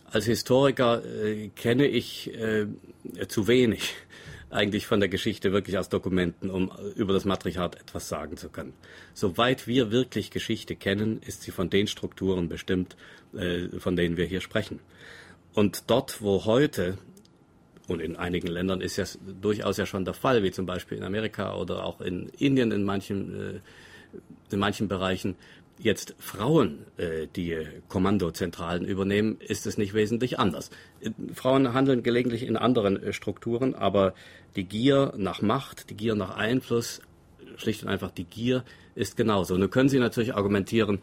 als 0.10 0.26
Historiker 0.26 1.04
äh, 1.04 1.50
kenne 1.50 1.86
ich 1.86 2.34
äh, 2.34 2.68
zu 3.28 3.48
wenig 3.48 3.96
eigentlich 4.50 4.88
von 4.88 5.00
der 5.00 5.10
Geschichte 5.10 5.52
wirklich 5.52 5.78
aus 5.78 5.90
Dokumenten, 5.90 6.50
um 6.50 6.72
über 6.96 7.14
das 7.14 7.26
Matriarchat 7.26 7.80
etwas 7.80 8.08
sagen 8.08 8.38
zu 8.38 8.50
können. 8.50 8.74
Soweit 9.14 9.68
wir 9.68 9.92
wirklich 9.92 10.32
Geschichte 10.32 10.76
kennen, 10.76 11.22
ist 11.26 11.42
sie 11.42 11.52
von 11.52 11.70
den 11.70 11.88
Strukturen 11.88 12.48
bestimmt, 12.48 12.96
äh, 13.34 13.68
von 13.80 13.96
denen 13.96 14.16
wir 14.16 14.26
hier 14.26 14.42
sprechen. 14.42 14.80
Und 15.54 15.90
dort, 15.90 16.22
wo 16.22 16.46
heute 16.46 16.98
und 17.88 18.02
in 18.02 18.18
einigen 18.18 18.48
Ländern 18.48 18.82
ist 18.82 18.98
ja 18.98 19.06
durchaus 19.42 19.78
ja 19.78 19.86
schon 19.86 20.06
der 20.06 20.14
Fall, 20.14 20.44
wie 20.44 20.52
zum 20.52 20.66
Beispiel 20.66 20.98
in 20.98 21.04
Amerika 21.04 21.56
oder 21.56 21.86
auch 21.86 22.02
in 22.02 22.30
Indien 22.38 22.72
in 22.72 22.84
manchen, 22.84 23.56
äh, 23.56 23.60
in 24.52 24.60
manchen 24.60 24.88
Bereichen, 24.88 25.36
jetzt 25.80 26.16
Frauen 26.20 26.86
äh, 26.98 27.28
die 27.36 27.58
Kommandozentralen 27.88 28.86
übernehmen, 28.86 29.38
ist 29.40 29.68
es 29.68 29.78
nicht 29.78 29.94
wesentlich 29.94 30.40
anders. 30.40 30.70
Frauen 31.34 31.74
handeln 31.74 32.04
gelegentlich 32.04 32.44
in 32.44 32.58
anderen 32.58 33.02
äh, 33.02 33.14
Strukturen, 33.14 33.76
aber 33.76 34.14
die 34.56 34.66
Gier 34.66 35.14
nach 35.18 35.42
Macht, 35.42 35.90
die 35.90 35.96
Gier 35.96 36.16
nach 36.16 36.36
Einfluss, 36.36 37.02
schlicht 37.58 37.84
und 37.84 37.90
einfach 37.90 38.12
die 38.12 38.26
Gier 38.26 38.64
ist 38.96 39.18
genauso. 39.18 39.58
Nun 39.58 39.70
können 39.70 39.90
Sie 39.90 40.00
natürlich 40.00 40.36
argumentieren, 40.36 41.00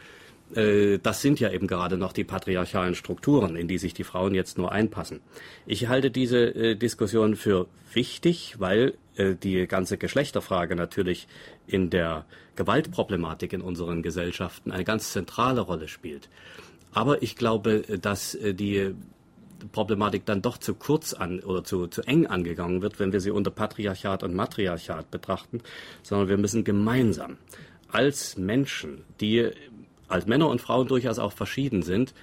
äh, 0.55 0.99
das 0.99 1.22
sind 1.22 1.41
ja 1.41 1.51
eben 1.51 1.66
gerade 1.66 1.97
noch 1.97 2.12
die 2.12 2.25
patriarchalen 2.25 2.95
Strukturen, 2.95 3.57
in 3.57 3.68
die 3.68 3.79
sich 3.79 3.95
die 3.95 4.05
Frauen 4.05 4.35
jetzt 4.35 4.59
nur 4.59 4.72
einpassen. 4.72 5.20
Ich 5.66 5.89
halte 5.89 6.11
diese 6.11 6.39
äh, 6.55 6.77
Diskussion 6.77 7.37
für 7.37 7.66
wichtig, 7.93 8.57
weil 8.59 8.95
äh, 9.16 9.34
die 9.34 9.66
ganze 9.66 9.98
Geschlechterfrage 9.98 10.76
natürlich 10.76 11.26
in 11.66 11.90
der 11.90 12.24
Gewaltproblematik 12.56 13.52
in 13.52 13.60
unseren 13.60 14.02
Gesellschaften 14.02 14.70
eine 14.70 14.84
ganz 14.84 15.12
zentrale 15.12 15.60
Rolle 15.60 15.88
spielt. 15.88 16.28
Aber 16.92 17.22
ich 17.22 17.34
glaube, 17.34 17.82
dass 18.00 18.38
die 18.40 18.94
Problematik 19.72 20.24
dann 20.26 20.42
doch 20.42 20.58
zu 20.58 20.74
kurz 20.74 21.12
an 21.12 21.40
oder 21.40 21.64
zu, 21.64 21.86
zu 21.86 22.02
eng 22.02 22.26
angegangen 22.26 22.82
wird, 22.82 22.98
wenn 23.00 23.12
wir 23.12 23.20
sie 23.20 23.30
unter 23.30 23.50
Patriarchat 23.50 24.22
und 24.22 24.34
Matriarchat 24.34 25.10
betrachten, 25.10 25.60
sondern 26.02 26.28
wir 26.28 26.36
müssen 26.36 26.64
gemeinsam 26.64 27.38
als 27.88 28.36
Menschen, 28.36 29.04
die 29.20 29.50
als 30.08 30.26
Männer 30.26 30.48
und 30.48 30.60
Frauen 30.60 30.88
durchaus 30.88 31.18
auch 31.18 31.32
verschieden 31.32 31.82
sind, 31.82 32.14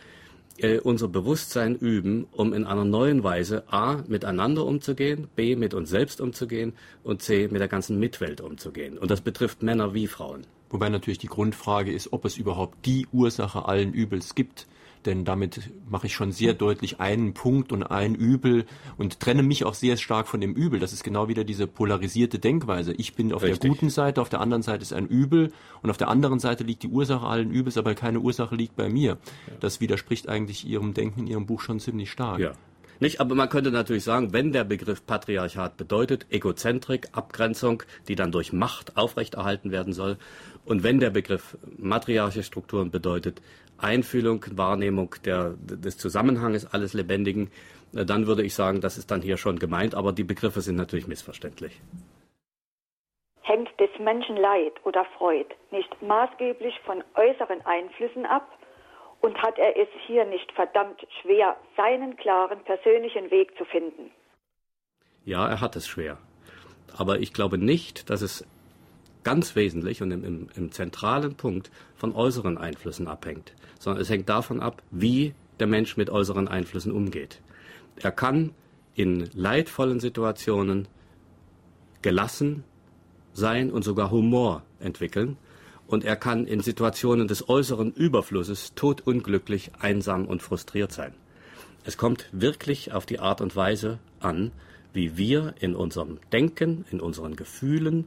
äh, 0.62 0.80
unser 0.80 1.08
Bewusstsein 1.08 1.76
üben, 1.76 2.28
um 2.32 2.54
in 2.54 2.66
einer 2.66 2.86
neuen 2.86 3.24
Weise 3.24 3.64
A 3.72 4.04
miteinander 4.08 4.66
umzugehen, 4.66 5.28
B 5.36 5.56
mit 5.56 5.74
uns 5.74 5.90
selbst 5.90 6.22
umzugehen 6.22 6.74
und 7.04 7.22
C 7.22 7.48
mit 7.52 7.62
der 7.62 7.68
ganzen 7.68 8.00
Mitwelt 8.00 8.42
umzugehen. 8.42 8.98
Und 8.98 9.12
das 9.12 9.22
betrifft 9.22 9.64
Männer 9.64 9.94
wie 9.94 10.08
Frauen. 10.08 10.46
Wobei 10.70 10.90
natürlich 10.90 11.18
die 11.18 11.28
Grundfrage 11.28 11.92
ist, 11.92 12.14
ob 12.14 12.26
es 12.26 12.38
überhaupt 12.38 12.86
die 12.86 13.08
Ursache 13.12 13.66
allen 13.66 13.94
Übels 13.94 14.36
gibt 14.36 14.68
denn 15.06 15.26
damit 15.26 15.72
mache 15.90 16.08
ich 16.08 16.14
schon 16.14 16.32
sehr 16.32 16.54
deutlich 16.54 17.00
einen 17.00 17.34
Punkt 17.34 17.72
und 17.72 17.84
ein 17.84 18.16
Übel 18.16 18.66
und 18.98 19.20
trenne 19.20 19.44
mich 19.44 19.66
auch 19.66 19.74
sehr 19.74 19.98
stark 19.98 20.28
von 20.28 20.42
dem 20.42 20.54
Übel. 20.54 20.80
Das 20.80 20.94
ist 20.94 21.04
genau 21.04 21.28
wieder 21.28 21.44
diese 21.44 21.68
polarisierte 21.68 22.40
Denkweise. 22.40 22.94
Ich 22.94 23.16
bin 23.16 23.34
auf 23.34 23.44
Richtig. 23.44 23.60
der 23.60 23.70
guten 23.70 23.90
Seite, 23.90 24.22
auf 24.22 24.30
der 24.30 24.42
anderen 24.42 24.64
Seite 24.64 24.84
ist 24.84 24.94
ein 24.94 25.08
Übel 25.08 25.52
und 25.82 25.90
auf 25.90 25.98
der 25.98 26.10
anderen 26.10 26.40
Seite 26.40 26.64
liegt 26.64 26.84
die 26.84 26.90
Ursache 26.90 27.26
allen 27.26 27.52
Übels, 27.52 27.78
aber 27.78 27.96
keine 27.96 28.20
Ursache 28.20 28.56
liegt 28.56 28.76
bei 28.76 28.90
mir. 28.90 29.18
Ja. 29.48 29.54
Das 29.60 29.82
widerspricht 29.82 30.30
eigentlich 30.30 30.66
Ihrem 30.66 30.94
Denken 30.94 31.22
in 31.22 31.28
Ihrem 31.28 31.46
Buch 31.46 31.62
schon 31.62 31.80
ziemlich 31.80 32.12
stark. 32.12 32.40
Ja. 32.40 32.54
Nicht, 33.02 33.20
aber 33.20 33.34
man 33.34 33.50
könnte 33.50 33.72
natürlich 33.72 34.04
sagen, 34.04 34.32
wenn 34.32 34.52
der 34.52 34.64
Begriff 34.64 35.08
Patriarchat 35.08 35.76
bedeutet 35.76 36.28
Egozentrik, 36.30 37.08
Abgrenzung, 37.14 37.82
die 38.08 38.14
dann 38.14 38.32
durch 38.32 38.54
Macht 38.54 38.96
aufrechterhalten 38.96 39.72
werden 39.72 39.92
soll, 39.92 40.18
und 40.66 40.84
wenn 40.84 41.00
der 41.00 41.10
Begriff 41.10 41.58
matriarchische 41.78 42.44
Strukturen 42.44 42.92
bedeutet 42.92 43.42
Einfühlung, 43.84 44.46
Wahrnehmung 44.56 45.16
der, 45.26 45.56
des 45.60 45.98
Zusammenhanges 45.98 46.72
alles 46.74 46.94
Lebendigen, 46.94 47.52
äh, 47.94 48.06
dann 48.06 48.28
würde 48.28 48.44
ich 48.44 48.54
sagen, 48.54 48.82
das 48.82 48.98
ist 48.98 49.12
dann 49.12 49.22
hier 49.22 49.38
schon 49.38 49.60
gemeint, 49.60 49.96
aber 49.96 50.14
die 50.14 50.24
Begriffe 50.24 50.62
sind 50.62 50.76
natürlich 50.76 51.08
missverständlich. 51.08 51.80
Hängt 53.42 53.70
des 53.80 53.90
Menschen 54.00 54.38
Leid 54.38 54.74
oder 54.84 55.06
Freud 55.18 55.48
nicht 55.72 56.02
maßgeblich 56.02 56.80
von 56.86 57.04
äußeren 57.16 57.66
Einflüssen 57.66 58.26
ab? 58.26 58.48
Und 59.20 59.40
hat 59.40 59.60
er 59.60 59.78
es 59.78 59.88
hier 60.08 60.26
nicht 60.26 60.52
verdammt 60.54 61.06
schwer, 61.22 61.56
seinen 61.78 62.18
klaren 62.18 62.60
persönlichen 62.64 63.30
Weg 63.30 63.56
zu 63.56 63.66
finden? 63.66 64.10
Ja, 65.26 65.48
er 65.48 65.62
hat 65.62 65.76
es 65.76 65.88
schwer. 65.88 66.18
Aber 66.98 67.20
ich 67.20 67.32
glaube 67.32 67.60
nicht, 67.60 68.10
dass 68.10 68.24
es 68.24 68.48
ganz 69.24 69.56
wesentlich 69.56 70.02
und 70.02 70.12
im, 70.12 70.24
im, 70.24 70.48
im, 70.56 70.72
zentralen 70.72 71.36
Punkt 71.36 71.72
von 71.96 72.14
äußeren 72.14 72.58
Einflüssen 72.58 73.08
abhängt, 73.08 73.54
sondern 73.80 74.02
es 74.02 74.10
hängt 74.10 74.30
davon 74.30 74.60
ab, 74.60 74.82
wie 74.92 75.34
der 75.60 75.68
Mensch 75.68 75.98
mit 75.98 76.10
äußeren 76.10 76.48
Einflüssen 76.48 76.92
umgeht. 76.92 77.42
Er 77.98 78.12
kann 78.12 78.52
in 78.96 79.30
leidvollen 79.34 80.00
Situationen 80.00 80.88
gelassen 82.02 82.64
sein 83.34 83.72
und 83.72 83.84
sogar 83.84 84.12
Humor 84.12 84.64
entwickeln 84.80 85.38
und 85.88 86.04
er 86.04 86.16
kann 86.16 86.48
in 86.48 86.62
Situationen 86.62 87.28
des 87.28 87.48
äußeren 87.48 87.92
Überflusses 87.92 88.74
todunglücklich, 88.76 89.72
einsam 89.80 90.26
und 90.26 90.42
frustriert 90.42 90.92
sein. 90.92 91.14
Es 91.84 91.98
kommt 91.98 92.30
wirklich 92.32 92.94
auf 92.94 93.06
die 93.06 93.20
Art 93.20 93.42
und 93.42 93.56
Weise 93.56 94.00
an, 94.20 94.52
wie 94.94 95.18
wir 95.18 95.56
in 95.60 95.76
unserem 95.76 96.20
Denken, 96.32 96.86
in 96.92 97.00
unseren 97.00 97.36
Gefühlen, 97.36 98.06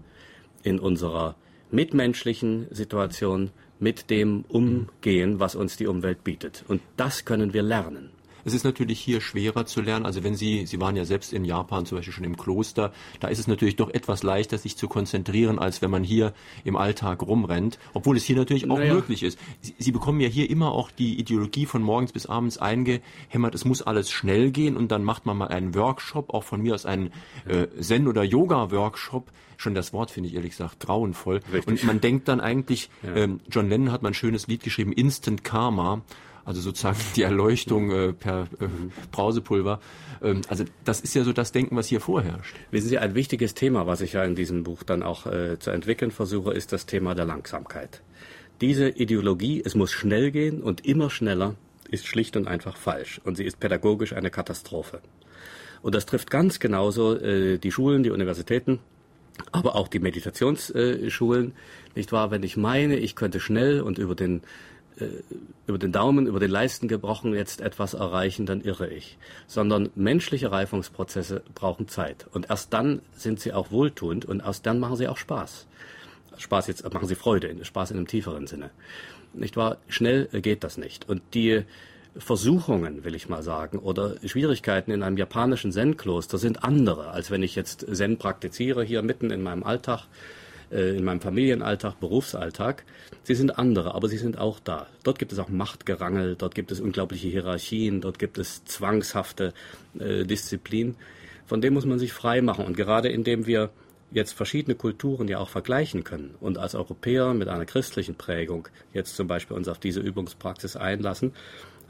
in 0.65 0.81
unserer 0.81 1.37
mitmenschlichen 1.71 2.67
Situation 2.71 3.51
mit 3.79 4.11
dem 4.11 4.45
umgehen, 4.49 5.41
was 5.41 5.55
uns 5.55 5.77
die 5.77 5.87
Umwelt 5.87 6.25
bietet. 6.25 6.65
Und 6.69 6.81
das 6.97 7.25
können 7.25 7.53
wir 7.53 7.62
lernen. 7.62 8.11
Es 8.45 8.55
ist 8.55 8.65
natürlich 8.65 9.01
hier 9.01 9.21
schwerer 9.21 9.67
zu 9.67 9.81
lernen. 9.81 10.07
Also 10.07 10.25
wenn 10.25 10.35
Sie, 10.35 10.67
Sie 10.67 10.81
waren 10.81 10.97
ja 10.97 11.05
selbst 11.05 11.33
in 11.33 11.45
Japan 11.45 11.87
zum 11.87 11.99
Beispiel 11.99 12.13
schon 12.13 12.25
im 12.25 12.37
Kloster, 12.37 12.93
da 13.21 13.29
ist 13.29 13.39
es 13.39 13.47
natürlich 13.47 13.77
doch 13.77 13.91
etwas 13.91 14.23
leichter, 14.23 14.59
sich 14.59 14.77
zu 14.77 14.89
konzentrieren, 14.89 15.59
als 15.59 15.83
wenn 15.83 15.91
man 15.91 16.05
hier 16.05 16.35
im 16.65 16.77
Alltag 16.77 17.23
rumrennt. 17.23 17.79
Obwohl 17.95 18.17
es 18.17 18.25
hier 18.25 18.37
natürlich 18.37 18.71
auch 18.71 18.79
naja. 18.79 18.95
möglich 18.95 19.23
ist. 19.23 19.39
Sie, 19.61 19.75
Sie 19.79 19.93
bekommen 19.93 20.21
ja 20.21 20.29
hier 20.29 20.51
immer 20.51 20.73
auch 20.73 20.91
die 20.91 21.19
Ideologie 21.19 21.67
von 21.67 21.83
morgens 21.83 22.13
bis 22.13 22.27
abends 22.27 22.59
eingehämmert. 22.59 23.55
Es 23.55 23.65
muss 23.65 23.83
alles 23.83 24.11
schnell 24.11 24.51
gehen 24.51 24.77
und 24.77 24.91
dann 24.91 25.05
macht 25.05 25.27
man 25.27 25.37
mal 25.37 25.49
einen 25.49 25.75
Workshop, 25.75 26.33
auch 26.33 26.45
von 26.45 26.61
mir 26.61 26.75
aus 26.75 26.87
einen 26.87 27.13
äh, 27.47 27.67
Zen- 27.81 28.09
oder 28.09 28.23
Yoga-Workshop. 28.23 29.31
Schon 29.57 29.75
das 29.75 29.93
Wort 29.93 30.11
finde 30.11 30.29
ich 30.29 30.35
ehrlich 30.35 30.51
gesagt 30.51 30.81
grauenvoll. 30.81 31.41
Richtig. 31.53 31.67
Und 31.67 31.85
man 31.85 32.01
denkt 32.01 32.29
dann 32.29 32.41
eigentlich, 32.41 32.91
ja. 33.03 33.15
ähm, 33.15 33.41
John 33.51 33.69
Lennon 33.69 33.93
hat 33.93 34.03
mal 34.03 34.09
ein 34.09 34.15
schönes 34.15 34.47
Lied 34.47 34.63
geschrieben, 34.63 34.93
Instant 34.93 35.45
Karma 35.45 36.03
also 36.45 36.61
sozusagen 36.61 36.99
die 37.17 37.23
Erleuchtung 37.23 37.91
äh, 37.91 38.13
per 38.13 38.43
äh, 38.61 38.69
Brausepulver. 39.13 39.81
Ähm, 40.23 40.43
also 40.49 40.65
das 40.85 41.01
ist 41.01 41.15
ja 41.15 41.25
so 41.25 41.33
das 41.33 41.53
Denken, 41.53 41.77
was 41.77 41.87
hier 41.87 42.01
vorherrscht. 42.01 42.55
Wissen 42.71 42.89
Sie, 42.89 42.99
ein 42.99 43.15
wichtiges 43.15 43.55
Thema, 43.55 43.87
was 43.87 44.01
ich 44.01 44.13
ja 44.13 44.25
in 44.25 44.35
diesem 44.35 44.63
Buch 44.63 44.83
dann 44.83 45.03
auch 45.03 45.27
äh, 45.27 45.59
zu 45.59 45.71
entwickeln 45.71 46.11
versuche, 46.11 46.53
ist 46.53 46.73
das 46.73 46.87
Thema 46.87 47.15
der 47.15 47.25
Langsamkeit. 47.25 48.03
Diese 48.61 48.89
Ideologie, 48.89 49.63
es 49.65 49.75
muss 49.75 49.91
schnell 49.91 50.31
gehen 50.31 50.63
und 50.63 50.87
immer 50.87 51.11
schneller, 51.11 51.55
ist 51.91 52.07
schlicht 52.07 52.37
und 52.37 52.49
einfach 52.49 52.77
falsch 52.77 53.21
und 53.25 53.37
sie 53.37 53.45
ist 53.45 53.61
pädagogisch 53.61 54.13
eine 54.13 54.31
Katastrophe. 54.31 55.01
Und 55.83 55.95
das 55.95 56.07
trifft 56.07 56.31
ganz 56.31 56.61
genauso 56.61 57.17
äh, 57.17 57.59
die 57.59 57.71
Schulen, 57.71 58.03
die 58.03 58.11
Universitäten, 58.11 58.81
aber 59.53 59.75
auch 59.75 59.89
die 59.89 59.99
Meditationsschulen, 59.99 61.53
nicht 61.95 62.13
wahr? 62.13 62.31
Wenn 62.31 62.43
ich 62.43 62.57
meine, 62.57 62.97
ich 62.97 63.17
könnte 63.17 63.41
schnell 63.41 63.81
und 63.81 63.99
über 63.99 64.15
den 64.15 64.39
äh, 64.39 64.43
über 65.67 65.79
den 65.79 65.93
Daumen, 65.93 66.27
über 66.27 66.41
den 66.41 66.51
Leisten 66.51 66.89
gebrochen 66.89 67.35
jetzt 67.35 67.61
etwas 67.61 67.95
erreichen, 67.95 68.47
dann 68.47 68.61
irre 68.61 68.89
ich. 68.89 69.19
Sondern 69.47 69.91
menschliche 69.95 70.53
Reifungsprozesse 70.53 71.43
brauchen 71.55 71.89
Zeit. 71.89 72.27
Und 72.33 72.51
erst 72.51 72.73
dann 72.73 73.03
sind 73.17 73.41
sie 73.41 73.53
auch 73.53 73.71
wohltuend 73.71 74.25
und 74.25 74.41
erst 74.41 74.67
dann 74.67 74.79
machen 74.79 74.97
sie 74.97 75.09
auch 75.09 75.17
Spaß. 75.17 75.67
Spaß 76.37 76.67
jetzt 76.69 76.93
machen 76.93 77.09
sie 77.09 77.15
Freude, 77.15 77.55
Spaß 77.65 77.93
in 77.93 77.97
einem 77.97 78.07
tieferen 78.07 78.47
Sinne. 78.47 78.71
Nicht 79.33 79.57
wahr? 79.57 79.79
Schnell 79.89 80.27
geht 80.27 80.65
das 80.65 80.79
nicht. 80.79 81.09
Und 81.09 81.23
die 81.35 81.65
Versuchungen, 82.17 83.05
will 83.05 83.15
ich 83.15 83.29
mal 83.29 83.43
sagen, 83.43 83.79
oder 83.79 84.15
Schwierigkeiten 84.25 84.93
in 84.93 85.03
einem 85.03 85.17
japanischen 85.17 85.73
Zen-Kloster 85.73 86.39
sind 86.39 86.63
andere, 86.63 87.11
als 87.11 87.31
wenn 87.31 87.43
ich 87.43 87.57
jetzt 87.57 87.87
Zen 87.93 88.19
praktiziere 88.19 88.85
hier 88.85 89.03
mitten 89.03 89.31
in 89.31 89.43
meinem 89.43 89.65
Alltag 89.65 90.07
äh, 90.75 90.97
in 90.97 91.05
meinem 91.05 91.20
Familienalltag, 91.20 92.01
Berufsalltag. 92.01 92.85
Sie 93.22 93.35
sind 93.35 93.59
andere, 93.59 93.95
aber 93.95 94.09
sie 94.09 94.18
sind 94.18 94.39
auch 94.39 94.61
da. 94.61 94.89
Dort 95.05 95.18
gibt 95.18 95.33
es 95.33 95.39
auch 95.39 95.49
Machtgerangel, 95.49 96.37
dort 96.37 96.55
gibt 96.55 96.72
es 96.72 96.81
unglaubliche 96.81 97.29
Hierarchien, 97.29 98.01
dort 98.01 98.18
gibt 98.18 98.39
es 98.39 98.64
zwangshafte 98.64 99.55
äh, 99.99 100.25
Disziplin. 100.25 100.97
Von 101.47 101.61
dem 101.61 101.75
muss 101.75 101.87
man 101.87 101.99
sich 101.99 102.12
frei 102.12 102.43
machen. 102.43 102.64
Und 102.64 102.77
gerade 102.77 103.09
indem 103.09 103.47
wir 103.47 103.70
jetzt 104.11 104.33
verschiedene 104.33 104.75
Kulturen 104.75 105.29
ja 105.29 105.39
auch 105.39 105.49
vergleichen 105.49 106.05
können 106.05 106.35
und 106.41 106.59
als 106.59 106.75
Europäer 106.75 107.35
mit 107.35 107.49
einer 107.49 107.64
christlichen 107.64 108.14
Prägung 108.14 108.68
jetzt 108.93 109.16
zum 109.16 109.27
Beispiel 109.27 109.57
uns 109.57 109.68
auf 109.68 109.79
diese 109.79 110.01
Übungspraxis 110.01 110.77
einlassen, 110.77 111.33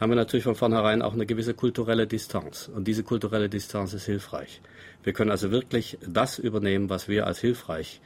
haben 0.01 0.11
wir 0.11 0.17
natürlich 0.17 0.45
von 0.45 0.55
vornherein 0.55 1.03
auch 1.03 1.13
eine 1.13 1.27
gewisse 1.27 1.55
kulturelle 1.55 2.07
Distanz. 2.07 2.71
Und 2.75 2.89
diese 2.89 3.05
kulturelle 3.05 3.49
Distanz 3.49 3.93
ist 3.95 4.07
hilfreich. 4.07 4.61
Wir 5.03 5.13
können 5.13 5.31
also 5.31 5.51
wirklich 5.51 5.99
das 6.07 6.39
übernehmen, 6.39 6.91
was 6.91 7.09
wir 7.09 7.27
als 7.27 7.39
hilfreich 7.39 8.01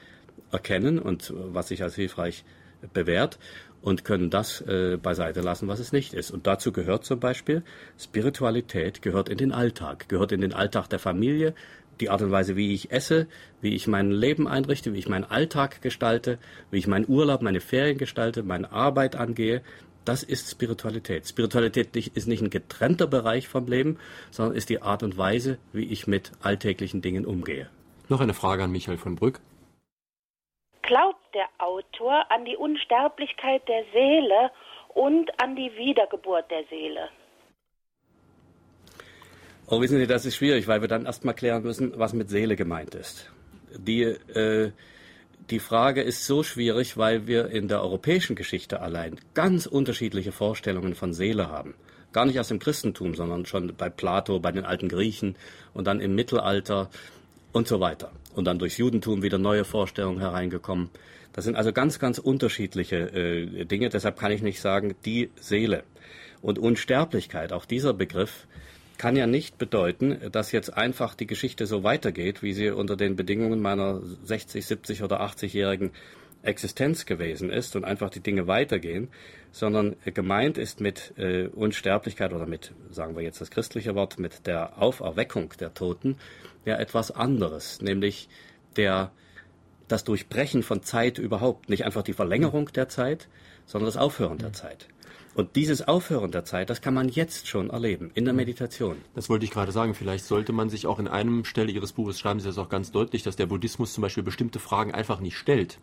erkennen 0.51 0.99
und 0.99 1.33
was 1.37 1.69
sich 1.69 1.83
als 1.83 1.95
hilfreich 1.95 2.45
bewährt 2.93 3.39
und 3.81 4.05
können 4.05 4.31
das 4.31 4.61
äh, 4.63 4.99
beiseite 5.01 5.41
lassen, 5.41 5.69
was 5.69 5.79
es 5.81 5.93
nicht 5.93 6.15
ist. 6.15 6.31
Und 6.31 6.47
dazu 6.47 6.73
gehört 6.73 7.05
zum 7.05 7.21
Beispiel 7.21 7.63
Spiritualität, 7.99 9.03
gehört 9.03 9.29
in 9.29 9.39
den 9.39 9.53
Alltag, 9.53 10.09
gehört 10.09 10.33
in 10.33 10.41
den 10.41 10.53
Alltag 10.53 10.89
der 10.89 10.99
Familie, 10.99 11.55
die 12.01 12.11
Art 12.11 12.23
und 12.23 12.31
Weise, 12.31 12.57
wie 12.57 12.75
ich 12.75 12.93
esse, 12.93 13.27
wie 13.61 13.75
ich 13.75 13.87
mein 13.87 14.11
Leben 14.11 14.47
einrichte, 14.47 14.95
wie 14.95 14.99
ich 14.99 15.09
meinen 15.09 15.25
Alltag 15.25 15.83
gestalte, 15.83 16.39
wie 16.71 16.79
ich 16.79 16.87
meinen 16.87 17.09
Urlaub, 17.09 17.43
meine 17.43 17.61
Ferien 17.61 17.99
gestalte, 17.99 18.43
meine 18.43 18.71
Arbeit 18.71 19.17
angehe. 19.17 19.63
Das 20.05 20.23
ist 20.23 20.51
Spiritualität. 20.51 21.27
Spiritualität 21.27 21.95
ist 21.97 22.29
nicht 22.29 22.43
ein 22.43 22.51
getrennter 22.51 23.07
Bereich 23.07 23.49
vom 23.49 23.67
Leben, 23.67 23.99
sondern 24.31 24.57
ist 24.57 24.71
die 24.71 24.81
Art 24.81 25.03
und 25.03 25.19
Weise, 25.19 25.59
wie 25.73 25.85
ich 25.85 26.07
mit 26.07 26.33
alltäglichen 26.41 27.03
Dingen 27.03 27.27
umgehe. 27.27 27.69
Noch 28.09 28.21
eine 28.21 28.33
Frage 28.33 28.65
an 28.65 28.73
Michael 28.73 28.97
von 28.97 29.17
Brück. 29.17 29.41
Glaubt 30.89 31.35
der 31.35 31.49
Autor 31.59 32.25
an 32.31 32.47
die 32.47 32.57
Unsterblichkeit 32.57 33.61
der 33.69 33.85
Seele 33.93 34.51
und 34.95 35.31
an 35.39 35.55
die 35.55 35.71
Wiedergeburt 35.77 36.51
der 36.51 36.65
Seele? 36.71 37.11
Oh, 39.67 39.83
wissen 39.83 39.99
Sie, 39.99 40.07
das 40.07 40.25
ist 40.25 40.37
schwierig, 40.37 40.67
weil 40.67 40.81
wir 40.81 40.89
dann 40.89 41.05
erstmal 41.05 41.35
klären 41.35 41.63
müssen, 41.63 41.93
was 41.99 42.15
mit 42.15 42.31
Seele 42.31 42.57
gemeint 42.57 42.95
ist. 42.95 43.31
Die, 43.77 44.01
äh, 44.01 44.73
die 45.51 45.59
Frage 45.59 46.01
ist 46.01 46.27
so 46.27 46.43
schwierig, 46.43 46.97
weil 46.97 47.27
wir 47.27 47.49
in 47.49 47.69
der 47.69 47.83
europäischen 47.83 48.35
Geschichte 48.35 48.81
allein 48.81 49.21
ganz 49.35 49.67
unterschiedliche 49.67 50.33
Vorstellungen 50.33 50.95
von 50.95 51.13
Seele 51.13 51.51
haben. 51.51 51.75
Gar 52.15 52.25
nicht 52.25 52.41
aus 52.41 52.49
dem 52.49 52.61
Christentum, 52.61 53.15
sondern 53.15 53.45
schon 53.45 53.77
bei 53.77 53.91
Plato, 53.91 54.41
bei 54.41 54.53
den 54.53 54.65
alten 54.65 54.89
Griechen 54.89 55.37
und 55.75 55.87
dann 55.87 56.01
im 56.01 56.15
Mittelalter 56.15 56.89
und 57.53 57.69
so 57.69 57.81
weiter. 57.81 58.13
Und 58.35 58.45
dann 58.45 58.59
durchs 58.59 58.77
Judentum 58.77 59.23
wieder 59.23 59.39
neue 59.39 59.65
Vorstellungen 59.65 60.21
hereingekommen. 60.21 60.91
Das 61.33 61.45
sind 61.45 61.57
also 61.57 61.73
ganz, 61.73 61.99
ganz 61.99 62.19
unterschiedliche 62.19 62.97
äh, 62.97 63.65
Dinge. 63.65 63.89
Deshalb 63.89 64.19
kann 64.19 64.33
ich 64.33 64.43
nicht 64.43 64.61
sagen, 64.61 64.95
die 65.05 65.31
Seele. 65.41 65.85
Und 66.41 66.59
Unsterblichkeit, 66.59 67.53
auch 67.53 67.65
dieser 67.65 67.95
Begriff, 67.95 68.47
kann 68.97 69.17
ja 69.17 69.27
nicht 69.27 69.59
bedeuten, 69.59 70.19
dass 70.33 70.53
jetzt 70.53 70.77
einfach 70.77 71.15
die 71.15 71.27
Geschichte 71.27 71.67
so 71.67 71.85
weitergeht, 71.85 72.43
wie 72.43 72.53
sie 72.53 72.71
unter 72.71 72.97
den 72.97 73.15
Bedingungen 73.15 73.61
meiner 73.61 74.03
60, 74.25 74.67
70 74.67 75.03
oder 75.05 75.21
80-jährigen 75.23 75.93
Existenz 76.43 77.07
gewesen 77.07 77.51
ist 77.51 77.77
und 77.77 77.85
einfach 77.85 78.11
die 78.11 78.21
Dinge 78.21 78.47
weitergehen, 78.47 79.09
sondern 79.51 79.97
gemeint 80.05 80.59
ist 80.59 80.81
mit 80.81 81.13
äh, 81.17 81.47
Unsterblichkeit 81.47 82.33
oder 82.33 82.47
mit, 82.47 82.73
sagen 82.91 83.17
wir 83.17 83.23
jetzt 83.23 83.41
das 83.41 83.51
christliche 83.51 83.95
Wort, 83.95 84.19
mit 84.19 84.47
der 84.47 84.81
Auferweckung 84.81 85.53
der 85.61 85.75
Toten 85.75 86.17
ja 86.69 86.77
etwas 86.77 87.11
anderes, 87.11 87.81
nämlich 87.83 88.29
der, 88.77 89.11
das 89.89 90.05
Durchbrechen 90.05 90.63
von 90.63 90.83
Zeit 90.83 91.19
überhaupt, 91.19 91.69
nicht 91.69 91.85
einfach 91.85 92.03
die 92.03 92.13
Verlängerung 92.13 92.73
der 92.73 92.89
Zeit, 92.89 93.29
sondern 93.67 93.87
das 93.87 93.97
Aufhören 93.97 94.39
der 94.39 94.53
Zeit. 94.53 94.89
Und 95.35 95.55
dieses 95.55 95.87
Aufhören 95.87 96.33
der 96.33 96.45
Zeit, 96.45 96.69
das 96.69 96.81
kann 96.81 96.95
man 96.95 97.09
jetzt 97.09 97.47
schon 97.47 97.71
erleben, 97.71 98.11
in 98.15 98.25
der 98.25 98.35
Meditation. 98.35 98.97
Das 99.15 99.29
wollte 99.29 99.45
ich 99.45 99.53
gerade 99.53 99.71
sagen. 99.71 99.95
Vielleicht 99.95 100.25
sollte 100.25 100.53
man 100.53 100.69
sich 100.69 100.87
auch 100.87 100.99
in 100.99 101.07
einem 101.07 101.45
Stelle 101.45 101.71
Ihres 101.71 101.93
Buches, 101.93 102.19
schreiben 102.19 102.41
Sie 102.41 102.47
das 102.47 102.59
auch 102.59 102.69
ganz 102.69 102.91
deutlich, 102.91 103.23
dass 103.23 103.37
der 103.37 103.47
Buddhismus 103.47 103.93
zum 103.93 104.03
Beispiel 104.03 104.25
bestimmte 104.25 104.59
Fragen 104.59 104.93
einfach 104.93 105.21
nicht 105.21 105.37
stellt. 105.37 105.79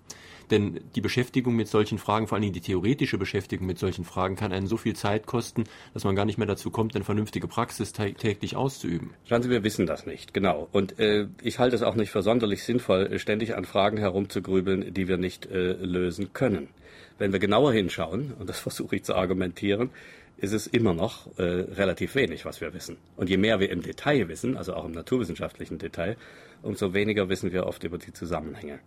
Denn 0.51 0.79
die 0.95 1.01
Beschäftigung 1.01 1.55
mit 1.55 1.67
solchen 1.67 1.97
Fragen, 1.97 2.27
vor 2.27 2.35
allen 2.35 2.43
Dingen 2.43 2.53
die 2.53 2.61
theoretische 2.61 3.17
Beschäftigung 3.17 3.65
mit 3.65 3.79
solchen 3.79 4.05
Fragen, 4.05 4.35
kann 4.35 4.51
einen 4.51 4.67
so 4.67 4.77
viel 4.77 4.95
Zeit 4.95 5.25
kosten, 5.25 5.65
dass 5.93 6.03
man 6.03 6.15
gar 6.15 6.25
nicht 6.25 6.37
mehr 6.37 6.47
dazu 6.47 6.69
kommt, 6.69 6.95
eine 6.95 7.03
vernünftige 7.03 7.47
Praxis 7.47 7.93
täglich 7.93 8.55
auszuüben. 8.55 9.11
Schauen 9.27 9.41
Sie, 9.41 9.49
wir 9.49 9.63
wissen 9.63 9.85
das 9.85 10.05
nicht, 10.05 10.33
genau. 10.33 10.67
Und 10.71 10.99
äh, 10.99 11.27
ich 11.41 11.59
halte 11.59 11.75
es 11.75 11.83
auch 11.83 11.95
nicht 11.95 12.11
für 12.11 12.21
sonderlich 12.21 12.63
sinnvoll, 12.63 13.17
ständig 13.19 13.55
an 13.55 13.65
Fragen 13.65 13.97
herumzugrübeln, 13.97 14.93
die 14.93 15.07
wir 15.07 15.17
nicht 15.17 15.45
äh, 15.47 15.73
lösen 15.73 16.33
können. 16.33 16.69
Wenn 17.17 17.31
wir 17.31 17.39
genauer 17.39 17.73
hinschauen, 17.73 18.33
und 18.39 18.49
das 18.49 18.59
versuche 18.65 18.97
ich 18.97 19.03
zu 19.03 19.15
argumentieren, 19.15 19.89
ist 20.37 20.51
es 20.51 20.67
immer 20.67 20.93
noch 20.93 21.27
äh, 21.37 21.43
relativ 21.43 22.15
wenig, 22.15 22.45
was 22.45 22.59
wir 22.59 22.73
wissen. 22.73 22.97
Und 23.15 23.29
je 23.29 23.37
mehr 23.37 23.59
wir 23.59 23.69
im 23.69 23.81
Detail 23.81 24.27
wissen, 24.27 24.57
also 24.57 24.73
auch 24.73 24.85
im 24.85 24.91
naturwissenschaftlichen 24.91 25.77
Detail, 25.77 26.17
umso 26.61 26.93
weniger 26.93 27.29
wissen 27.29 27.53
wir 27.53 27.65
oft 27.65 27.83
über 27.83 27.97
die 27.97 28.11
Zusammenhänge. 28.11 28.79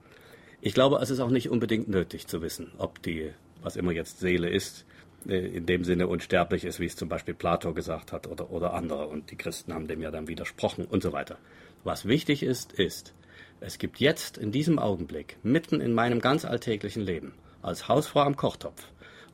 Ich 0.61 0.75
glaube, 0.75 0.99
es 1.01 1.11
ist 1.11 1.21
auch 1.21 1.31
nicht 1.31 1.51
unbedingt 1.51 1.89
nötig 1.89 2.27
zu 2.27 2.43
wissen, 2.43 2.73
ob 2.79 3.01
die, 3.03 3.31
was 3.63 3.77
immer 3.77 3.93
jetzt 3.93 4.19
Seele 4.19 4.49
ist, 4.49 4.87
äh, 5.29 5.37
in 5.37 5.67
dem 5.67 5.85
Sinne 5.85 6.09
unsterblich 6.09 6.65
ist, 6.65 6.81
wie 6.81 6.87
es 6.87 6.97
zum 6.97 7.09
Beispiel 7.09 7.35
Plato 7.35 7.73
gesagt 7.73 8.13
hat 8.13 8.27
oder, 8.27 8.51
oder 8.51 8.75
andere. 8.75 9.07
Und 9.07 9.31
die 9.31 9.37
Christen 9.37 9.73
haben 9.73 9.87
dem 9.87 10.03
ja 10.03 10.11
dann 10.11 10.27
widersprochen 10.27 10.85
und 10.85 11.03
so 11.03 11.13
weiter. 11.13 11.39
Was 11.85 12.07
wichtig 12.07 12.43
ist, 12.43 12.73
ist, 12.73 13.15
es 13.61 13.79
gibt 13.79 14.01
jetzt 14.01 14.37
in 14.37 14.51
diesem 14.51 14.81
Augenblick, 14.81 15.37
mitten 15.45 15.81
in 15.81 15.93
meinem 15.95 16.21
ganz 16.21 16.45
alltäglichen 16.45 17.03
Leben, 17.03 17.35
als 17.63 17.87
Hausfrau 17.87 18.21
am 18.23 18.37
Kochtopf 18.37 18.83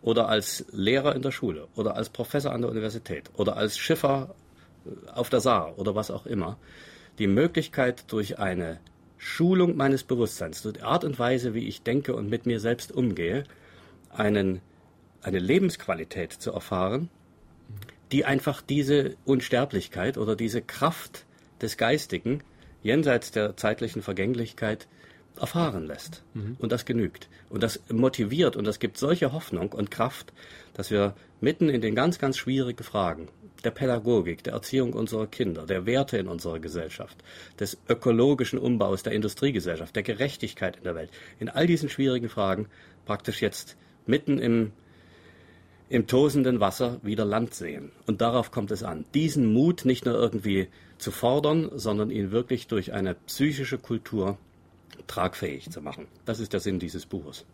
oder 0.03 0.29
als 0.29 0.67
Lehrer 0.73 1.15
in 1.15 1.23
der 1.23 1.31
Schule 1.31 1.69
oder 1.75 1.97
als 1.97 2.11
Professor 2.11 2.53
an 2.53 2.61
der 2.61 2.71
Universität 2.71 3.31
oder 3.35 3.57
als 3.57 3.79
Schiffer 3.79 4.35
äh, 4.85 5.11
auf 5.11 5.31
der 5.31 5.41
Saar 5.41 5.79
oder 5.79 5.95
was 5.95 6.11
auch 6.11 6.27
immer, 6.27 6.59
die 7.19 7.29
Möglichkeit 7.29 8.13
durch 8.13 8.39
eine 8.39 8.81
Schulung 9.27 9.75
meines 9.75 10.05
Bewusstseins, 10.05 10.61
durch 10.61 10.75
die 10.75 10.83
Art 10.83 11.03
und 11.03 11.19
Weise, 11.19 11.55
wie 11.55 11.67
ich 11.67 11.83
denke 11.83 12.15
und 12.15 12.29
mit 12.29 12.45
mir 12.45 12.61
selbst 12.61 12.93
umgehe, 12.93 13.45
einen, 14.11 14.61
eine 15.23 15.39
Lebensqualität 15.39 16.35
zu 16.35 16.53
erfahren, 16.53 17.09
die 18.13 18.27
einfach 18.27 18.61
diese 18.61 19.17
Unsterblichkeit 19.25 20.19
oder 20.19 20.37
diese 20.37 20.61
Kraft 20.61 21.25
des 21.63 21.79
Geistigen 21.79 22.43
jenseits 22.83 23.31
der 23.31 23.57
zeitlichen 23.57 24.03
Vergänglichkeit 24.03 24.89
erfahren 25.39 25.87
lässt. 25.87 26.23
Mhm. 26.35 26.57
Und 26.59 26.73
das 26.73 26.85
genügt. 26.85 27.29
Und 27.49 27.63
das 27.63 27.81
motiviert 27.91 28.57
und 28.57 28.67
das 28.67 28.79
gibt 28.79 28.99
solche 28.99 29.33
Hoffnung 29.33 29.73
und 29.73 29.91
Kraft, 29.91 30.33
dass 30.75 30.91
wir 30.91 31.15
mitten 31.41 31.69
in 31.69 31.81
den 31.81 31.95
ganz, 31.95 32.19
ganz 32.19 32.37
schwierigen 32.37 32.83
Fragen 32.83 33.29
der 33.65 33.71
Pädagogik, 33.71 34.45
der 34.45 34.53
Erziehung 34.53 34.93
unserer 34.93 35.27
Kinder, 35.27 35.67
der 35.67 35.87
Werte 35.87 36.19
in 36.19 36.29
unserer 36.29 36.59
Gesellschaft, 36.59 37.17
des 37.59 37.79
ökologischen 37.89 38.59
Umbaus 38.59 39.03
der 39.03 39.15
Industriegesellschaft, 39.15 39.97
der 39.97 40.03
Gerechtigkeit 40.03 40.77
in 40.77 40.85
der 40.85 40.95
Welt, 40.95 41.11
in 41.41 41.49
all 41.49 41.67
diesen 41.67 41.89
schwierigen 41.89 42.29
Fragen 42.29 42.69
praktisch 43.07 43.41
jetzt 43.41 43.77
mitten 44.07 44.39
im, 44.39 44.73
im 45.89 46.07
tosenden 46.07 46.61
Wasser 46.61 47.01
wieder 47.03 47.25
Land 47.25 47.55
sehen. 47.55 47.91
Und 48.07 48.21
darauf 48.21 48.51
kommt 48.51 48.71
es 48.71 48.83
an. 48.83 49.07
Diesen 49.15 49.53
Mut 49.53 49.85
nicht 49.85 50.05
nur 50.05 50.15
irgendwie 50.15 50.69
zu 50.99 51.11
fordern, 51.11 51.71
sondern 51.75 52.11
ihn 52.11 52.31
wirklich 52.31 52.67
durch 52.67 52.93
eine 52.93 53.15
psychische 53.15 53.79
Kultur 53.79 54.39
tragfähig 55.07 55.71
zu 55.71 55.81
machen. 55.81 56.09
Das 56.25 56.41
ist 56.41 56.53
der 56.53 56.61
Sinn 56.61 56.79
dieses 56.79 57.07
Buches. 57.07 57.47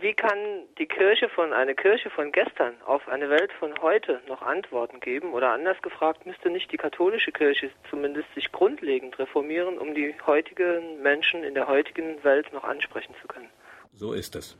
Wie 0.00 0.12
kann 0.12 0.38
die 0.78 0.86
Kirche 0.86 1.30
von 1.30 1.52
eine 1.54 1.74
Kirche 1.74 2.10
von 2.10 2.30
gestern 2.30 2.74
auf 2.82 3.08
eine 3.08 3.30
Welt 3.30 3.50
von 3.58 3.72
heute 3.80 4.20
noch 4.28 4.42
Antworten 4.42 5.00
geben? 5.00 5.32
Oder 5.32 5.52
anders 5.52 5.80
gefragt, 5.80 6.26
müsste 6.26 6.50
nicht 6.50 6.70
die 6.72 6.76
katholische 6.76 7.32
Kirche 7.32 7.70
zumindest 7.88 8.26
sich 8.34 8.52
grundlegend 8.52 9.18
reformieren, 9.18 9.78
um 9.78 9.94
die 9.94 10.14
heutigen 10.26 11.00
Menschen 11.00 11.42
in 11.42 11.54
der 11.54 11.68
heutigen 11.68 12.22
Welt 12.22 12.52
noch 12.52 12.64
ansprechen 12.64 13.14
zu 13.22 13.28
können? 13.28 13.48
So 13.92 14.12
ist 14.12 14.36
es. 14.36 14.58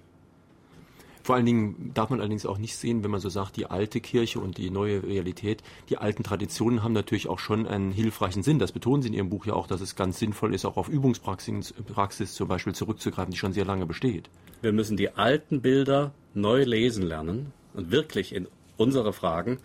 Vor 1.25 1.37
allen 1.37 1.47
Dingen 1.47 1.91
darf 1.95 2.11
man 2.11 2.20
allerdings 2.20 2.45
auch 2.45 2.59
nicht 2.59 2.77
sehen, 2.77 3.03
wenn 3.03 3.11
man 3.11 3.18
so 3.18 3.31
sagt, 3.31 3.57
die 3.57 3.64
alte 3.64 4.03
Kirche 4.03 4.41
und 4.41 4.59
die 4.59 4.68
neue 4.68 5.03
Realität, 5.03 5.62
die 5.89 5.97
alten 5.97 6.22
Traditionen 6.22 6.83
haben 6.83 6.93
natürlich 6.93 7.29
auch 7.29 7.39
schon 7.39 7.66
einen 7.66 7.93
hilfreichen 7.93 8.43
Sinn. 8.43 8.59
Das 8.59 8.72
betonen 8.72 9.01
Sie 9.01 9.09
in 9.09 9.14
Ihrem 9.14 9.31
Buch 9.31 9.47
ja 9.47 9.55
auch, 9.55 9.66
dass 9.66 9.81
es 9.81 9.97
ganz 9.97 10.18
sinnvoll 10.18 10.55
ist, 10.55 10.66
auch 10.66 10.77
auf 10.77 10.91
Übungspraxis 10.91 11.72
Praxis 11.87 12.35
zum 12.35 12.47
Beispiel 12.49 12.75
zurückzugreifen, 12.75 13.31
die 13.33 13.39
schon 13.39 13.55
sehr 13.55 13.64
lange 13.64 13.87
besteht. 13.87 14.29
Wir 14.61 14.72
müssen 14.72 14.99
die 14.99 15.16
alten 15.16 15.62
Bilder 15.62 16.12
neu 16.35 16.64
lesen 16.64 17.05
lernen 17.05 17.55
und 17.72 17.91
wirklich 17.91 18.35
in 18.35 18.47
unsere 18.77 19.14
Fragen 19.14 19.61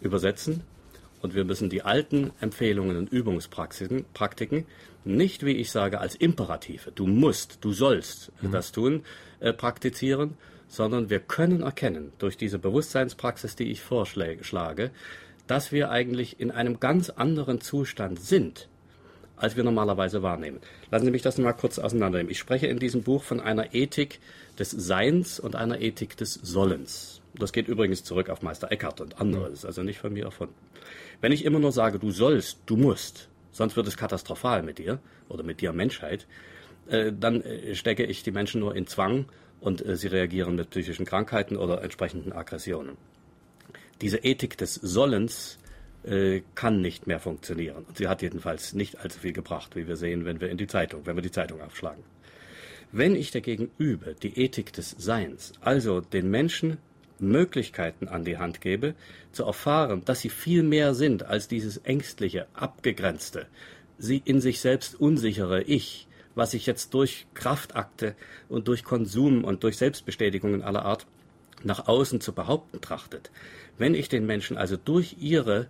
übersetzen. 0.00 0.64
Und 1.22 1.36
wir 1.36 1.44
müssen 1.44 1.70
die 1.70 1.82
alten 1.82 2.32
Empfehlungen 2.40 2.96
und 2.96 3.12
Übungspraktiken 3.12 4.04
Praktiken 4.14 4.66
nicht, 5.04 5.44
wie 5.44 5.52
ich 5.52 5.70
sage, 5.70 6.00
als 6.00 6.16
Imperative, 6.16 6.90
du 6.90 7.06
musst, 7.06 7.58
du 7.60 7.72
sollst 7.72 8.32
mhm. 8.42 8.50
das 8.50 8.72
tun, 8.72 9.04
äh, 9.38 9.52
praktizieren, 9.52 10.36
sondern 10.68 11.10
wir 11.10 11.20
können 11.20 11.62
erkennen 11.62 12.12
durch 12.18 12.36
diese 12.36 12.58
Bewusstseinspraxis, 12.58 13.56
die 13.56 13.70
ich 13.70 13.82
vorschlage, 13.82 14.90
dass 15.46 15.72
wir 15.72 15.90
eigentlich 15.90 16.38
in 16.40 16.50
einem 16.50 16.78
ganz 16.78 17.10
anderen 17.10 17.60
Zustand 17.60 18.20
sind, 18.20 18.68
als 19.36 19.56
wir 19.56 19.64
normalerweise 19.64 20.22
wahrnehmen. 20.22 20.60
Lassen 20.90 21.06
Sie 21.06 21.10
mich 21.10 21.22
das 21.22 21.38
mal 21.38 21.52
kurz 21.52 21.78
auseinandernehmen. 21.78 22.30
Ich 22.30 22.38
spreche 22.38 22.66
in 22.66 22.78
diesem 22.78 23.02
Buch 23.02 23.22
von 23.22 23.40
einer 23.40 23.74
Ethik 23.74 24.20
des 24.58 24.70
Seins 24.70 25.40
und 25.40 25.56
einer 25.56 25.80
Ethik 25.80 26.16
des 26.16 26.34
Sollens. 26.34 27.22
Das 27.34 27.52
geht 27.52 27.68
übrigens 27.68 28.04
zurück 28.04 28.30
auf 28.30 28.42
Meister 28.42 28.70
Eckhart 28.70 29.00
und 29.00 29.20
andere, 29.20 29.50
das 29.50 29.60
ist 29.60 29.64
also 29.64 29.82
nicht 29.82 29.98
von 29.98 30.12
mir 30.12 30.24
erfunden. 30.24 30.54
Wenn 31.20 31.32
ich 31.32 31.44
immer 31.44 31.60
nur 31.60 31.72
sage, 31.72 31.98
du 31.98 32.10
sollst, 32.10 32.58
du 32.66 32.76
musst, 32.76 33.28
sonst 33.52 33.76
wird 33.76 33.86
es 33.86 33.96
katastrophal 33.96 34.62
mit 34.62 34.78
dir 34.78 34.98
oder 35.28 35.42
mit 35.42 35.60
dir 35.60 35.72
Menschheit, 35.72 36.26
äh, 36.88 37.12
dann 37.12 37.42
äh, 37.42 37.74
stecke 37.74 38.04
ich 38.04 38.22
die 38.22 38.30
Menschen 38.30 38.60
nur 38.60 38.74
in 38.74 38.86
Zwang 38.86 39.26
und 39.60 39.84
äh, 39.84 39.96
sie 39.96 40.08
reagieren 40.08 40.56
mit 40.56 40.70
psychischen 40.70 41.06
Krankheiten 41.06 41.56
oder 41.56 41.82
entsprechenden 41.82 42.32
Aggressionen. 42.32 42.96
Diese 44.00 44.18
Ethik 44.18 44.56
des 44.56 44.74
Sollens 44.74 45.58
äh, 46.04 46.42
kann 46.54 46.80
nicht 46.80 47.06
mehr 47.06 47.20
funktionieren. 47.20 47.84
Und 47.86 47.96
sie 47.96 48.08
hat 48.08 48.22
jedenfalls 48.22 48.72
nicht 48.72 49.00
allzu 49.00 49.20
viel 49.20 49.32
gebracht, 49.32 49.76
wie 49.76 49.88
wir 49.88 49.96
sehen, 49.96 50.24
wenn 50.24 50.40
wir 50.40 50.48
in 50.48 50.56
die 50.56 50.66
Zeitung, 50.66 51.06
wenn 51.06 51.16
wir 51.16 51.22
die 51.22 51.30
Zeitung 51.30 51.60
aufschlagen. 51.60 52.04
Wenn 52.92 53.16
ich 53.16 53.30
dagegen 53.30 53.70
übe, 53.76 54.14
die 54.22 54.38
Ethik 54.38 54.72
des 54.72 54.90
Seins, 54.98 55.52
also 55.60 56.00
den 56.00 56.30
Menschen 56.30 56.78
Möglichkeiten 57.18 58.08
an 58.08 58.24
die 58.24 58.38
Hand 58.38 58.60
gebe, 58.60 58.94
zu 59.32 59.44
erfahren, 59.44 60.02
dass 60.04 60.20
sie 60.20 60.30
viel 60.30 60.62
mehr 60.62 60.94
sind 60.94 61.24
als 61.24 61.48
dieses 61.48 61.78
ängstliche, 61.78 62.46
abgegrenzte, 62.54 63.46
sie 63.98 64.22
in 64.24 64.40
sich 64.40 64.60
selbst 64.60 64.98
unsichere 65.00 65.62
Ich, 65.62 66.07
was 66.34 66.52
sich 66.52 66.66
jetzt 66.66 66.94
durch 66.94 67.26
Kraftakte 67.34 68.14
und 68.48 68.68
durch 68.68 68.84
Konsum 68.84 69.44
und 69.44 69.64
durch 69.64 69.76
Selbstbestätigungen 69.76 70.62
aller 70.62 70.84
Art 70.84 71.06
nach 71.64 71.88
außen 71.88 72.20
zu 72.20 72.32
behaupten 72.32 72.80
trachtet. 72.80 73.30
Wenn 73.76 73.94
ich 73.94 74.08
den 74.08 74.26
Menschen 74.26 74.56
also 74.56 74.76
durch 74.76 75.16
ihre 75.18 75.66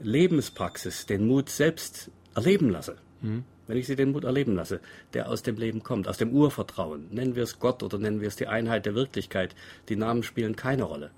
Lebenspraxis 0.00 1.06
den 1.06 1.26
Mut 1.26 1.48
selbst 1.48 2.10
erleben 2.34 2.70
lasse, 2.70 2.96
mhm. 3.22 3.44
wenn 3.66 3.76
ich 3.76 3.86
sie 3.86 3.96
den 3.96 4.12
Mut 4.12 4.24
erleben 4.24 4.54
lasse, 4.54 4.80
der 5.12 5.28
aus 5.28 5.42
dem 5.42 5.56
Leben 5.56 5.82
kommt, 5.82 6.08
aus 6.08 6.18
dem 6.18 6.32
Urvertrauen, 6.32 7.06
nennen 7.10 7.36
wir 7.36 7.44
es 7.44 7.58
Gott 7.58 7.82
oder 7.82 7.98
nennen 7.98 8.20
wir 8.20 8.28
es 8.28 8.36
die 8.36 8.48
Einheit 8.48 8.86
der 8.86 8.94
Wirklichkeit, 8.94 9.54
die 9.88 9.96
Namen 9.96 10.22
spielen 10.22 10.56
keine 10.56 10.84
Rolle. 10.84 11.10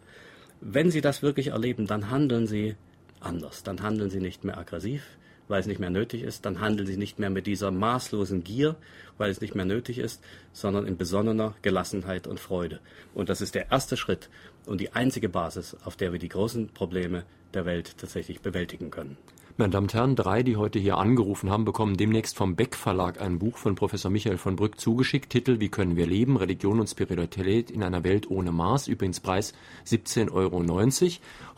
Wenn 0.61 0.91
sie 0.91 1.01
das 1.01 1.23
wirklich 1.23 1.49
erleben, 1.49 1.87
dann 1.87 2.11
handeln 2.11 2.47
sie 2.47 2.77
anders, 3.21 3.63
dann 3.63 3.83
handeln 3.83 4.11
sie 4.11 4.21
nicht 4.21 4.45
mehr 4.45 4.59
aggressiv, 4.59 5.03
weil 5.49 5.61
es 5.61 5.67
nicht 5.67 5.81
mehr 5.81 5.91
nötig 5.91 6.23
ist. 6.23 6.45
Dann 6.45 6.61
handeln 6.61 6.87
sie 6.87 6.97
nicht 6.97 7.19
mehr 7.19 7.31
mit 7.31 7.47
dieser 7.47 7.71
maßlosen 7.71 8.45
Gier, 8.45 8.77
weil 9.19 9.31
es 9.31 9.41
nicht 9.41 9.55
mehr 9.55 9.65
nötig 9.65 9.99
ist, 9.99 10.23
sondern 10.53 10.87
in 10.87 10.97
besonnener 10.97 11.55
Gelassenheit 11.63 12.27
und 12.27 12.41
Freude. 12.41 12.81
Und 13.15 13.29
das 13.29 13.41
ist 13.41 13.55
der 13.55 13.71
erste 13.71 13.97
Schritt 13.97 14.29
und 14.67 14.81
die 14.81 14.93
einzige 14.93 15.29
Basis, 15.29 15.77
auf 15.85 15.97
der 15.97 16.13
wir 16.13 16.19
die 16.19 16.29
großen 16.29 16.69
Probleme 16.69 17.25
der 17.55 17.65
Welt 17.65 17.97
tatsächlich 17.99 18.41
bewältigen 18.41 18.91
können. 18.91 19.17
Meine 19.59 19.71
Damen 19.71 19.85
und 19.85 19.95
Herren, 19.95 20.17
drei, 20.17 20.43
die 20.43 20.57
heute 20.57 20.79
hier 20.79 20.99
angerufen 20.99 21.51
haben, 21.51 21.65
bekommen 21.65 21.97
demnächst 21.97 22.37
vom 22.37 22.57
Beck 22.57 22.75
Verlag 22.77 23.23
ein 23.23 23.39
Buch 23.39 23.57
von 23.57 23.75
Professor 23.75 24.11
Michael 24.11 24.37
von 24.37 24.55
Brück 24.55 24.79
zugeschickt. 24.79 25.31
Titel 25.31 25.61
Wie 25.61 25.71
können 25.71 25.97
wir 25.97 26.05
leben? 26.05 26.37
Religion 26.37 26.79
und 26.79 26.89
Spiritualität 26.89 27.71
in 27.71 27.83
einer 27.83 28.05
Welt 28.05 28.31
ohne 28.31 28.53
Maß. 28.53 28.87
Übrigens 28.87 29.21
Preis 29.21 29.55
17,90 29.87 30.31
Euro. 30.35 30.61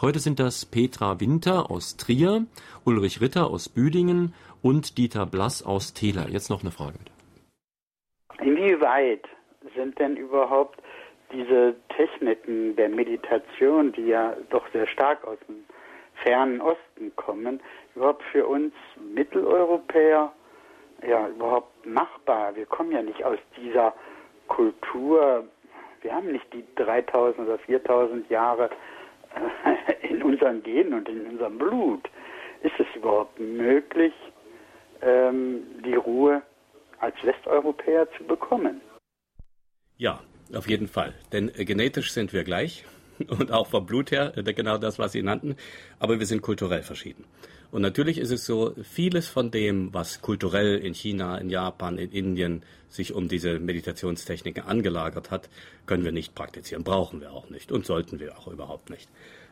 Heute 0.00 0.20
sind 0.20 0.38
das 0.38 0.64
Petra 0.64 1.18
Winter 1.18 1.72
aus 1.72 1.96
Trier, 1.96 2.46
Ulrich 2.84 3.20
Ritter 3.20 3.50
aus 3.50 3.68
Büdingen 3.68 4.32
und 4.62 4.96
Dieter 4.96 5.26
Blass 5.26 5.66
aus 5.66 5.92
Tela. 5.92 6.28
Jetzt 6.28 6.50
noch 6.50 6.62
eine 6.62 6.70
Frage 6.70 6.98
bitte. 6.98 7.10
Inwieweit 8.48 9.26
sind 9.74 9.98
denn 9.98 10.16
überhaupt 10.16 10.80
diese 11.32 11.74
Techniken 11.96 12.76
der 12.76 12.90
Meditation, 12.90 13.90
die 13.90 14.06
ja 14.06 14.36
doch 14.50 14.70
sehr 14.72 14.86
stark 14.86 15.26
aus 15.26 15.38
dem 15.48 15.56
fernen 16.22 16.60
Osten 16.60 17.14
kommen, 17.16 17.60
überhaupt 17.94 18.22
für 18.32 18.46
uns 18.46 18.72
Mitteleuropäer 19.14 20.32
ja 21.06 21.28
überhaupt 21.28 21.86
machbar? 21.86 22.54
Wir 22.54 22.66
kommen 22.66 22.92
ja 22.92 23.02
nicht 23.02 23.24
aus 23.24 23.38
dieser 23.56 23.94
Kultur, 24.48 25.44
Wir 26.02 26.14
haben 26.14 26.30
nicht 26.32 26.46
die 26.52 26.64
3000 26.76 27.48
oder 27.48 27.58
4000 27.58 28.30
Jahre 28.30 28.70
äh, 29.64 30.06
in 30.08 30.22
unseren 30.22 30.62
Genen 30.62 30.94
und 30.94 31.08
in 31.08 31.26
unserem 31.26 31.58
Blut. 31.58 32.08
Ist 32.62 32.78
es 32.78 32.86
überhaupt 32.94 33.38
möglich, 33.38 34.12
ähm, 35.02 35.62
die 35.84 35.94
Ruhe 35.94 36.42
als 37.00 37.14
Westeuropäer 37.22 38.08
zu 38.16 38.24
bekommen? 38.24 38.80
Ja, 39.96 40.20
auf 40.54 40.68
jeden 40.68 40.88
Fall. 40.88 41.14
Denn 41.32 41.48
äh, 41.56 41.64
genetisch 41.64 42.12
sind 42.12 42.32
wir 42.32 42.44
gleich 42.44 42.84
und 43.26 43.52
auch 43.52 43.66
vom 43.66 43.86
Blut 43.86 44.10
her, 44.10 44.32
äh, 44.36 44.52
genau 44.52 44.78
das, 44.78 44.98
was 44.98 45.12
Sie 45.12 45.22
nannten, 45.22 45.56
aber 45.98 46.18
wir 46.18 46.26
sind 46.26 46.42
kulturell 46.42 46.82
verschieden. 46.82 47.24
Und 47.70 47.82
natürlich 47.82 48.18
ist 48.18 48.30
es 48.30 48.46
so, 48.46 48.74
vieles 48.82 49.28
von 49.28 49.50
dem, 49.50 49.92
was 49.92 50.22
kulturell 50.22 50.78
in 50.78 50.94
China, 50.94 51.36
in 51.36 51.50
Japan, 51.50 51.98
in 51.98 52.10
Indien 52.12 52.62
sich 52.88 53.12
um 53.12 53.28
diese 53.28 53.58
Meditationstechniken 53.58 54.64
angelagert 54.64 55.30
hat, 55.30 55.50
können 55.86 56.04
wir 56.04 56.12
nicht 56.12 56.34
praktizieren, 56.34 56.82
brauchen 56.82 57.20
wir 57.20 57.32
auch 57.32 57.50
nicht 57.50 57.70
und 57.70 57.84
sollten 57.84 58.20
wir 58.20 58.38
auch 58.38 58.48
überhaupt 58.48 58.88
nicht. 58.88 59.08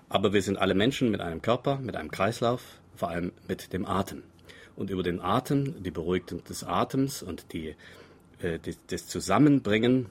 Aber 0.09 0.33
wir 0.33 0.41
sind 0.41 0.57
alle 0.57 0.75
Menschen 0.75 1.11
mit 1.11 1.21
einem 1.21 1.43
Körper, 1.43 1.79
mit 1.79 1.97
einem 1.97 2.11
Kreislauf, 2.11 2.63
vor 2.95 3.11
allem 3.11 3.33
mit 3.49 3.73
dem 3.75 3.85
Atem. 3.85 4.23
Und 4.77 4.91
über 4.91 5.03
den 5.03 5.21
Atem, 5.21 5.83
die 5.83 5.91
Beruhigung 5.91 6.45
des 6.45 6.65
Atems 6.65 7.23
und 7.23 7.53
die, 7.53 7.75
äh, 8.41 8.59
das 8.89 9.09
Zusammenbringen 9.09 10.07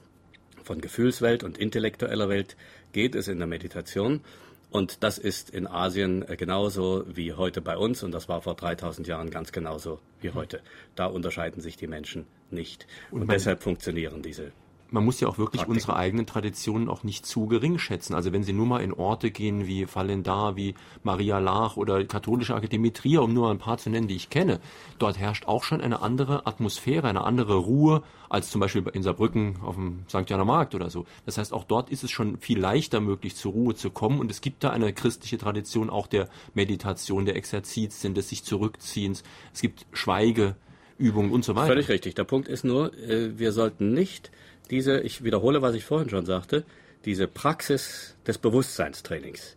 von 0.62 0.80
Gefühlswelt 0.80 1.44
und 1.44 1.58
intellektueller 1.58 2.28
Welt 2.28 2.56
geht 2.96 3.14
es 3.14 3.28
in 3.28 3.36
der 3.36 3.46
Meditation. 3.46 4.22
Und 4.70 5.02
das 5.02 5.18
ist 5.18 5.50
in 5.50 5.66
Asien 5.66 6.26
äh, 6.26 6.34
genauso 6.34 7.04
wie 7.06 7.34
heute 7.34 7.60
bei 7.60 7.76
uns 7.76 8.02
und 8.02 8.10
das 8.10 8.26
war 8.26 8.40
vor 8.40 8.54
3000 8.54 9.06
Jahren 9.06 9.28
ganz 9.28 9.52
genauso 9.52 10.00
wie 10.22 10.30
heute. 10.30 10.62
Da 10.94 11.04
unterscheiden 11.04 11.60
sich 11.60 11.76
die 11.76 11.88
Menschen 11.88 12.26
nicht. 12.50 12.86
Und, 13.10 13.20
und 13.20 13.30
deshalb 13.30 13.62
funktionieren 13.62 14.22
diese 14.22 14.50
man 14.90 15.04
muss 15.04 15.20
ja 15.20 15.28
auch 15.28 15.38
wirklich 15.38 15.62
Praktiken. 15.62 15.72
unsere 15.72 15.96
eigenen 15.96 16.26
Traditionen 16.26 16.88
auch 16.88 17.02
nicht 17.02 17.26
zu 17.26 17.46
gering 17.46 17.78
schätzen. 17.78 18.14
Also 18.14 18.32
wenn 18.32 18.42
Sie 18.42 18.52
nur 18.52 18.66
mal 18.66 18.82
in 18.82 18.92
Orte 18.92 19.30
gehen 19.30 19.66
wie 19.66 19.86
Fallendar, 19.86 20.56
wie 20.56 20.74
Maria 21.02 21.38
Lach 21.38 21.76
oder 21.76 22.04
katholische 22.04 22.54
Akademie 22.54 22.90
Trier, 22.92 23.22
um 23.22 23.32
nur 23.32 23.50
ein 23.50 23.58
paar 23.58 23.78
zu 23.78 23.90
nennen, 23.90 24.08
die 24.08 24.16
ich 24.16 24.30
kenne, 24.30 24.60
dort 24.98 25.18
herrscht 25.18 25.46
auch 25.46 25.64
schon 25.64 25.80
eine 25.80 26.02
andere 26.02 26.46
Atmosphäre, 26.46 27.08
eine 27.08 27.24
andere 27.24 27.56
Ruhe 27.56 28.02
als 28.28 28.50
zum 28.50 28.60
Beispiel 28.60 28.84
in 28.92 29.02
Saarbrücken 29.02 29.58
auf 29.62 29.76
dem 29.76 30.04
St. 30.08 30.28
Janer 30.28 30.44
Markt 30.44 30.74
oder 30.74 30.90
so. 30.90 31.04
Das 31.24 31.38
heißt, 31.38 31.52
auch 31.52 31.64
dort 31.64 31.90
ist 31.90 32.04
es 32.04 32.10
schon 32.10 32.38
viel 32.38 32.58
leichter 32.58 33.00
möglich, 33.00 33.36
zur 33.36 33.52
Ruhe 33.52 33.74
zu 33.74 33.90
kommen 33.90 34.20
und 34.20 34.30
es 34.30 34.40
gibt 34.40 34.64
da 34.64 34.70
eine 34.70 34.92
christliche 34.92 35.38
Tradition 35.38 35.90
auch 35.90 36.06
der 36.06 36.28
Meditation, 36.54 37.24
der 37.24 37.36
Exerzitien, 37.36 38.14
des 38.14 38.28
sich 38.28 38.44
Zurückziehens. 38.44 39.22
Es 39.52 39.60
gibt 39.60 39.86
Schweigeübungen 39.92 41.30
und 41.30 41.44
so 41.44 41.54
weiter. 41.54 41.68
Völlig 41.68 41.88
richtig. 41.88 42.14
Der 42.14 42.24
Punkt 42.24 42.48
ist 42.48 42.64
nur, 42.64 42.92
äh, 42.94 43.38
wir 43.38 43.52
sollten 43.52 43.92
nicht 43.92 44.30
diese, 44.70 45.00
ich 45.00 45.24
wiederhole, 45.24 45.62
was 45.62 45.74
ich 45.74 45.84
vorhin 45.84 46.10
schon 46.10 46.26
sagte, 46.26 46.64
diese 47.04 47.28
Praxis 47.28 48.16
des 48.26 48.38
Bewusstseinstrainings, 48.38 49.56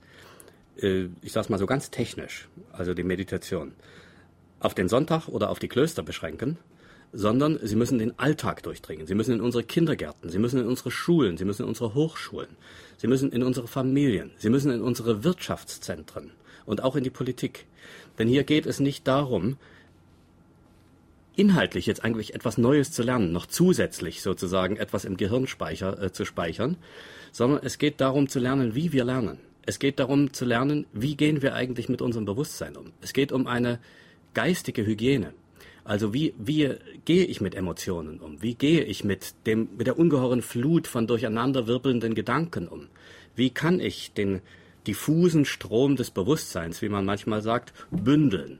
äh, 0.81 1.05
ich 1.21 1.31
sage 1.31 1.45
es 1.45 1.49
mal 1.49 1.57
so 1.57 1.65
ganz 1.65 1.89
technisch, 1.89 2.47
also 2.71 2.93
die 2.93 3.03
Meditation, 3.03 3.73
auf 4.59 4.73
den 4.73 4.89
Sonntag 4.89 5.27
oder 5.27 5.49
auf 5.49 5.59
die 5.59 5.67
Klöster 5.67 6.03
beschränken, 6.03 6.57
sondern 7.11 7.59
sie 7.63 7.75
müssen 7.75 7.97
den 7.97 8.19
Alltag 8.19 8.61
durchdringen. 8.63 9.07
Sie 9.07 9.15
müssen 9.15 9.33
in 9.33 9.41
unsere 9.41 9.63
Kindergärten, 9.63 10.29
sie 10.29 10.37
müssen 10.37 10.59
in 10.59 10.67
unsere 10.67 10.91
Schulen, 10.91 11.37
sie 11.37 11.45
müssen 11.45 11.63
in 11.63 11.69
unsere 11.69 11.95
Hochschulen, 11.95 12.49
sie 12.97 13.07
müssen 13.07 13.31
in 13.31 13.41
unsere 13.41 13.67
Familien, 13.67 14.31
sie 14.37 14.49
müssen 14.49 14.71
in 14.71 14.81
unsere 14.81 15.23
Wirtschaftszentren 15.23 16.31
und 16.65 16.83
auch 16.83 16.95
in 16.95 17.03
die 17.03 17.09
Politik. 17.09 17.65
Denn 18.19 18.27
hier 18.27 18.43
geht 18.43 18.65
es 18.65 18.79
nicht 18.79 19.07
darum, 19.07 19.57
inhaltlich 21.39 21.85
jetzt 21.85 22.03
eigentlich 22.03 22.35
etwas 22.35 22.57
Neues 22.57 22.91
zu 22.91 23.01
lernen, 23.01 23.31
noch 23.31 23.45
zusätzlich 23.45 24.21
sozusagen 24.21 24.75
etwas 24.75 25.05
im 25.05 25.15
Gehirnspeicher 25.15 26.03
äh, 26.03 26.11
zu 26.11 26.25
speichern, 26.25 26.75
sondern 27.31 27.61
es 27.63 27.77
geht 27.77 28.01
darum 28.01 28.27
zu 28.27 28.39
lernen, 28.39 28.75
wie 28.75 28.91
wir 28.91 29.05
lernen. 29.05 29.39
Es 29.65 29.79
geht 29.79 29.99
darum 29.99 30.33
zu 30.33 30.45
lernen, 30.45 30.85
wie 30.91 31.15
gehen 31.15 31.41
wir 31.41 31.53
eigentlich 31.53 31.87
mit 31.87 32.01
unserem 32.01 32.25
Bewusstsein 32.25 32.75
um. 32.75 32.91
Es 33.01 33.13
geht 33.13 33.31
um 33.31 33.47
eine 33.47 33.79
geistige 34.33 34.85
Hygiene. 34.85 35.33
Also 35.85 36.13
wie, 36.13 36.33
wie 36.37 36.75
gehe 37.05 37.25
ich 37.25 37.39
mit 37.39 37.55
Emotionen 37.55 38.19
um? 38.19 38.41
Wie 38.41 38.55
gehe 38.55 38.83
ich 38.83 39.03
mit 39.03 39.33
dem, 39.45 39.69
mit 39.77 39.87
der 39.87 39.97
ungeheuren 39.97 40.41
Flut 40.41 40.87
von 40.87 41.07
durcheinanderwirbelnden 41.07 42.15
Gedanken 42.15 42.67
um? 42.67 42.87
Wie 43.35 43.49
kann 43.49 43.79
ich 43.79 44.11
den 44.13 44.41
diffusen 44.87 45.45
Strom 45.45 45.95
des 45.95 46.11
Bewusstseins, 46.11 46.81
wie 46.81 46.89
man 46.89 47.05
manchmal 47.05 47.41
sagt, 47.41 47.73
bündeln? 47.91 48.59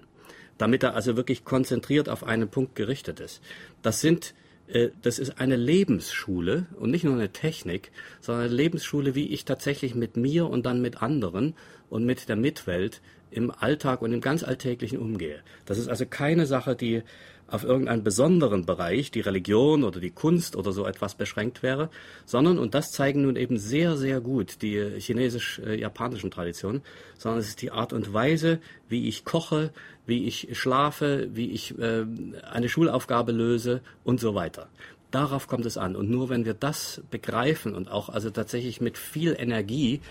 Damit 0.60 0.84
er 0.84 0.93
also 0.93 1.18
wirklich 1.18 1.43
konzentriert 1.43 2.07
auf 2.10 2.24
einen 2.24 2.49
Punkt 2.49 2.76
gerichtet 2.76 3.20
ist. 3.20 3.41
Das 3.82 4.01
sind 4.01 4.36
äh, 4.68 4.89
das 5.01 5.18
ist 5.18 5.39
eine 5.39 5.55
Lebensschule 5.55 6.68
und 6.80 6.91
nicht 6.91 7.03
nur 7.03 7.16
eine 7.16 7.32
Technik, 7.32 7.91
sondern 8.22 8.45
eine 8.45 8.53
Lebensschule, 8.53 9.16
wie 9.16 9.28
ich 9.30 9.45
tatsächlich 9.45 9.95
mit 9.95 10.16
mir 10.16 10.47
und 10.47 10.66
dann 10.68 10.82
mit 10.82 11.01
anderen 11.01 11.55
und 11.89 12.05
mit 12.05 12.30
der 12.30 12.36
Mitwelt 12.36 13.01
im 13.32 13.51
Alltag 13.51 14.01
und 14.01 14.14
im 14.14 14.22
ganz 14.22 14.43
Alltäglichen 14.43 14.99
umgehe. 14.99 15.41
Das 15.66 15.78
ist 15.78 15.88
also 15.88 16.05
keine 16.05 16.45
Sache, 16.45 16.76
die 16.76 17.03
auf 17.52 17.64
irgendeinen 17.64 18.04
besonderen 18.04 18.66
Bereich, 18.66 19.12
die 19.12 19.22
Religion 19.22 19.84
oder 19.84 20.00
die 20.00 20.12
Kunst 20.12 20.56
oder 20.56 20.72
so 20.72 20.86
etwas 20.86 21.16
beschränkt 21.16 21.64
wäre, 21.64 21.89
sondern, 22.26 22.60
und 22.60 22.74
das 22.74 22.91
zeigen 22.91 23.24
nun 23.24 23.36
eben 23.36 23.58
sehr, 23.58 23.97
sehr 23.97 24.22
gut 24.22 24.62
die 24.62 24.80
chinesisch-japanischen 24.97 26.32
Traditionen, 26.32 26.82
sondern 27.18 27.39
es 27.39 27.50
ist 27.50 27.62
die 27.62 27.72
Art 27.72 27.93
und 27.93 28.14
Weise, 28.14 28.60
wie 28.88 29.08
ich 29.08 29.26
koche, 29.26 29.72
wie 30.06 30.26
ich 30.26 30.50
schlafe, 30.54 31.30
wie 31.34 31.52
ich 31.52 31.78
äh, 31.80 32.06
eine 32.52 32.70
Schulaufgabe 32.70 33.32
löse 33.32 33.82
und 34.04 34.20
so 34.20 34.36
weiter. 34.36 34.70
Darauf 35.12 35.47
kommt 35.47 35.66
es 35.66 35.78
an. 35.78 35.95
Und 35.95 36.10
nur 36.10 36.30
wenn 36.30 36.45
wir 36.45 36.54
das 36.54 37.02
begreifen 37.10 37.74
und 37.74 37.89
auch 37.89 38.10
also 38.10 38.30
tatsächlich 38.30 38.80
mit 38.82 38.97
viel 38.97 39.36
Energie 39.38 40.02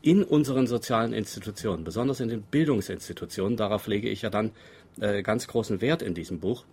in 0.00 0.22
unseren 0.22 0.66
sozialen 0.66 1.12
Institutionen, 1.12 1.82
besonders 1.82 2.20
in 2.20 2.28
den 2.28 2.42
Bildungsinstitutionen, 2.42 3.56
darauf 3.56 3.86
lege 3.86 4.10
ich 4.10 4.22
ja 4.22 4.30
dann 4.30 4.50
äh, 5.00 5.22
ganz 5.22 5.48
großen 5.48 5.80
Wert 5.80 6.02
in 6.02 6.14
diesem 6.14 6.40
Buch, 6.40 6.64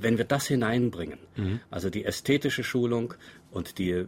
wenn 0.00 0.18
wir 0.18 0.24
das 0.24 0.46
hineinbringen, 0.46 1.18
mhm. 1.36 1.60
also 1.70 1.90
die 1.90 2.04
ästhetische 2.04 2.64
Schulung 2.64 3.14
und 3.50 3.78
die 3.78 4.06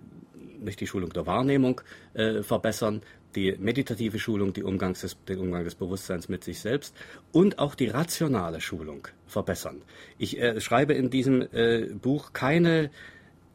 nicht 0.58 0.80
die 0.80 0.86
Schulung 0.86 1.12
der 1.12 1.26
Wahrnehmung 1.26 1.80
äh, 2.14 2.42
verbessern, 2.42 3.02
die 3.34 3.54
meditative 3.58 4.18
Schulung, 4.18 4.52
die 4.52 4.62
Umgangs 4.62 5.02
des, 5.02 5.16
den 5.24 5.38
Umgang 5.38 5.64
des 5.64 5.74
Bewusstseins 5.74 6.28
mit 6.28 6.42
sich 6.42 6.60
selbst 6.60 6.94
und 7.32 7.58
auch 7.58 7.74
die 7.74 7.88
rationale 7.88 8.60
Schulung 8.60 9.08
verbessern. 9.26 9.82
Ich 10.18 10.40
äh, 10.40 10.60
schreibe 10.60 10.94
in 10.94 11.10
diesem 11.10 11.42
äh, 11.52 11.88
Buch 11.94 12.32
keine 12.32 12.90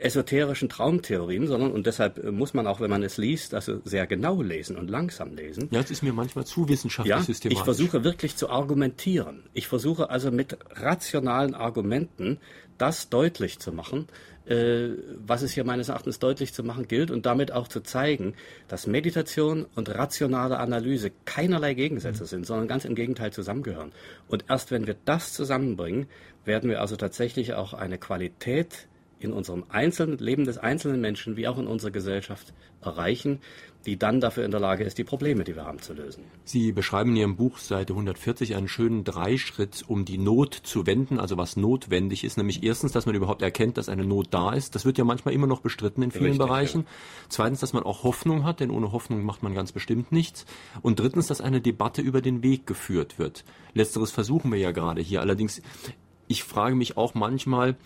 esoterischen 0.02 0.70
Traumtheorien, 0.70 1.48
sondern, 1.48 1.72
und 1.72 1.86
deshalb 1.86 2.24
äh, 2.24 2.32
muss 2.32 2.54
man 2.54 2.68
auch, 2.68 2.80
wenn 2.80 2.90
man 2.90 3.04
es 3.04 3.18
liest, 3.18 3.54
also 3.54 3.82
sehr 3.84 4.08
genau 4.08 4.42
lesen 4.42 4.76
und 4.76 4.90
langsam 4.90 5.36
lesen. 5.36 5.70
Ja, 5.72 5.80
es 5.80 5.92
ist 5.92 6.02
mir 6.02 6.14
manchmal 6.14 6.46
zu 6.46 6.68
wissenschaftlich 6.68 7.16
ja, 7.16 7.22
systematisch. 7.22 7.60
Ich 7.60 7.64
versuche 7.64 8.04
wirklich 8.04 8.36
zu 8.36 8.50
argumentieren. 8.50 9.44
Ich 9.54 9.68
versuche 9.68 10.10
also 10.10 10.32
mit 10.32 10.58
rationalen 10.72 11.54
Argumenten 11.54 12.40
das 12.78 13.10
deutlich 13.10 13.60
zu 13.60 13.72
machen, 13.72 14.08
äh, 14.46 14.90
was 15.18 15.44
es 15.44 15.52
hier 15.52 15.64
meines 15.64 15.90
Erachtens 15.90 16.18
deutlich 16.18 16.54
zu 16.54 16.64
machen 16.64 16.88
gilt 16.88 17.12
und 17.12 17.28
damit 17.28 17.52
auch 17.52 17.68
zu 17.68 17.82
zeigen, 17.82 18.34
dass 18.68 18.88
Meditation 18.88 19.68
und 19.76 19.90
rationale 19.90 20.58
Analyse 20.58 21.12
keinerlei 21.26 21.76
Gegensätze 21.76 22.24
mhm. 22.24 22.28
sind, 22.28 22.46
sondern 22.48 22.68
ganz 22.68 22.86
im 22.86 22.96
Gegenteil 22.96 23.32
zusammengehören. 23.32 23.92
Und 24.28 24.46
erst 24.50 24.72
wenn 24.72 24.88
wir 24.88 24.96
das 25.06 25.34
zusammenbringen, 25.34 26.08
werden 26.44 26.72
wir 26.72 26.82
also 26.82 26.96
tatsächlich 26.96 27.54
auch 27.54 27.74
eine 27.74 28.00
Qualität 28.00 28.88
in 29.24 29.34
unserem 29.34 29.64
einzelnen 29.70 30.18
Leben 30.18 30.46
des 30.46 30.58
einzelnen 30.58 31.02
Menschen 31.02 31.38
wie 31.38 31.48
auch 31.48 31.58
in 31.58 31.68
unserer 31.68 31.92
Gesellschaft 31.92 32.54
erreichen, 32.82 33.40
die 33.86 33.98
dann 33.98 34.22
dafür 34.22 34.46
in 34.46 34.52
der 34.52 34.60
Lage 34.60 34.84
ist, 34.84 34.98
die 34.98 35.04
Probleme, 35.04 35.44
die 35.44 35.56
wir 35.56 35.66
haben, 35.66 35.80
zu 35.80 35.94
lösen. 35.94 36.24
Sie 36.44 36.72
beschreiben 36.72 37.12
in 37.12 37.16
Ihrem 37.18 37.36
Buch 37.36 37.58
Seite 37.58 37.94
140 37.94 38.56
einen 38.56 38.68
schönen 38.68 39.04
Dreischritt, 39.04 39.84
um 39.88 40.06
die 40.06 40.18
Not 40.18 40.54
zu 40.54 40.86
wenden, 40.86 41.20
also 41.20 41.38
was 41.38 41.58
notwendig 41.58 42.24
ist, 42.24 42.38
nämlich 42.38 42.64
erstens, 42.64 42.92
dass 42.92 43.06
man 43.06 43.16
überhaupt 43.16 43.42
erkennt, 43.42 43.78
dass 43.78 43.90
eine 43.90 44.06
Not 44.06 44.28
da 44.32 44.54
ist. 44.54 44.76
Das 44.76 44.86
wird 44.86 44.98
ja 44.98 45.04
manchmal 45.04 45.34
immer 45.34 45.48
noch 45.48 45.62
bestritten 45.62 46.04
in 46.04 46.12
vielen 46.12 46.26
Richtig, 46.26 46.46
Bereichen. 46.46 46.82
Ja. 46.82 46.88
Zweitens, 47.30 47.60
dass 47.60 47.74
man 47.74 47.84
auch 47.84 48.04
Hoffnung 48.04 48.44
hat, 48.44 48.60
denn 48.60 48.70
ohne 48.70 48.92
Hoffnung 48.92 49.24
macht 49.24 49.42
man 49.42 49.54
ganz 49.54 49.72
bestimmt 49.72 50.12
nichts. 50.12 50.46
Und 50.82 51.00
drittens, 51.00 51.28
dass 51.28 51.42
eine 51.42 51.62
Debatte 51.62 52.02
über 52.02 52.22
den 52.22 52.44
Weg 52.44 52.68
geführt 52.68 53.18
wird. 53.18 53.44
Letzteres 53.74 54.12
versuchen 54.12 54.52
wir 54.52 54.60
ja 54.60 54.72
gerade 54.72 55.02
hier. 55.02 55.22
Allerdings, 55.22 55.62
ich 56.28 56.44
frage 56.44 56.76
mich 56.76 56.98
auch 56.98 57.14
manchmal, 57.16 57.78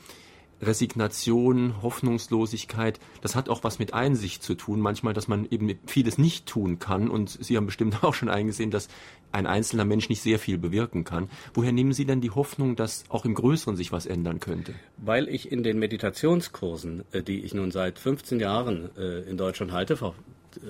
Resignation, 0.62 1.82
Hoffnungslosigkeit, 1.82 3.00
das 3.22 3.36
hat 3.36 3.50
auch 3.50 3.64
was 3.64 3.80
mit 3.80 3.94
Einsicht 3.94 4.44
zu 4.44 4.56
tun, 4.56 4.80
manchmal, 4.80 5.14
dass 5.14 5.28
man 5.28 5.48
eben 5.50 5.78
vieles 5.86 6.18
nicht 6.18 6.46
tun 6.46 6.80
kann. 6.80 7.10
Und 7.10 7.30
Sie 7.30 7.58
haben 7.58 7.66
bestimmt 7.66 7.98
auch 8.04 8.14
schon 8.14 8.30
eingesehen, 8.30 8.72
dass 8.72 8.88
ein 9.32 9.48
einzelner 9.48 9.86
Mensch 9.86 10.10
nicht 10.10 10.22
sehr 10.22 10.40
viel 10.40 10.58
bewirken 10.58 11.04
kann. 11.04 11.30
Woher 11.54 11.72
nehmen 11.72 11.94
Sie 11.94 12.06
denn 12.06 12.22
die 12.22 12.32
Hoffnung, 12.32 12.76
dass 12.76 13.04
auch 13.10 13.26
im 13.26 13.34
Größeren 13.34 13.76
sich 13.76 13.92
was 13.92 14.06
ändern 14.06 14.40
könnte? 14.40 14.74
Weil 14.98 15.28
ich 15.28 15.52
in 15.52 15.64
den 15.64 15.78
Meditationskursen, 15.78 17.04
äh, 17.12 17.22
die 17.22 17.42
ich 17.42 17.54
nun 17.54 17.72
seit 17.72 18.00
15 18.00 18.40
Jahren 18.40 18.90
äh, 18.98 19.22
in 19.30 19.38
Deutschland 19.38 19.72
halte, 19.72 19.98
vor 19.98 20.16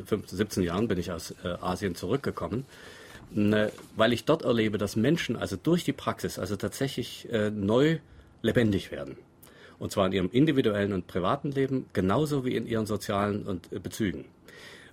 15, 0.06 0.38
17 0.38 0.64
Jahren 0.64 0.88
bin 0.88 0.98
ich 0.98 1.12
aus 1.12 1.36
äh, 1.44 1.50
Asien 1.62 1.94
zurückgekommen, 1.94 2.66
weil 3.32 4.14
ich 4.14 4.26
dort 4.26 4.44
erlebe, 4.44 4.78
dass 4.78 4.96
Menschen 4.96 5.36
also 5.36 5.58
durch 5.62 5.84
die 5.84 5.94
Praxis 5.94 6.40
also 6.40 6.56
tatsächlich 6.56 7.28
neu 7.52 7.98
lebendig 8.44 8.92
werden 8.92 9.18
Und 9.80 9.92
zwar 9.92 10.08
in 10.08 10.14
ihrem 10.14 10.30
individuellen 10.32 10.94
und 10.94 11.08
privaten 11.08 11.52
Leben 11.52 11.86
genauso 11.94 12.46
wie 12.46 12.56
in 12.56 12.66
ihren 12.66 12.86
sozialen 12.86 13.46
und 13.46 13.72
äh, 13.72 13.80
Bezügen. 13.80 14.26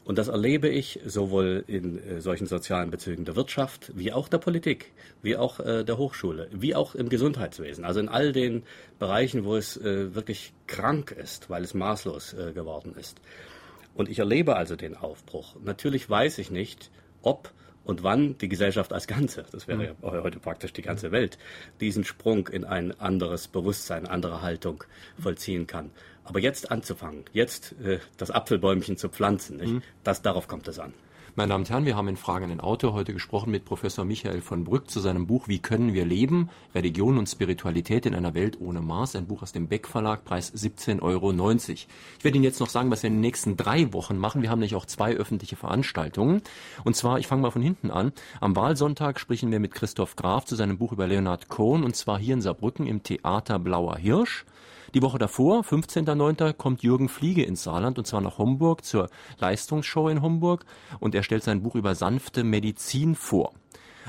Und 0.04 0.18
das 0.18 0.26
erlebe 0.26 0.68
ich 0.68 0.98
sowohl 1.06 1.62
in 1.68 1.98
äh, 1.98 2.20
solchen 2.20 2.46
sozialen 2.46 2.90
Bezügen 2.90 3.24
der 3.24 3.36
Wirtschaft, 3.36 3.92
wie 3.94 4.12
auch 4.12 4.28
der 4.28 4.38
Politik, 4.38 4.92
wie 5.22 5.36
auch 5.36 5.60
äh, 5.60 5.84
der 5.84 5.96
Hochschule, 5.96 6.48
wie 6.52 6.74
auch 6.74 6.96
im 6.96 7.08
Gesundheitswesen. 7.08 7.84
Also 7.84 8.00
in 8.00 8.08
all 8.08 8.32
den 8.32 8.64
Bereichen, 8.98 9.44
wo 9.44 9.56
es 9.56 9.80
wirklich 9.82 10.52
krank 10.66 11.12
ist, 11.12 11.50
weil 11.50 11.62
es 11.62 11.74
maßlos 11.74 12.36
geworden 12.54 12.94
ist. 12.98 13.20
Und 13.94 14.08
ich 14.08 14.18
erlebe 14.18 14.56
also 14.56 14.76
den 14.76 14.96
Aufbruch. 14.96 15.56
Natürlich 15.62 16.08
weiß 16.08 16.38
ich 16.38 16.50
nicht, 16.50 16.90
ob 17.22 17.52
und 17.84 18.02
wann 18.02 18.38
die 18.38 18.48
Gesellschaft 18.48 18.92
als 18.92 19.06
Ganze, 19.06 19.44
das 19.50 19.66
wäre 19.68 19.84
ja 19.84 19.94
heute 20.02 20.38
praktisch 20.38 20.72
die 20.72 20.82
ganze 20.82 21.10
Welt, 21.12 21.38
diesen 21.80 22.04
Sprung 22.04 22.48
in 22.48 22.64
ein 22.64 22.98
anderes 23.00 23.48
Bewusstsein, 23.48 24.06
andere 24.06 24.42
Haltung 24.42 24.84
vollziehen 25.20 25.66
kann. 25.66 25.90
Aber 26.24 26.38
jetzt 26.38 26.70
anzufangen, 26.70 27.24
jetzt 27.32 27.74
äh, 27.82 27.98
das 28.16 28.30
Apfelbäumchen 28.30 28.96
zu 28.96 29.08
pflanzen, 29.08 29.56
nicht? 29.56 29.72
Mhm. 29.72 29.82
Das, 30.04 30.22
darauf 30.22 30.46
kommt 30.46 30.68
es 30.68 30.78
an. 30.78 30.94
Meine 31.34 31.48
Damen 31.48 31.62
und 31.62 31.70
Herren, 31.70 31.86
wir 31.86 31.96
haben 31.96 32.08
in 32.08 32.18
Fragen 32.18 32.50
in 32.50 32.60
Auto 32.60 32.92
heute 32.92 33.14
gesprochen 33.14 33.50
mit 33.50 33.64
Professor 33.64 34.04
Michael 34.04 34.42
von 34.42 34.64
Brück 34.64 34.90
zu 34.90 35.00
seinem 35.00 35.26
Buch 35.26 35.48
Wie 35.48 35.60
können 35.60 35.94
wir 35.94 36.04
leben? 36.04 36.50
Religion 36.74 37.16
und 37.16 37.26
Spiritualität 37.26 38.04
in 38.04 38.14
einer 38.14 38.34
Welt 38.34 38.60
ohne 38.60 38.82
Maß. 38.82 39.16
Ein 39.16 39.28
Buch 39.28 39.40
aus 39.40 39.50
dem 39.50 39.66
Beck 39.66 39.88
Verlag, 39.88 40.26
Preis 40.26 40.52
17,90 40.52 41.00
Euro. 41.00 41.32
Ich 41.32 41.86
werde 42.22 42.36
Ihnen 42.36 42.44
jetzt 42.44 42.60
noch 42.60 42.68
sagen, 42.68 42.90
was 42.90 43.02
wir 43.02 43.08
in 43.08 43.14
den 43.14 43.22
nächsten 43.22 43.56
drei 43.56 43.94
Wochen 43.94 44.18
machen. 44.18 44.42
Wir 44.42 44.50
haben 44.50 44.58
nämlich 44.58 44.74
auch 44.74 44.84
zwei 44.84 45.14
öffentliche 45.14 45.56
Veranstaltungen. 45.56 46.42
Und 46.84 46.96
zwar, 46.96 47.18
ich 47.18 47.28
fange 47.28 47.40
mal 47.40 47.50
von 47.50 47.62
hinten 47.62 47.90
an. 47.90 48.12
Am 48.42 48.54
Wahlsonntag 48.54 49.18
sprechen 49.18 49.50
wir 49.50 49.58
mit 49.58 49.72
Christoph 49.72 50.16
Graf 50.16 50.44
zu 50.44 50.54
seinem 50.54 50.76
Buch 50.76 50.92
über 50.92 51.06
Leonard 51.06 51.48
Cohen 51.48 51.82
und 51.82 51.96
zwar 51.96 52.18
hier 52.18 52.34
in 52.34 52.42
Saarbrücken 52.42 52.86
im 52.86 53.04
Theater 53.04 53.58
Blauer 53.58 53.96
Hirsch. 53.96 54.44
Die 54.94 55.02
Woche 55.02 55.18
davor, 55.18 55.62
15.09., 55.62 56.52
kommt 56.52 56.82
Jürgen 56.82 57.08
Fliege 57.08 57.44
ins 57.44 57.62
Saarland 57.62 57.98
und 57.98 58.06
zwar 58.06 58.20
nach 58.20 58.38
Homburg 58.38 58.84
zur 58.84 59.08
Leistungsshow 59.38 60.08
in 60.08 60.22
Homburg 60.22 60.64
und 61.00 61.14
er 61.14 61.22
stellt 61.22 61.44
sein 61.44 61.62
Buch 61.62 61.74
über 61.74 61.94
sanfte 61.94 62.44
Medizin 62.44 63.14
vor. 63.14 63.52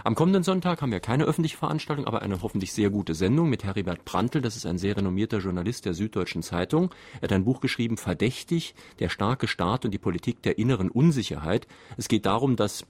Am 0.03 0.15
kommenden 0.15 0.43
Sonntag 0.43 0.82
haben 0.82 0.91
wir 0.91 0.99
keine 0.99 1.26
öffentliche 1.26 1.57
Veranstaltung, 1.57 2.07
aber 2.07 2.24
eine 2.24 2.41
hoffentlich 2.41 2.74
sehr 2.74 2.89
gute 2.89 3.13
Sendung 3.13 3.49
mit 3.49 3.63
Heribert 3.63 4.05
Prantl. 4.05 4.41
Das 4.41 4.55
ist 4.55 4.65
ein 4.65 4.78
sehr 4.78 4.97
renommierter 4.97 5.38
Journalist 5.38 5.86
der 5.86 5.93
Süddeutschen 5.93 6.41
Zeitung. 6.41 6.89
Er 7.17 7.24
hat 7.24 7.34
ein 7.34 7.45
Buch 7.45 7.61
geschrieben, 7.61 7.97
Verdächtig, 7.97 8.74
der 8.99 9.09
starke 9.09 9.47
Staat 9.47 9.86
und 9.86 9.91
die 9.91 9.99
Politik 9.99 10.41
der 10.41 10.57
inneren 10.57 10.89
Unsicherheit. 10.89 11.67
Es 11.95 12.07
geht 12.07 12.26
darum, 12.26 12.55
dass 12.55 12.86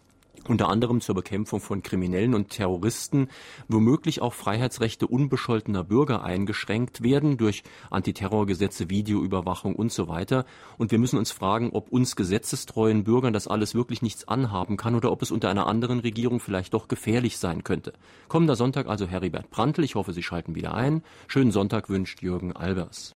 unter 0.47 0.69
anderem 0.69 0.99
zur 0.99 1.15
Bekämpfung 1.15 1.61
von 1.61 1.83
Kriminellen 1.83 2.33
und 2.33 2.49
Terroristen 2.49 3.29
womöglich 3.67 4.21
auch 4.21 4.33
Freiheitsrechte 4.33 5.07
unbescholtener 5.07 5.83
Bürger 5.83 6.23
eingeschränkt 6.23 7.01
werden 7.01 7.37
durch 7.37 7.63
Antiterrorgesetze, 7.89 8.89
Videoüberwachung 8.89 9.75
und 9.75 9.91
so 9.91 10.07
weiter. 10.07 10.45
Und 10.77 10.91
wir 10.91 10.99
müssen 10.99 11.17
uns 11.17 11.31
fragen, 11.31 11.69
ob 11.71 11.91
uns 11.91 12.15
gesetzestreuen 12.15 13.03
Bürgern 13.03 13.33
das 13.33 13.47
alles 13.47 13.73
wirklich 13.73 14.01
nichts 14.01 14.27
anhaben 14.27 14.77
kann 14.77 14.95
oder 14.95 15.11
ob 15.11 15.21
es 15.21 15.31
unter 15.31 15.49
einer 15.49 15.67
anderen 15.67 15.99
Regierung 15.99 16.39
vielleicht 16.39 16.73
doch 16.73 16.87
gefährlich 16.87 17.37
sein 17.37 17.63
könnte. 17.63 17.93
Kommender 18.27 18.55
Sonntag 18.55 18.87
also 18.87 19.07
Heribert 19.07 19.49
Prantl. 19.49 19.83
Ich 19.83 19.95
hoffe, 19.95 20.13
Sie 20.13 20.23
schalten 20.23 20.55
wieder 20.55 20.73
ein. 20.73 21.03
Schönen 21.27 21.51
Sonntag 21.51 21.89
wünscht 21.89 22.21
Jürgen 22.21 22.53
Albers. 22.53 23.11